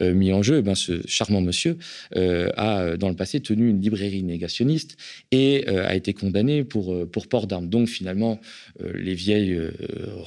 euh, 0.00 0.14
mis 0.14 0.32
en 0.32 0.42
jeu. 0.42 0.58
Eh 0.58 0.62
ben, 0.62 0.74
ce 0.74 1.00
charmant 1.06 1.40
monsieur 1.40 1.76
euh, 2.16 2.50
a, 2.56 2.96
dans 2.96 3.08
le 3.08 3.16
passé, 3.16 3.40
tenu 3.40 3.68
une 3.68 3.80
librairie 3.80 4.22
négationniste 4.22 4.96
et 5.32 5.66
a 5.68 5.94
été 5.94 6.14
condamné 6.14 6.64
pour, 6.64 7.08
pour 7.08 7.28
port 7.28 7.46
d'armes. 7.46 7.68
Donc, 7.68 7.88
finalement, 7.88 8.40
les 8.94 9.14
vieilles 9.14 9.58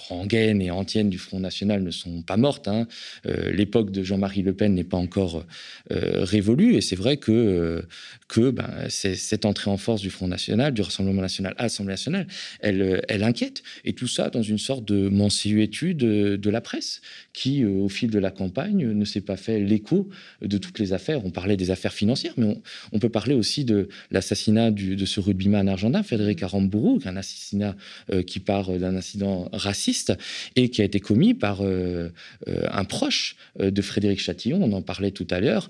rengaines 0.10 0.62
et 0.62 0.72
antiennes 0.72 1.10
du 1.10 1.18
Front 1.18 1.40
National 1.40 1.84
ne 1.84 1.92
sont 1.92 2.22
pas 2.22 2.38
mortes. 2.38 2.68
Hein. 2.68 2.88
L'époque 3.26 3.92
de 3.92 4.04
Jean-Marie 4.04 4.42
Le 4.42 4.54
Pen 4.54 4.74
n'est 4.74 4.84
pas 4.84 4.98
encore 4.98 5.46
révolue 5.90 6.76
et 6.76 6.82
c'est 6.82 6.96
vrai 6.96 7.18
que, 7.18 7.84
que 8.28 8.52
ben, 8.52 8.70
cette 8.90 9.46
entrée 9.46 9.70
en 9.70 9.78
force 9.78 10.02
du 10.02 10.10
Front 10.10 10.28
National, 10.28 10.74
du 10.74 10.82
Rassemblement 10.82 11.22
National 11.22 11.54
à 11.58 11.64
l'Assemblée 11.64 11.94
nationale, 11.94 12.28
elle, 12.60 13.02
elle 13.08 13.24
inquiète. 13.30 13.64
Et 13.86 13.94
tout 13.94 14.08
ça 14.08 14.30
dans 14.30 14.42
une 14.42 14.58
sorte 14.58 14.86
de 14.86 15.08
mensuétude 15.08 15.98
de 15.98 16.50
la 16.50 16.62
presse 16.62 17.02
qui, 17.34 17.64
euh, 17.64 17.70
au 17.70 17.90
fil 17.90 18.10
de 18.10 18.20
la 18.20 18.32
campagne, 18.32 18.92
ne 18.92 19.06
s'est 19.06 19.22
pas 19.22 19.38
fait 19.38 19.60
l'écho 19.60 20.10
de 20.42 20.58
toutes 20.58 20.80
les 20.80 20.94
affaires. 20.94 21.26
On 21.26 21.32
parlait 21.32 21.58
des 21.58 21.72
affaires 21.72 21.94
financières, 21.94 22.34
mais 22.38 22.58
on, 22.92 23.00
peut 23.00 23.10
parler 23.10 23.36
aussi 23.36 23.64
de 23.64 23.88
l'assassinat 24.12 24.72
de 24.72 25.06
ce 25.06 25.20
rugbyman 25.20 25.70
argentin, 25.70 26.04
Frédéric 26.04 26.44
Aramburu, 26.44 27.00
un 27.06 27.16
assassinat 27.16 27.76
euh, 28.12 28.24
qui 28.24 28.40
part 28.40 28.78
d'un 28.78 28.96
incident 28.96 29.50
raciste 29.54 30.14
et 30.58 30.70
qui 30.70 30.82
a 30.82 30.86
été 30.86 31.00
commis 31.00 31.34
par 31.34 31.60
euh, 31.62 32.10
un 32.46 32.84
proche 32.84 33.38
de 33.60 33.82
Frédéric 33.82 34.20
Chatillon, 34.20 34.60
on 34.62 34.74
en 34.74 34.82
parlait 34.82 35.12
tout 35.12 35.28
à 35.30 35.40
l'heure, 35.40 35.70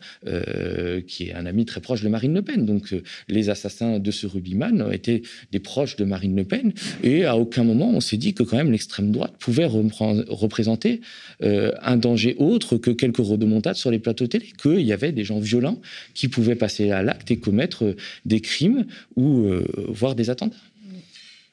qui 1.07 1.29
est 1.29 1.33
un 1.33 1.45
ami 1.45 1.65
très 1.65 1.81
proche 1.81 2.01
de 2.01 2.09
Marine 2.09 2.33
Le 2.33 2.41
Pen. 2.41 2.65
Donc 2.65 2.95
les 3.27 3.49
assassins 3.49 3.99
de 3.99 4.11
ce 4.11 4.25
rugbyman 4.27 4.89
été 4.91 5.23
des 5.51 5.59
proches 5.59 5.95
de 5.95 6.05
Marine 6.05 6.35
Le 6.35 6.43
Pen 6.43 6.73
et 7.03 7.25
à 7.25 7.37
aucun 7.39 7.63
moment 7.63 7.89
on 7.89 7.99
s'est 7.99 8.17
dit 8.17 8.33
que 8.33 8.43
quand 8.43 8.57
même 8.57 8.71
l'extrême 8.71 9.11
droite 9.11 9.33
pouvait 9.39 9.65
représenter 9.65 11.01
euh, 11.43 11.71
un 11.81 11.97
danger 11.97 12.35
autre 12.37 12.77
que 12.77 12.91
quelques 12.91 13.17
rodomontades 13.17 13.75
sur 13.75 13.91
les 13.91 13.99
plateaux 13.99 14.27
télé, 14.27 14.47
qu'il 14.61 14.81
y 14.81 14.93
avait 14.93 15.11
des 15.11 15.23
gens 15.23 15.39
violents 15.39 15.79
qui 16.13 16.27
pouvaient 16.27 16.55
passer 16.55 16.91
à 16.91 17.01
l'acte 17.01 17.31
et 17.31 17.37
commettre 17.37 17.95
des 18.25 18.41
crimes 18.41 18.85
ou 19.15 19.45
euh, 19.45 19.65
voir 19.87 20.15
des 20.15 20.29
attentats. 20.29 20.57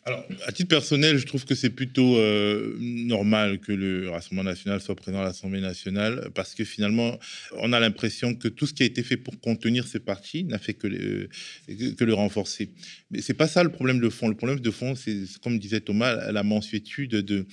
Alors, 0.07 0.25
à 0.47 0.53
titre 0.53 0.69
personnel, 0.69 1.19
je 1.19 1.27
trouve 1.27 1.45
que 1.45 1.57
c'est 1.57 1.71
plutôt 1.71 2.17
euh, 2.17 2.77
normal 2.79 3.59
que 3.59 3.73
le 3.73 4.09
Rassemblement 4.09 4.45
national 4.45 4.81
soit 4.81 4.95
présent 4.95 5.19
à 5.19 5.25
l'Assemblée 5.25 5.61
nationale, 5.61 6.31
parce 6.33 6.55
que 6.55 6.63
finalement, 6.65 7.19
on 7.57 7.73
a 7.73 7.81
l'impression 7.81 8.37
que 8.37 8.47
tout 8.47 8.69
ce 8.69 8.73
qui 8.73 8.85
a 8.85 8.87
été 8.87 9.03
fait 9.03 9.17
pour 9.17 9.41
contenir 9.41 9.89
ces 9.89 9.99
partis 9.99 10.45
n'a 10.45 10.59
fait 10.61 10.75
que, 10.75 10.87
le, 10.87 11.29
que 11.67 12.05
le 12.05 12.15
renforcer. 12.15 12.71
Mais 13.11 13.21
c'est 13.21 13.35
pas 13.35 13.49
ça 13.49 13.65
le 13.65 13.73
problème 13.73 13.99
de 13.99 14.09
fond. 14.09 14.29
Le 14.29 14.37
problème 14.37 14.61
de 14.61 14.71
fond, 14.71 14.95
c'est, 14.95 15.25
comme 15.43 15.59
disait 15.59 15.81
Thomas, 15.81 16.31
la 16.31 16.45
mensuétude 16.45 17.11
de, 17.11 17.45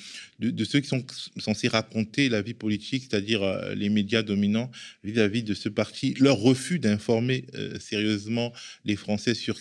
ceux 0.63 0.79
qui 0.79 0.87
sont 0.87 1.03
censés 1.37 1.67
raconter 1.67 2.29
la 2.29 2.43
vie 2.43 2.53
politique, 2.53 3.07
c'est-à-dire 3.09 3.41
euh, 3.41 3.73
les 3.73 3.89
médias 3.89 4.21
dominants 4.21 4.69
vis-à-vis 5.03 5.41
de 5.41 5.55
ce 5.55 5.69
parti, 5.69 6.13
leur 6.19 6.37
refus 6.37 6.77
d'informer 6.77 7.47
euh, 7.55 7.79
sérieusement 7.79 8.53
les 8.85 8.95
Français 8.95 9.33
sur 9.33 9.57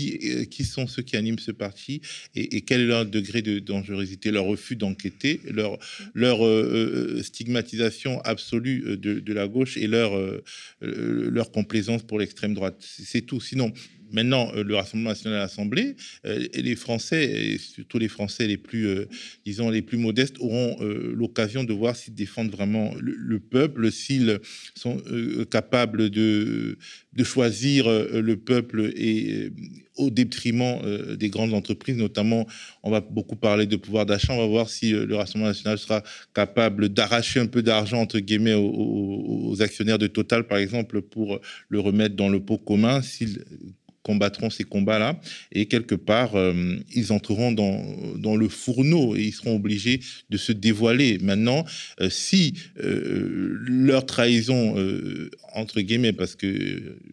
euh, 0.00 0.44
qui, 0.44 0.64
sont 0.64 0.86
ceux 0.86 1.02
qui 1.02 1.16
animent 1.16 1.38
ce 1.38 1.52
parti 1.52 2.00
et, 2.34 2.62
quel 2.62 2.80
est 2.80 2.86
leur 2.86 3.06
degré 3.06 3.42
de 3.42 3.58
dangerosité, 3.58 4.30
leur 4.30 4.44
refus 4.44 4.76
d'enquêter, 4.76 5.40
leur, 5.50 5.78
euh, 6.14 6.38
euh, 6.46 7.22
stigmatisation 7.22 8.20
absolue 8.22 8.96
de, 8.96 9.32
la 9.32 9.48
gauche 9.48 9.76
et 9.76 9.86
leur, 9.86 10.12
leur 10.80 11.50
complaisance 11.50 12.02
pour 12.02 12.18
l'extrême 12.18 12.54
droite. 12.54 12.76
C'est 12.80 13.22
tout. 13.22 13.40
Sinon, 13.40 13.72
maintenant 14.12 14.50
euh, 14.54 14.62
le 14.62 14.74
Rassemblement 14.76 15.10
national 15.10 15.38
à 15.38 15.42
l'Assemblée, 15.42 15.96
euh, 16.24 16.46
les 16.54 16.76
Français, 16.76 17.24
et 17.24 17.58
surtout 17.58 17.98
les 17.98 18.08
Français 18.08 18.46
les 18.46 18.56
plus, 18.56 18.86
euh, 18.86 19.06
disons, 19.44 19.70
les 19.70 19.82
plus 19.82 19.98
modestes, 19.98 20.36
auront 20.40 20.76
l'occasion 20.80 21.64
de 21.64 21.72
voir 21.72 21.96
s'ils 21.96 22.14
défendent 22.14 22.50
vraiment 22.50 22.92
le, 23.00 23.38
peuple, 23.38 23.90
s'ils 23.90 24.38
sont 24.74 25.00
capables 25.50 26.10
de, 26.10 26.78
de 27.12 27.24
choisir 27.24 27.88
le 27.88 28.36
peuple 28.36 28.92
et 28.96 29.50
au 29.96 30.10
détriment 30.10 30.80
des 31.16 31.28
grandes 31.28 31.54
entreprises, 31.54 31.96
notamment, 31.96 32.46
on 32.82 32.90
va 32.90 33.00
beaucoup 33.00 33.36
parler 33.36 33.66
de 33.66 33.76
pouvoir 33.76 34.06
d'achat. 34.06 34.32
On 34.32 34.38
va 34.38 34.46
voir 34.46 34.68
si 34.68 34.90
le 34.90 35.16
Rassemblement 35.16 35.48
national 35.48 35.78
sera 35.78 36.02
capable 36.34 36.88
d'arracher 36.88 37.40
un 37.40 37.46
peu 37.46 37.62
d'argent, 37.62 38.00
entre 38.00 38.18
guillemets, 38.18 38.54
aux, 38.54 39.56
actionnaires 39.60 39.98
de 39.98 40.06
Total, 40.06 40.46
par 40.46 40.58
exemple, 40.58 41.02
pour 41.02 41.40
le 41.68 41.80
remettre 41.80 42.16
dans 42.16 42.28
le 42.28 42.40
pot 42.40 42.58
commun. 42.58 43.02
S'ils 43.02 43.44
combattront 44.06 44.50
ces 44.50 44.62
combats-là. 44.62 45.18
Et 45.50 45.66
quelque 45.66 45.96
part, 45.96 46.36
euh, 46.36 46.76
ils 46.94 47.12
entreront 47.12 47.50
dans, 47.50 48.36
le 48.36 48.48
fourneau 48.48 49.16
et 49.16 49.22
ils 49.22 49.32
seront 49.32 49.56
obligés 49.56 49.98
de 50.30 50.36
se 50.36 50.52
dévoiler. 50.52 51.18
Maintenant, 51.20 51.64
euh, 52.00 52.08
si 52.08 52.54
euh, 52.78 53.56
leur 53.66 54.06
trahison, 54.06 54.76
entre 55.54 55.80
guillemets, 55.80 56.12
parce 56.12 56.36
que 56.36 56.48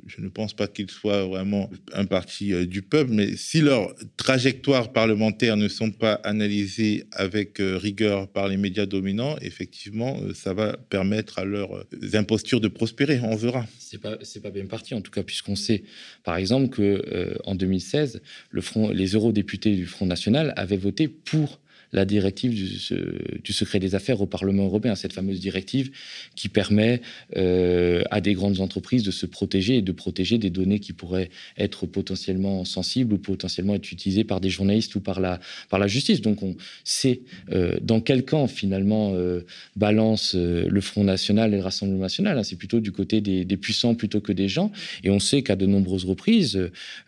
je 0.06 0.22
ne 0.22 0.30
pense 0.30 0.54
pas 0.54 0.68
qu'ils 0.68 0.92
soient 0.92 1.26
vraiment 1.26 1.72
un 1.94 2.06
parti 2.06 2.46
du 2.68 2.82
peuple, 2.82 3.12
mais 3.12 3.36
si 3.38 3.62
leurs 3.62 3.96
trajectoires 4.18 4.92
parlementaires 4.92 5.58
ne 5.58 5.70
sont 5.70 5.92
pas 5.92 6.14
analysées 6.34 7.06
avec 7.12 7.58
rigueur 7.60 8.28
par 8.28 8.48
les 8.50 8.58
médias 8.58 8.86
dominants, 8.86 9.36
effectivement, 9.42 10.20
ça 10.34 10.54
va 10.54 10.78
permettre 10.90 11.40
à 11.40 11.46
leurs 11.46 11.86
impostures 12.14 12.62
de 12.62 12.68
prospérer. 12.68 13.20
On 13.24 13.36
verra. 13.36 13.66
C'est 13.80 14.02
pas, 14.02 14.18
c'est 14.22 14.42
pas 14.42 14.52
bien 14.52 14.66
parti, 14.66 14.94
en 14.94 15.02
tout 15.02 15.12
cas, 15.12 15.24
puisqu'on 15.24 15.56
sait, 15.56 15.84
par 16.24 16.36
exemple, 16.38 16.70
que 16.70 16.83
euh, 16.84 17.36
en 17.46 17.56
2016, 17.56 18.22
le 18.50 18.62
front, 18.62 18.90
les 18.90 19.14
eurodéputés 19.14 19.76
du 19.76 19.86
Front 19.86 20.06
National 20.06 20.54
avaient 20.56 20.78
voté 20.78 21.08
pour 21.08 21.60
la 21.94 22.06
directive 22.06 22.54
du, 22.54 23.54
secret 23.54 23.80
des 23.80 23.94
affaires 23.94 24.20
au 24.20 24.26
Parlement 24.26 24.66
européen, 24.66 24.96
cette 24.96 25.14
fameuse 25.14 25.40
directive 25.40 25.92
qui 26.36 26.50
permet 26.50 27.02
euh, 27.38 28.02
à 28.10 28.20
des 28.20 28.34
grandes 28.34 28.60
entreprises 28.60 29.04
de 29.04 29.12
se 29.12 29.28
protéger 29.28 29.78
et 29.78 29.82
de 29.84 29.92
protéger 29.92 30.40
des 30.40 30.50
données 30.50 30.80
qui 30.80 30.92
pourraient 30.92 31.30
être 31.58 31.86
potentiellement 31.86 32.66
sensibles 32.66 33.14
ou 33.14 33.18
potentiellement 33.20 33.76
être 33.76 33.92
utilisées 33.92 34.24
par 34.24 34.42
des 34.42 34.50
journalistes 34.50 34.96
ou 34.96 35.02
par 35.02 35.20
la, 35.20 35.40
par 35.70 35.80
la 35.80 35.88
justice. 35.88 36.22
Donc 36.22 36.42
on 36.42 36.56
sait 36.84 37.22
euh, 37.52 37.78
dans 37.82 38.02
quel 38.02 38.26
camp 38.26 38.48
finalement 38.48 39.14
euh, 39.14 39.42
balance 39.76 40.34
le 40.34 40.82
Front 40.82 41.04
National 41.04 41.54
et 41.54 41.58
le 41.58 41.64
Rassemblement 41.64 42.02
National. 42.02 42.40
Hein. 42.40 42.44
C'est 42.44 42.56
plutôt 42.56 42.80
du 42.80 42.92
côté 42.92 43.22
des, 43.22 43.58
puissants 43.58 43.94
plutôt 43.94 44.20
que 44.20 44.32
des 44.32 44.48
gens. 44.48 44.72
Et 45.04 45.12
on 45.12 45.20
sait 45.20 45.44
qu'à 45.44 45.56
de 45.56 45.68
nombreuses 45.68 46.06
reprises, 46.06 46.60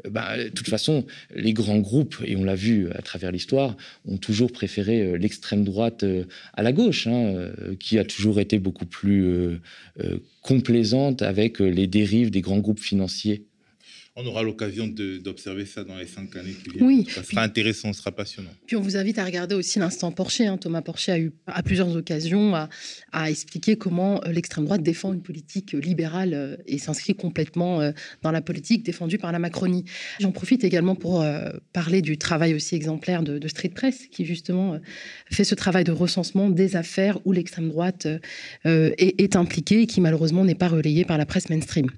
bah, 0.08 0.38
de 0.38 0.50
toute 0.50 0.70
façon, 0.70 1.06
les 1.36 1.54
grands 1.54 1.80
groupes, 1.80 2.18
et 2.24 2.36
on 2.36 2.44
l'a 2.44 2.56
vu 2.56 2.92
à 2.92 3.02
travers 3.02 3.32
l'histoire, 3.32 3.76
ont 4.08 4.18
toujours 4.18 4.52
préféré 4.52 4.75
euh, 4.80 5.18
l'extrême 5.18 5.64
droite 5.64 6.04
euh, 6.04 6.26
à 6.54 6.64
la 6.64 6.72
gauche, 6.72 7.08
hein, 7.08 7.14
euh, 7.14 7.76
qui 7.80 7.98
a 8.00 8.06
toujours 8.06 8.40
été 8.40 8.60
beaucoup 8.60 8.86
plus 8.86 9.60
complaisante 10.42 11.22
avec 11.22 11.60
les 11.60 11.88
dérives 11.88 12.32
des 12.32 12.42
grands 12.42 12.60
groupes 12.60 12.80
financiers 12.80 13.46
on 14.18 14.26
aura 14.26 14.44
l'occasion 14.44 14.88
d'observer 14.88 15.66
ça 15.66 15.84
dans 15.84 15.98
les 15.98 16.08
cinq 16.08 16.38
années 16.38 16.54
qui 16.54 16.70
viennent. 16.70 16.86
Oui. 16.86 17.08
Ça 17.10 17.22
sera 17.22 17.44
intéressant, 17.44 17.92
ce 17.92 18.00
sera 18.00 18.14
passionnant. 18.14 18.52
Puis 18.66 18.78
on 18.78 18.82
vous 18.82 18.96
invite 18.96 19.18
à 19.20 19.26
regarder 19.26 19.56
aussi 19.56 19.78
l'instant 19.78 20.10
Porcher. 20.14 20.48
Hein. 20.48 20.58
Thomas 20.58 20.82
Porcher 20.82 21.12
a 21.12 21.20
eu 21.20 21.34
à 21.48 21.62
plusieurs 21.64 21.94
occasions 21.94 22.56
à, 22.56 22.70
à 23.12 23.30
expliquer 23.30 23.76
comment 23.76 24.24
euh, 24.24 24.32
l'extrême 24.32 24.64
droite 24.64 24.82
défend 24.82 25.12
une 25.12 25.22
politique 25.22 25.74
libérale 25.74 26.34
euh, 26.34 26.56
et 26.66 26.78
s'inscrit 26.78 27.14
complètement 27.14 27.82
euh, 27.82 27.92
dans 28.22 28.32
la 28.32 28.42
politique 28.42 28.84
défendue 28.84 29.18
par 29.18 29.34
la 29.34 29.40
Macronie. 29.40 29.84
J'en 30.22 30.32
profite 30.32 30.64
également 30.64 30.96
pour 30.96 31.26
parler 31.74 32.02
du 32.02 32.18
travail 32.18 32.54
aussi 32.54 32.76
exemplaire 32.76 33.22
de, 33.22 33.48
Street 33.48 33.70
Press, 33.70 34.08
qui 34.12 34.26
justement 34.26 34.80
fait 35.30 35.44
ce 35.44 35.56
travail 35.56 35.84
de 35.84 35.92
recensement 35.92 36.50
des 36.50 36.76
affaires 36.76 37.20
où 37.26 37.32
l'extrême 37.32 37.70
droite 37.70 38.08
est, 38.66 39.22
est 39.22 39.36
impliquée 39.36 39.82
et 39.82 39.88
qui 39.88 40.02
malheureusement 40.02 40.46
n'est 40.46 40.56
pas 40.56 40.68
relayé 40.68 41.06
par 41.06 41.18
la 41.18 41.26
presse 41.26 41.50
mainstream. 41.50 41.90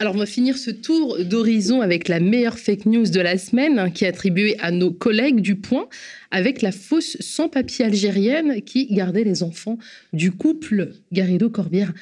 Alors, 0.00 0.14
on 0.14 0.18
va 0.18 0.26
finir 0.26 0.56
ce 0.56 0.70
tour 0.70 1.18
d'horizon 1.24 1.80
avec 1.80 2.06
la 2.06 2.20
meilleure 2.20 2.56
fake 2.56 2.86
news 2.86 3.10
de 3.10 3.18
la 3.18 3.36
semaine, 3.36 3.80
hein, 3.80 3.90
qui 3.90 4.04
est 4.04 4.08
attribuée 4.08 4.56
à 4.60 4.70
nos 4.70 4.92
collègues 4.92 5.40
du 5.40 5.56
Point, 5.56 5.88
avec 6.30 6.62
la 6.62 6.70
fausse 6.70 7.16
sans-papier 7.18 7.84
algérienne 7.84 8.62
qui 8.62 8.86
gardait 8.94 9.24
les 9.24 9.42
enfants 9.42 9.76
du 10.12 10.30
couple 10.30 10.92
Garrido-Corbière. 11.10 11.92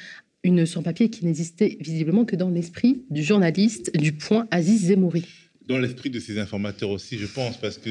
Une 0.43 0.67
sans-papier 0.67 1.09
qui 1.09 1.25
n'existait 1.25 1.79
visiblement 1.81 2.23
que 2.23 2.35
dans 2.35 2.51
l'esprit 2.51 3.01
du 3.09 3.23
journaliste 3.23 3.91
du 3.97 4.11
Point, 4.11 4.47
Aziz 4.51 4.85
Zemouri. 4.85 5.25
dans 5.67 5.79
l'esprit 5.79 6.11
de 6.11 6.19
ces 6.19 6.37
informateurs 6.37 6.91
aussi, 6.91 7.17
je 7.17 7.25
pense, 7.25 7.57
parce 7.57 7.79
que 7.79 7.89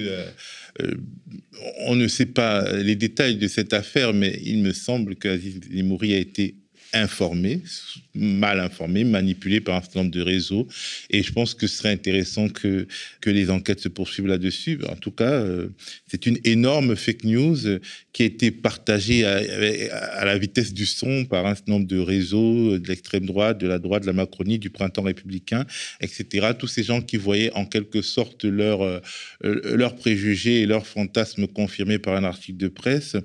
on 1.87 1.97
ne 1.97 2.07
sait 2.07 2.27
pas 2.27 2.73
les 2.73 2.95
détails 2.95 3.37
de 3.37 3.49
cette 3.49 3.73
affaire, 3.73 4.15
mais 4.15 4.41
il 4.45 4.63
me 4.63 4.73
semble 4.73 5.17
qu'Aziz 5.17 5.61
Limouri 5.69 6.15
a 6.15 6.19
été 6.19 6.55
informé, 6.93 7.63
mal 8.15 8.61
informé, 8.61 9.05
manipulé 9.05 9.61
par 9.61 9.77
un 9.77 9.81
certain 9.81 10.01
nombre 10.01 10.13
de 10.13 10.23
réseaux. 10.23 10.67
Et 11.11 11.23
je 11.23 11.33
pense 11.33 11.55
que 11.55 11.67
ce 11.67 11.79
serait 11.79 11.93
intéressant 11.93 12.49
que, 12.49 12.87
que 13.21 13.31
les 13.31 13.51
enquêtes 13.51 13.81
se 13.81 13.89
poursuivent 13.89 14.27
là-dessus. 14.27 14.81
En 14.89 14.97
tout 14.97 15.11
cas, 15.11 15.33
euh, 15.33 15.69
c'est 16.07 16.27
une 16.27 16.39
énorme 16.45 16.97
fake 16.97 17.25
news 17.25 17.59
qui 18.17 18.23
a 18.23 18.27
été 18.27 18.51
partagée 18.51 19.27
à, 19.27 20.25
la 20.25 20.39
vitesse 20.39 20.73
du 20.73 20.87
son 20.87 21.27
par 21.27 21.45
un 21.45 21.55
certain 21.55 21.73
nombre 21.73 21.87
de 21.87 21.99
réseaux 21.99 22.79
de 22.79 22.89
l'extrême 22.89 23.27
droite, 23.27 23.59
de 23.59 23.67
la 23.67 23.79
droite, 23.79 24.05
de 24.05 24.07
la 24.07 24.15
Macronie, 24.15 24.59
du 24.59 24.71
printemps 24.71 25.03
républicain, 25.03 25.67
etc. 26.01 26.53
Tous 26.59 26.67
ces 26.67 26.83
gens 26.83 27.03
qui 27.03 27.19
voyaient 27.19 27.53
en 27.53 27.67
quelque 27.67 28.01
sorte 28.01 28.47
leurs 28.47 28.81
euh, 28.81 29.01
leurs 29.43 29.97
préjugés 29.97 30.63
et 30.63 30.67
leurs 30.67 30.87
fantasmes 30.87 31.47
confirmés 31.47 31.99
par 31.99 32.15
un 32.15 32.25
article 32.25 32.57
de 32.57 32.69
presse. 32.69 33.17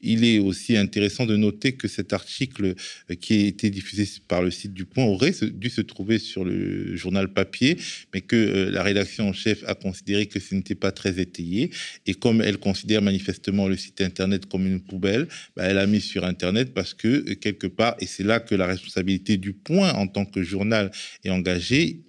Il 0.00 0.24
est 0.24 0.38
aussi 0.38 0.78
intéressant 0.78 1.26
de 1.26 1.36
noter 1.36 1.72
que 1.72 1.86
cet 1.86 2.14
article 2.14 2.74
qui 3.20 3.34
a 3.34 3.46
été 3.48 3.68
diffusé 3.68 4.08
par 4.28 4.40
le 4.40 4.50
site 4.50 4.72
du 4.72 4.86
Point 4.86 5.04
aurait 5.04 5.34
dû 5.42 5.68
se 5.68 5.82
trouver 5.82 6.18
sur 6.18 6.46
le 6.46 6.96
journal 6.96 7.28
papier, 7.34 7.76
mais 8.14 8.22
que 8.22 8.36
euh, 8.36 8.70
la 8.70 8.82
rédaction 8.82 9.28
en 9.28 9.34
chef 9.34 9.62
a 9.66 9.74
considéré 9.74 10.24
que 10.24 10.40
ce 10.40 10.54
n'était 10.54 10.74
pas 10.74 10.90
très 10.90 11.20
étayé. 11.20 11.68
Et 12.06 12.14
comme 12.14 12.40
elle 12.40 12.56
considère 12.56 13.02
manifestement 13.02 13.68
le 13.68 13.76
site 13.76 14.00
Internet 14.00 14.37
comme 14.46 14.66
une 14.66 14.80
poubelle, 14.80 15.28
bah, 15.56 15.64
elle 15.64 15.78
a 15.78 15.86
mis 15.86 16.00
sur 16.00 16.24
Internet 16.24 16.74
parce 16.74 16.94
que, 16.94 17.08
euh, 17.08 17.34
quelque 17.34 17.66
part, 17.66 17.96
et 18.00 18.06
c'est 18.06 18.24
là 18.24 18.40
que 18.40 18.54
la 18.54 18.66
responsabilité 18.66 19.36
du 19.36 19.52
Point 19.52 19.92
en 19.94 20.06
tant 20.06 20.24
que 20.24 20.42
journal 20.42 20.90
est 21.24 21.30
engagée, 21.30 22.00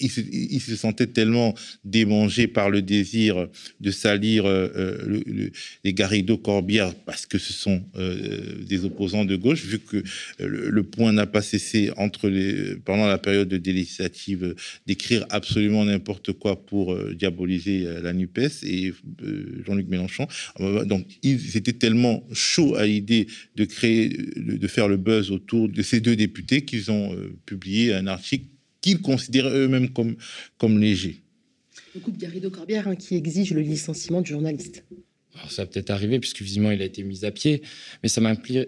il 0.00 0.60
se, 0.60 0.76
sentait 0.76 1.06
tellement 1.06 1.54
démangé 1.84 2.46
par 2.46 2.70
le 2.70 2.82
désir 2.82 3.48
de 3.80 3.90
salir 3.90 4.46
euh, 4.46 4.68
euh, 4.76 5.50
les 5.84 5.92
Garrido 5.92 6.36
Corbière 6.36 6.94
parce 7.06 7.26
que 7.26 7.38
ce 7.38 7.52
sont 7.52 7.82
euh, 7.96 8.64
des 8.66 8.84
opposants 8.84 9.24
de 9.24 9.36
gauche, 9.36 9.64
vu 9.64 9.78
que 9.78 10.02
le, 10.38 10.82
point 10.82 11.12
n'a 11.12 11.26
pas 11.26 11.42
cessé 11.42 11.90
entre 11.96 12.28
les, 12.28 12.76
pendant 12.76 13.06
la 13.06 13.18
période 13.18 13.48
de 13.48 13.70
législative 13.70 14.54
d'écrire 14.86 15.26
absolument 15.30 15.84
n'importe 15.84 16.32
quoi 16.32 16.64
pour 16.64 16.96
diaboliser 17.14 17.86
la 18.02 18.12
NUPES 18.12 18.64
et 18.64 18.92
Jean-Luc 19.66 19.88
Mélenchon. 19.88 20.26
Donc, 20.58 21.06
ils 21.22 21.56
étaient 21.56 21.74
tellement 21.74 22.24
chauds 22.32 22.74
à 22.74 22.86
l'idée 22.86 23.26
de 23.56 23.64
créer, 23.64 24.08
de 24.08 24.66
faire 24.66 24.88
le 24.88 24.96
buzz 24.96 25.30
autour 25.30 25.68
de 25.68 25.82
ces 25.82 26.00
deux 26.00 26.16
députés 26.16 26.62
qu'ils 26.62 26.90
ont 26.90 27.14
publié 27.46 27.92
un 27.92 28.06
article 28.06 28.46
qu'ils 28.80 29.00
considèrent 29.00 29.48
eux-mêmes 29.48 29.90
comme, 29.90 30.16
comme 30.58 30.78
légers. 30.78 31.20
Le 31.94 32.00
couple 32.00 32.18
Garrido-Corbière 32.18 32.88
hein, 32.88 32.96
qui 32.96 33.16
exige 33.16 33.52
le 33.52 33.60
licenciement 33.60 34.20
du 34.20 34.30
journaliste. 34.30 34.84
Ça 35.48 35.62
a 35.62 35.66
peut-être 35.66 35.90
arrivé 35.90 36.18
puisque 36.18 36.42
visiblement 36.42 36.72
il 36.72 36.82
a 36.82 36.84
été 36.84 37.02
mis 37.04 37.24
à 37.24 37.30
pied, 37.30 37.62
mais 38.02 38.08
ça 38.08 38.20
m'inspire, 38.20 38.66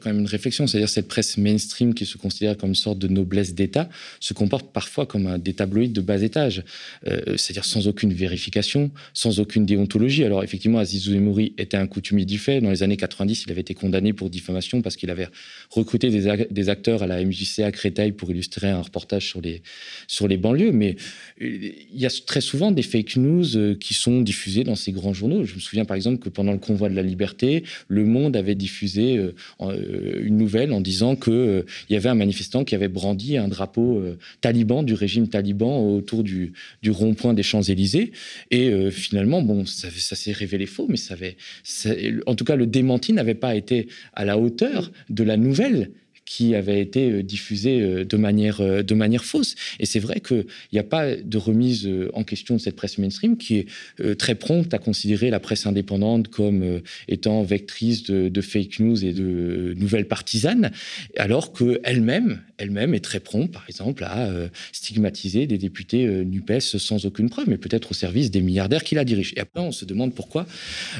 quand 0.00 0.06
même 0.06 0.20
une 0.20 0.26
réflexion. 0.26 0.66
C'est-à-dire 0.66 0.88
cette 0.88 1.06
presse 1.06 1.36
mainstream 1.36 1.92
qui 1.92 2.06
se 2.06 2.16
considère 2.16 2.56
comme 2.56 2.70
une 2.70 2.74
sorte 2.74 2.98
de 2.98 3.08
noblesse 3.08 3.54
d'État 3.54 3.88
se 4.18 4.32
comporte 4.32 4.72
parfois 4.72 5.04
comme 5.06 5.38
des 5.38 5.52
tabloïds 5.52 5.90
de 5.90 6.00
bas 6.00 6.22
étage, 6.22 6.64
euh, 7.06 7.36
c'est-à-dire 7.36 7.64
sans 7.64 7.88
aucune 7.88 8.12
vérification, 8.12 8.90
sans 9.12 9.38
aucune 9.38 9.66
déontologie. 9.66 10.24
Alors 10.24 10.42
effectivement, 10.42 10.78
Aziz 10.78 11.08
Emouri 11.08 11.52
était 11.58 11.76
un 11.76 11.86
coutumier 11.86 12.24
du 12.24 12.38
fait. 12.38 12.60
Dans 12.60 12.70
les 12.70 12.82
années 12.82 12.96
90, 12.96 13.44
il 13.44 13.52
avait 13.52 13.60
été 13.60 13.74
condamné 13.74 14.12
pour 14.14 14.30
diffamation 14.30 14.80
parce 14.80 14.96
qu'il 14.96 15.10
avait 15.10 15.28
recruté 15.70 16.10
des, 16.10 16.68
acteurs 16.68 17.02
à 17.02 17.06
la 17.06 17.22
MJC 17.22 17.60
à 17.60 17.70
Créteil 17.70 18.12
pour 18.12 18.30
illustrer 18.30 18.68
un 18.68 18.80
reportage 18.80 19.26
sur 19.26 19.40
les, 19.40 19.62
sur 20.06 20.26
les 20.26 20.38
banlieues. 20.38 20.72
Mais 20.72 20.96
euh, 21.42 21.70
il 21.92 22.00
y 22.00 22.06
a 22.06 22.10
très 22.26 22.40
souvent 22.40 22.72
des 22.72 22.82
fake 22.82 23.16
news 23.16 23.56
euh, 23.56 23.74
qui 23.74 23.92
sont 23.92 24.22
diffusées 24.22 24.64
dans 24.64 24.74
ces 24.74 24.92
grands 24.92 25.12
journaux. 25.12 25.44
Je 25.44 25.54
me 25.54 25.60
souviens 25.60 25.84
par 25.84 25.97
exemple 25.98 26.18
que 26.18 26.30
pendant 26.30 26.52
le 26.52 26.58
convoi 26.58 26.88
de 26.88 26.94
la 26.94 27.02
liberté, 27.02 27.64
Le 27.88 28.04
Monde 28.04 28.36
avait 28.36 28.54
diffusé 28.54 29.18
euh, 29.18 29.34
euh, 29.60 30.22
une 30.22 30.38
nouvelle 30.38 30.72
en 30.72 30.80
disant 30.80 31.16
qu'il 31.16 31.32
euh, 31.32 31.62
y 31.90 31.96
avait 31.96 32.08
un 32.08 32.14
manifestant 32.14 32.64
qui 32.64 32.74
avait 32.74 32.88
brandi 32.88 33.36
un 33.36 33.48
drapeau 33.48 34.02
taliban 34.40 34.82
du 34.82 34.94
régime 34.94 35.28
taliban 35.28 35.80
autour 35.80 36.22
du, 36.22 36.54
rond-point 36.88 37.34
des 37.34 37.42
Champs-Élysées. 37.42 38.12
Et 38.50 38.90
finalement, 38.90 39.42
bon, 39.42 39.66
ça, 39.66 39.90
s'est 39.90 40.32
révélé 40.32 40.66
faux, 40.66 40.86
mais 40.88 40.96
ça 40.96 41.14
avait, 41.14 41.36
en 42.26 42.34
tout 42.34 42.44
cas, 42.44 42.56
le 42.56 42.66
démenti 42.66 43.12
n'avait 43.12 43.34
pas 43.34 43.54
été 43.54 43.88
à 44.14 44.24
la 44.24 44.38
hauteur 44.38 44.90
de 45.10 45.24
la 45.24 45.36
nouvelle 45.36 45.90
qui 46.28 46.54
avait 46.54 46.80
été 46.80 47.10
euh, 47.10 47.22
diffusé 47.22 47.80
euh, 47.80 48.04
de 48.04 48.16
manière, 48.18 48.60
euh, 48.60 48.82
de 48.82 48.94
manière 48.94 49.24
fausse. 49.24 49.54
Et 49.80 49.86
c'est 49.86 49.98
vrai 49.98 50.20
qu'il 50.20 50.44
n'y 50.74 50.78
a 50.78 50.84
pas 50.84 51.16
de 51.16 51.38
remise 51.38 51.88
en 52.12 52.22
question 52.22 52.56
de 52.56 52.60
cette 52.60 52.76
presse 52.76 52.98
mainstream 52.98 53.38
qui 53.38 53.56
est 53.56 54.18
très 54.18 54.34
prompte 54.34 54.74
à 54.74 54.78
considérer 54.78 55.30
la 55.30 55.40
presse 55.40 55.64
indépendante 55.66 56.28
comme 56.28 56.80
étant 57.06 57.42
vectrice 57.42 58.04
de, 58.04 58.40
fake 58.40 58.80
news 58.80 59.04
et 59.04 59.12
de 59.12 59.74
nouvelles 59.76 60.06
partisanes, 60.06 60.70
alors 61.16 61.52
qu'elle-même 61.52 62.40
elle-même 62.58 62.92
est 62.92 63.00
très 63.00 63.20
prompte, 63.20 63.52
par 63.52 63.64
exemple, 63.68 64.02
à 64.02 64.28
stigmatiser 64.72 65.46
des 65.46 65.58
députés 65.58 66.06
NUPES 66.24 66.60
sans 66.60 67.06
aucune 67.06 67.30
preuve, 67.30 67.48
mais 67.48 67.56
peut-être 67.56 67.92
au 67.92 67.94
service 67.94 68.32
des 68.32 68.40
milliardaires 68.40 68.82
qui 68.82 68.96
la 68.96 69.04
dirigent. 69.04 69.32
Et 69.36 69.40
après, 69.40 69.60
on 69.60 69.70
se 69.70 69.84
demande 69.84 70.12
pourquoi 70.12 70.44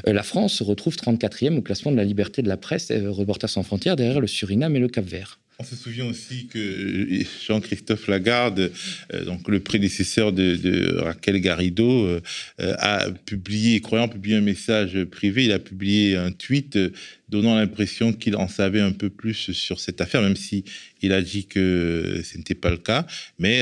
la 0.06 0.22
France 0.22 0.54
se 0.54 0.62
retrouve 0.62 0.94
34e 0.94 1.56
au 1.56 1.62
classement 1.62 1.90
de 1.90 1.96
la 1.96 2.04
liberté 2.04 2.42
de 2.42 2.48
la 2.48 2.56
presse, 2.56 2.92
Reporters 2.92 3.50
sans 3.50 3.64
frontières, 3.64 3.96
derrière 3.96 4.20
le 4.20 4.28
Suriname 4.28 4.76
et 4.76 4.80
le 4.80 4.88
Cap-Vert. 4.88 5.17
On 5.60 5.64
se 5.64 5.74
souvient 5.74 6.06
aussi 6.06 6.46
que 6.46 7.24
Jean-Christophe 7.44 8.06
Lagarde, 8.06 8.70
euh, 9.12 9.24
donc 9.24 9.48
le 9.48 9.58
prédécesseur 9.58 10.32
de, 10.32 10.98
Raquel 11.00 11.40
Garrido, 11.40 12.06
euh, 12.06 12.20
a 12.58 13.10
publié, 13.10 13.80
croyant 13.80 14.06
publier 14.06 14.36
un 14.36 14.40
message 14.40 15.02
privé, 15.06 15.46
il 15.46 15.52
a 15.52 15.58
publié 15.58 16.14
un 16.14 16.30
tweet 16.30 16.76
euh, 16.76 16.90
donnant 17.28 17.56
l'impression 17.56 18.12
qu'il 18.12 18.36
en 18.36 18.46
savait 18.46 18.80
un 18.80 18.92
peu 18.92 19.10
plus 19.10 19.50
sur 19.50 19.80
cette 19.80 20.00
affaire, 20.00 20.22
même 20.22 20.36
si 20.36 20.62
il 21.02 21.12
a 21.12 21.20
dit 21.20 21.46
que 21.46 22.22
ce 22.22 22.38
n'était 22.38 22.54
pas 22.54 22.70
le 22.70 22.78
cas. 22.78 23.04
Mais 23.40 23.60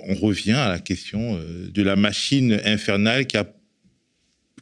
on 0.00 0.14
revient 0.14 0.52
à 0.52 0.68
la 0.68 0.80
question 0.80 1.40
de 1.72 1.82
la 1.82 1.96
machine 1.96 2.60
infernale 2.64 3.26
qui 3.26 3.38
a 3.38 3.44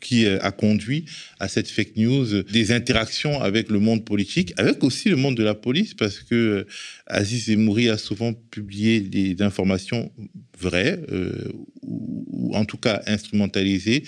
qui 0.05 0.27
euh, 0.27 0.39
a 0.41 0.53
conduit 0.53 1.07
à 1.41 1.49
cette 1.49 1.69
fake 1.69 1.97
news, 1.97 2.43
des 2.45 2.71
interactions 2.71 3.41
avec 3.41 3.71
le 3.71 3.81
monde 3.81 4.05
politique, 4.05 4.53
avec 4.57 4.85
aussi 4.85 5.09
le 5.09 5.17
monde 5.17 5.37
de 5.37 5.43
la 5.43 5.55
police, 5.55 5.95
parce 5.95 6.21
que 6.21 6.35
euh, 6.35 6.65
Aziz 7.07 7.51
Emouri 7.51 7.89
a 7.89 7.99
souvent 7.99 8.33
publié 8.33 9.01
des 9.01 9.43
informations 9.43 10.11
vraies, 10.59 11.01
euh, 11.13 11.53
ou, 11.83 12.55
en 12.55 12.65
tout 12.65 12.77
cas 12.77 13.03
instrumentalisées 13.07 14.05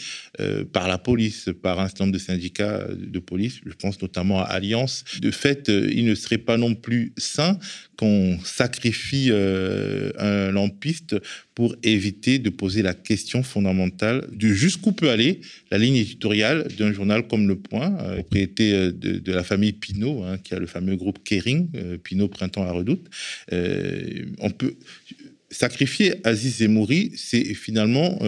par 0.73 0.89
la 0.89 0.99
police, 0.99 1.49
par 1.63 1.81
un 1.81 1.89
certain 1.89 2.05
nombre 2.05 2.15
de 2.15 2.23
syndicats 2.23 2.87
de 2.89 3.19
police, 3.19 3.61
je 3.65 3.73
pense 3.73 4.01
notamment 4.01 4.41
à 4.41 4.45
Alliance. 4.45 5.05
De 5.21 5.31
fait, 5.31 5.69
il 5.69 6.05
ne 6.05 6.15
serait 6.15 6.39
pas 6.39 6.57
non 6.57 6.75
plus 6.75 7.13
sain 7.17 7.59
qu'on 7.97 8.39
sacrifie 8.45 9.31
un 9.33 10.53
lampiste 10.53 11.17
pour 11.57 11.75
éviter 11.83 12.39
de 12.39 12.51
poser 12.51 12.83
la 12.83 12.93
question 12.93 13.43
fondamentale 13.43 14.29
de 14.31 14.49
jusqu'où 14.49 14.93
peut 14.93 15.09
aller 15.09 15.41
la 15.71 15.79
ligne 15.79 15.97
éditoriale 15.97 16.69
d'un 16.79 16.93
journal 16.93 17.27
comme 17.27 17.49
Le 17.49 17.57
Point, 17.57 17.97
euh, 18.03 18.17
propriété 18.17 18.75
euh, 18.75 18.93
de, 18.93 19.33
la 19.33 19.43
famille 19.43 19.73
Pinault, 19.73 20.23
hein, 20.23 20.37
qui 20.37 20.55
a 20.55 20.59
le 20.59 20.67
fameux 20.67 20.97
groupe 20.97 21.19
Kering, 21.25 21.71
euh, 21.75 21.97
Pinault 21.97 22.29
Printemps 22.29 22.69
à 22.69 22.73
Redoute. 22.87 23.09
on 24.39 24.51
peut 24.51 24.74
sacrifier 25.51 26.14
Aziz 26.24 26.59
Zemouri, 26.59 27.12
c'est 27.16 27.55
finalement 27.55 28.18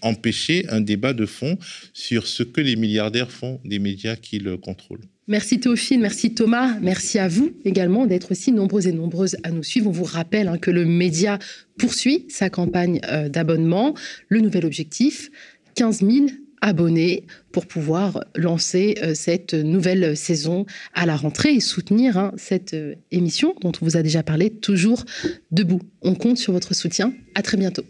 empêcher 0.00 0.66
un 0.68 0.80
débat 0.80 1.12
de 1.12 1.26
fond 1.26 1.58
sur 1.92 2.26
ce 2.26 2.42
que 2.42 2.60
les 2.60 2.76
milliardaires 2.76 3.30
font 3.30 3.60
des 3.64 3.78
médias 3.78 4.16
qu'ils 4.16 4.56
contrôlent. 4.58 5.06
Merci 5.28 5.60
Théophile, 5.60 6.00
merci 6.00 6.34
Thomas, 6.34 6.76
merci 6.80 7.20
à 7.20 7.28
vous 7.28 7.52
également 7.64 8.06
d'être 8.06 8.32
aussi 8.32 8.50
nombreuses 8.50 8.88
et 8.88 8.92
nombreuses 8.92 9.36
à 9.44 9.52
nous 9.52 9.62
suivre. 9.62 9.88
On 9.88 9.92
vous 9.92 10.02
rappelle 10.02 10.48
hein, 10.48 10.58
que 10.58 10.72
le 10.72 10.84
média 10.84 11.38
poursuit 11.78 12.26
sa 12.28 12.50
campagne 12.50 13.00
euh, 13.08 13.28
d'abonnement. 13.28 13.94
Le 14.28 14.40
nouvel 14.40 14.66
objectif, 14.66 15.30
15 15.76 16.00
000 16.00 16.26
abonnés 16.62 17.26
pour 17.52 17.66
pouvoir 17.66 18.24
lancer 18.34 18.94
euh, 19.02 19.14
cette 19.14 19.52
nouvelle 19.52 20.16
saison 20.16 20.64
à 20.94 21.04
la 21.04 21.16
rentrée 21.16 21.54
et 21.54 21.60
soutenir 21.60 22.16
hein, 22.16 22.32
cette 22.38 22.72
euh, 22.72 22.94
émission 23.10 23.54
dont 23.60 23.72
on 23.82 23.84
vous 23.84 23.98
a 23.98 24.02
déjà 24.02 24.22
parlé, 24.22 24.48
toujours 24.48 25.04
debout. 25.50 25.82
On 26.00 26.14
compte 26.14 26.38
sur 26.38 26.54
votre 26.54 26.74
soutien. 26.74 27.12
À 27.34 27.42
très 27.42 27.58
bientôt. 27.58 27.84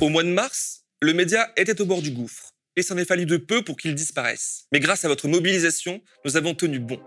Au 0.00 0.08
mois 0.08 0.22
de 0.22 0.28
mars, 0.28 0.84
le 1.02 1.12
média 1.12 1.50
était 1.56 1.80
au 1.80 1.86
bord 1.86 2.00
du 2.00 2.10
gouffre 2.10 2.52
et 2.76 2.82
s'en 2.82 2.96
est 2.96 3.04
fallu 3.04 3.26
de 3.26 3.36
peu 3.36 3.62
pour 3.62 3.76
qu'il 3.76 3.94
disparaisse. 3.94 4.64
Mais 4.72 4.80
grâce 4.80 5.04
à 5.04 5.08
votre 5.08 5.28
mobilisation, 5.28 6.00
nous 6.24 6.36
avons 6.36 6.54
tenu 6.54 6.78
bon. 6.78 6.98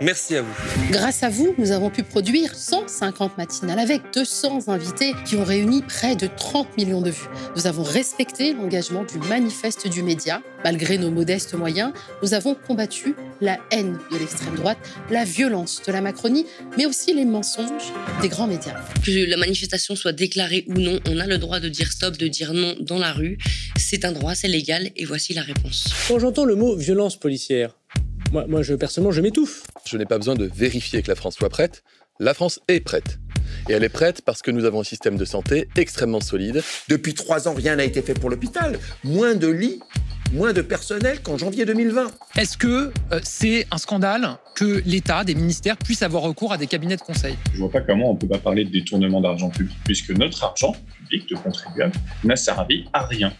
Merci 0.00 0.34
à 0.34 0.42
vous. 0.42 0.52
Grâce 0.90 1.22
à 1.22 1.28
vous, 1.28 1.54
nous 1.56 1.70
avons 1.70 1.88
pu 1.88 2.02
produire 2.02 2.54
150 2.56 3.38
matinales 3.38 3.78
avec 3.78 4.02
200 4.12 4.68
invités 4.68 5.12
qui 5.24 5.36
ont 5.36 5.44
réuni 5.44 5.82
près 5.82 6.16
de 6.16 6.26
30 6.26 6.76
millions 6.76 7.00
de 7.00 7.10
vues. 7.10 7.28
Nous 7.54 7.68
avons 7.68 7.84
respecté 7.84 8.54
l'engagement 8.54 9.04
du 9.04 9.18
manifeste 9.28 9.86
du 9.88 10.02
média. 10.02 10.42
Malgré 10.64 10.98
nos 10.98 11.10
modestes 11.10 11.54
moyens, 11.54 11.92
nous 12.22 12.34
avons 12.34 12.56
combattu 12.56 13.14
la 13.40 13.58
haine 13.70 13.98
de 14.10 14.18
l'extrême 14.18 14.56
droite, 14.56 14.78
la 15.10 15.24
violence 15.24 15.80
de 15.86 15.92
la 15.92 16.00
Macronie, 16.00 16.46
mais 16.76 16.86
aussi 16.86 17.14
les 17.14 17.24
mensonges 17.24 17.92
des 18.20 18.28
grands 18.28 18.48
médias. 18.48 18.74
Que 19.04 19.30
la 19.30 19.36
manifestation 19.36 19.94
soit 19.94 20.12
déclarée 20.12 20.64
ou 20.68 20.74
non, 20.74 20.98
on 21.08 21.20
a 21.20 21.26
le 21.26 21.38
droit 21.38 21.60
de 21.60 21.68
dire 21.68 21.92
stop, 21.92 22.16
de 22.16 22.26
dire 22.26 22.52
non 22.52 22.74
dans 22.80 22.98
la 22.98 23.12
rue. 23.12 23.38
C'est 23.76 24.04
un 24.04 24.12
droit, 24.12 24.34
c'est 24.34 24.48
légal, 24.48 24.90
et 24.96 25.04
voici 25.04 25.34
la 25.34 25.42
réponse. 25.42 25.86
Quand 26.08 26.18
j'entends 26.18 26.44
le 26.44 26.56
mot 26.56 26.74
violence 26.74 27.16
policière, 27.16 27.76
moi, 28.34 28.46
moi 28.48 28.62
je, 28.62 28.74
personnellement, 28.74 29.12
je 29.12 29.20
m'étouffe. 29.20 29.62
Je 29.86 29.96
n'ai 29.96 30.06
pas 30.06 30.18
besoin 30.18 30.34
de 30.34 30.50
vérifier 30.52 31.02
que 31.02 31.08
la 31.08 31.14
France 31.14 31.36
soit 31.36 31.48
prête. 31.48 31.84
La 32.18 32.34
France 32.34 32.58
est 32.66 32.80
prête. 32.80 33.20
Et 33.68 33.74
elle 33.74 33.84
est 33.84 33.88
prête 33.88 34.22
parce 34.22 34.42
que 34.42 34.50
nous 34.50 34.64
avons 34.64 34.80
un 34.80 34.84
système 34.84 35.16
de 35.16 35.24
santé 35.24 35.68
extrêmement 35.76 36.20
solide. 36.20 36.60
Depuis 36.88 37.14
trois 37.14 37.46
ans, 37.46 37.54
rien 37.54 37.76
n'a 37.76 37.84
été 37.84 38.02
fait 38.02 38.14
pour 38.14 38.30
l'hôpital. 38.30 38.80
Moins 39.04 39.36
de 39.36 39.46
lits, 39.46 39.78
moins 40.32 40.52
de 40.52 40.62
personnel 40.62 41.20
qu'en 41.22 41.38
janvier 41.38 41.64
2020. 41.64 42.10
Est-ce 42.36 42.58
que 42.58 42.90
euh, 43.12 43.20
c'est 43.22 43.68
un 43.70 43.78
scandale 43.78 44.36
que 44.56 44.82
l'État, 44.84 45.22
des 45.22 45.36
ministères, 45.36 45.76
puissent 45.76 46.02
avoir 46.02 46.24
recours 46.24 46.52
à 46.52 46.56
des 46.56 46.66
cabinets 46.66 46.96
de 46.96 47.02
conseil? 47.02 47.36
Je 47.52 47.58
vois 47.60 47.70
pas 47.70 47.82
comment 47.82 48.10
on 48.10 48.16
peut 48.16 48.26
pas 48.26 48.38
parler 48.38 48.64
de 48.64 48.70
détournement 48.70 49.20
d'argent 49.20 49.50
public, 49.50 49.76
puisque 49.84 50.10
notre 50.10 50.42
argent 50.42 50.74
public 50.98 51.28
de 51.30 51.36
contribuable 51.36 51.94
n'a 52.24 52.34
servi 52.34 52.86
à 52.92 53.06
rien. 53.06 53.32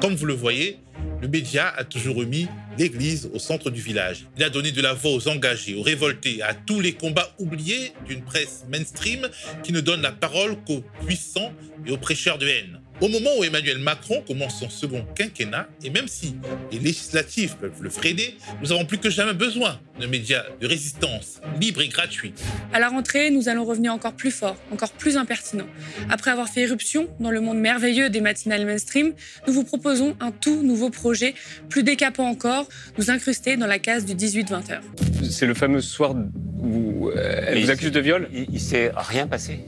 Comme 0.00 0.14
vous 0.14 0.26
le 0.26 0.34
voyez, 0.34 0.78
le 1.20 1.28
média 1.28 1.72
a 1.76 1.84
toujours 1.84 2.16
remis 2.16 2.48
l'Église 2.78 3.30
au 3.32 3.38
centre 3.38 3.70
du 3.70 3.80
village. 3.80 4.26
Il 4.36 4.44
a 4.44 4.50
donné 4.50 4.72
de 4.72 4.82
la 4.82 4.92
voix 4.92 5.12
aux 5.12 5.28
engagés, 5.28 5.74
aux 5.74 5.82
révoltés, 5.82 6.42
à 6.42 6.54
tous 6.54 6.80
les 6.80 6.92
combats 6.92 7.34
oubliés 7.38 7.92
d'une 8.06 8.22
presse 8.22 8.64
mainstream 8.70 9.28
qui 9.62 9.72
ne 9.72 9.80
donne 9.80 10.02
la 10.02 10.12
parole 10.12 10.56
qu'aux 10.66 10.84
puissants 11.04 11.52
et 11.86 11.90
aux 11.90 11.96
prêcheurs 11.96 12.38
de 12.38 12.46
haine. 12.46 12.80
Au 13.02 13.08
moment 13.08 13.28
où 13.38 13.44
Emmanuel 13.44 13.78
Macron 13.78 14.22
commence 14.26 14.58
son 14.58 14.70
second 14.70 15.04
quinquennat, 15.14 15.68
et 15.84 15.90
même 15.90 16.08
si 16.08 16.34
les 16.72 16.78
législatives 16.78 17.56
peuvent 17.56 17.82
le 17.82 17.90
freiner, 17.90 18.38
nous 18.62 18.72
avons 18.72 18.86
plus 18.86 18.96
que 18.96 19.10
jamais 19.10 19.34
besoin 19.34 19.78
de 20.00 20.06
médias 20.06 20.44
de 20.62 20.66
résistance 20.66 21.42
libres 21.60 21.82
et 21.82 21.88
gratuits. 21.88 22.32
À 22.72 22.80
la 22.80 22.88
rentrée, 22.88 23.30
nous 23.30 23.50
allons 23.50 23.66
revenir 23.66 23.92
encore 23.92 24.14
plus 24.14 24.30
fort, 24.30 24.56
encore 24.72 24.92
plus 24.92 25.18
impertinent. 25.18 25.66
Après 26.08 26.30
avoir 26.30 26.48
fait 26.48 26.62
éruption 26.62 27.06
dans 27.20 27.30
le 27.30 27.42
monde 27.42 27.58
merveilleux 27.58 28.08
des 28.08 28.22
matinales 28.22 28.64
mainstream, 28.64 29.12
nous 29.46 29.52
vous 29.52 29.64
proposons 29.64 30.16
un 30.20 30.30
tout 30.30 30.62
nouveau 30.62 30.88
projet, 30.88 31.34
plus 31.68 31.82
décapant 31.82 32.26
encore, 32.26 32.66
nous 32.96 33.10
incruster 33.10 33.58
dans 33.58 33.66
la 33.66 33.78
case 33.78 34.06
du 34.06 34.14
18-20 34.14 34.72
heures. 34.72 34.82
C'est 35.28 35.46
le 35.46 35.54
fameux 35.54 35.82
soir 35.82 36.14
où 36.58 37.10
euh, 37.10 37.42
elle 37.46 37.62
vous 37.62 37.70
accuse 37.70 37.92
de 37.92 38.00
viol? 38.00 38.28
Il, 38.32 38.46
il 38.54 38.60
s'est 38.60 38.90
rien 38.96 39.26
passé. 39.26 39.60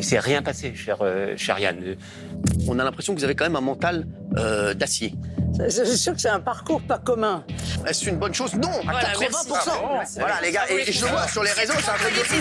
Il 0.00 0.04
s'est 0.04 0.18
rien 0.18 0.40
passé, 0.40 0.74
cher, 0.74 0.96
euh, 1.02 1.34
cher 1.36 1.58
Yann. 1.58 1.76
On 2.66 2.78
a 2.78 2.84
l'impression 2.84 3.12
que 3.14 3.18
vous 3.18 3.24
avez 3.24 3.34
quand 3.34 3.44
même 3.44 3.56
un 3.56 3.60
mental 3.60 4.06
euh, 4.38 4.72
d'acier. 4.72 5.12
C'est 5.68 5.84
sûr 5.94 6.14
que 6.14 6.20
c'est 6.22 6.30
un 6.30 6.40
parcours 6.40 6.80
pas 6.80 6.98
commun. 6.98 7.44
Est-ce 7.86 8.08
une 8.08 8.16
bonne 8.16 8.32
chose? 8.32 8.54
Non, 8.54 8.70
à 8.70 8.82
Voilà, 8.82 9.12
80%. 9.12 9.18
merci. 9.18 9.50
Ah, 9.52 10.04
voilà, 10.20 10.40
les 10.42 10.52
gars, 10.52 10.62
et, 10.70 10.88
et 10.88 10.92
je 10.92 11.02
le 11.04 11.10
vois 11.10 11.28
sur 11.28 11.42
les 11.42 11.50
réseaux, 11.50 11.74
c'est 11.78 11.90
un 11.90 11.94
truc 11.96 12.14
de 12.14 12.20
fou. 12.24 12.36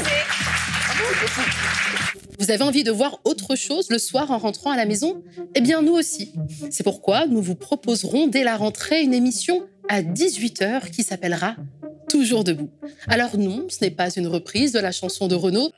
Vous 2.40 2.50
avez 2.50 2.64
envie 2.64 2.86
de 2.86 2.92
voir 2.92 3.20
autre 3.26 3.58
chose 3.58 3.90
le 3.90 3.98
soir 3.98 4.32
en 4.32 4.38
rentrant 4.38 4.72
à 4.72 4.78
la 4.78 4.86
maison? 4.86 5.22
Eh 5.54 5.60
bien, 5.60 5.82
nous 5.82 5.92
aussi. 5.96 6.34
C'est 6.72 6.84
pourquoi 6.84 7.26
nous 7.28 7.42
vous 7.42 7.56
proposerons 7.56 8.28
dès 8.28 8.46
la 8.46 8.56
rentrée 8.56 9.02
une 9.02 9.14
émission 9.14 9.68
à 9.90 10.02
18h 10.02 10.92
qui 10.92 11.04
s'appellera 11.04 11.56
Toujours 12.10 12.46
debout. 12.46 12.70
Alors 13.10 13.38
non, 13.38 13.66
ce 13.70 13.84
n'est 13.84 13.92
pas 13.92 14.10
une 14.16 14.28
reprise 14.28 14.72
de 14.72 14.80
la 14.80 14.94
chanson 14.94 15.28
de 15.28 15.36
Renaud. 15.36 15.72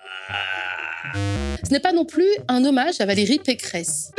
Ce 1.64 1.70
n'est 1.72 1.80
pas 1.80 1.94
non 1.94 2.06
plus 2.06 2.28
un 2.48 2.64
hommage 2.66 3.00
à 3.00 3.06
Valérie 3.06 3.40
Pécresse. 3.40 4.12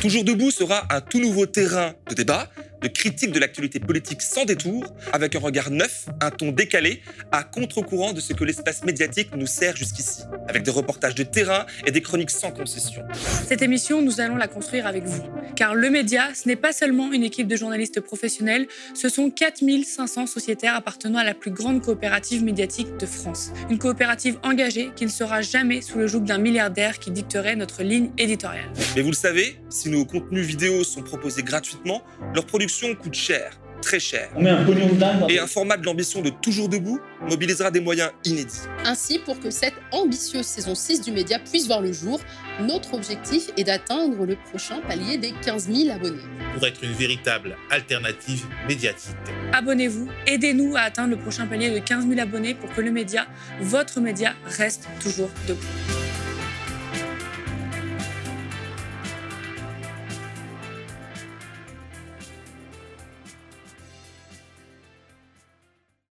Toujours 0.00 0.24
debout 0.24 0.50
sera 0.50 0.86
un 0.90 1.00
tout 1.00 1.20
nouveau 1.20 1.46
terrain 1.46 1.94
de 2.08 2.14
débat, 2.14 2.48
de 2.80 2.88
critique 2.88 3.32
de 3.32 3.38
l'actualité 3.38 3.80
politique 3.80 4.22
sans 4.22 4.44
détour, 4.44 4.84
avec 5.12 5.34
un 5.34 5.40
regard 5.40 5.70
neuf, 5.70 6.06
un 6.20 6.30
ton 6.30 6.52
décalé, 6.52 7.02
à 7.32 7.42
contre-courant 7.42 8.12
de 8.12 8.20
ce 8.20 8.32
que 8.32 8.44
l'espace 8.44 8.84
médiatique 8.84 9.30
nous 9.36 9.46
sert 9.46 9.76
jusqu'ici, 9.76 10.22
avec 10.48 10.62
des 10.62 10.70
reportages 10.70 11.14
de 11.14 11.22
terrain 11.22 11.66
et 11.86 11.90
des 11.90 12.00
chroniques 12.00 12.30
sans 12.30 12.50
concession. 12.50 13.02
Cette 13.46 13.62
émission, 13.62 14.02
nous 14.02 14.20
allons 14.20 14.36
la 14.36 14.48
construire 14.48 14.86
avec 14.86 15.04
vous. 15.04 15.22
Car 15.56 15.74
le 15.74 15.90
média, 15.90 16.28
ce 16.34 16.46
n'est 16.46 16.56
pas 16.56 16.72
seulement 16.72 17.12
une 17.12 17.24
équipe 17.24 17.48
de 17.48 17.56
journalistes 17.56 18.00
professionnels, 18.00 18.68
ce 18.94 19.08
sont 19.08 19.30
4500 19.30 20.26
sociétaires 20.26 20.74
appartenant 20.74 21.18
à 21.18 21.24
la 21.24 21.34
plus 21.34 21.50
grande 21.50 21.82
coopérative 21.82 22.44
médiatique 22.44 22.96
de 22.98 23.06
France. 23.06 23.50
Une 23.70 23.78
coopérative 23.78 24.38
engagée 24.42 24.90
qui 24.94 25.04
ne 25.04 25.10
sera 25.10 25.42
jamais 25.42 25.80
sous 25.80 25.98
le 25.98 26.06
joug 26.06 26.20
d'un 26.20 26.38
milliardaire 26.38 26.98
qui 26.98 27.10
dicterait 27.10 27.56
notre 27.56 27.82
ligne 27.82 28.10
éditoriale. 28.18 28.70
Mais 28.94 29.02
vous 29.02 29.10
le 29.10 29.16
savez, 29.16 29.56
si 29.68 29.88
nos 29.88 30.04
contenus 30.04 30.46
vidéo 30.46 30.84
sont 30.84 31.02
proposés 31.02 31.42
gratuitement, 31.42 32.02
leur 32.34 32.46
production 32.46 32.67
coûte 32.94 33.14
cher, 33.14 33.50
très 33.82 34.00
cher. 34.00 34.28
On 34.36 34.42
met 34.42 34.50
un 34.50 34.64
pognon 34.64 34.86
de 34.88 34.94
dingue 34.94 35.20
dans- 35.20 35.28
Et 35.28 35.38
un 35.38 35.46
format 35.46 35.76
de 35.76 35.84
l'ambition 35.84 36.20
de 36.20 36.30
Toujours 36.30 36.68
Debout 36.68 37.00
mobilisera 37.28 37.70
des 37.70 37.80
moyens 37.80 38.10
inédits. 38.24 38.60
Ainsi, 38.84 39.18
pour 39.20 39.38
que 39.40 39.50
cette 39.50 39.74
ambitieuse 39.92 40.46
saison 40.46 40.74
6 40.74 41.00
du 41.00 41.12
média 41.12 41.38
puisse 41.38 41.66
voir 41.66 41.80
le 41.80 41.92
jour, 41.92 42.20
notre 42.60 42.94
objectif 42.94 43.50
est 43.56 43.64
d'atteindre 43.64 44.24
le 44.26 44.36
prochain 44.50 44.80
palier 44.86 45.16
des 45.16 45.32
15 45.44 45.68
000 45.72 45.90
abonnés. 45.94 46.22
pour 46.54 46.66
être 46.66 46.82
une 46.82 46.92
véritable 46.92 47.56
alternative 47.70 48.44
médiatique. 48.66 49.14
Abonnez-vous, 49.52 50.08
aidez-nous 50.26 50.76
à 50.76 50.80
atteindre 50.80 51.10
le 51.10 51.16
prochain 51.18 51.46
palier 51.46 51.70
de 51.70 51.78
15 51.78 52.06
000 52.08 52.18
abonnés 52.20 52.54
pour 52.54 52.72
que 52.74 52.80
le 52.80 52.90
média, 52.90 53.26
votre 53.60 54.00
média, 54.00 54.34
reste 54.44 54.88
toujours 55.00 55.30
debout. 55.46 55.60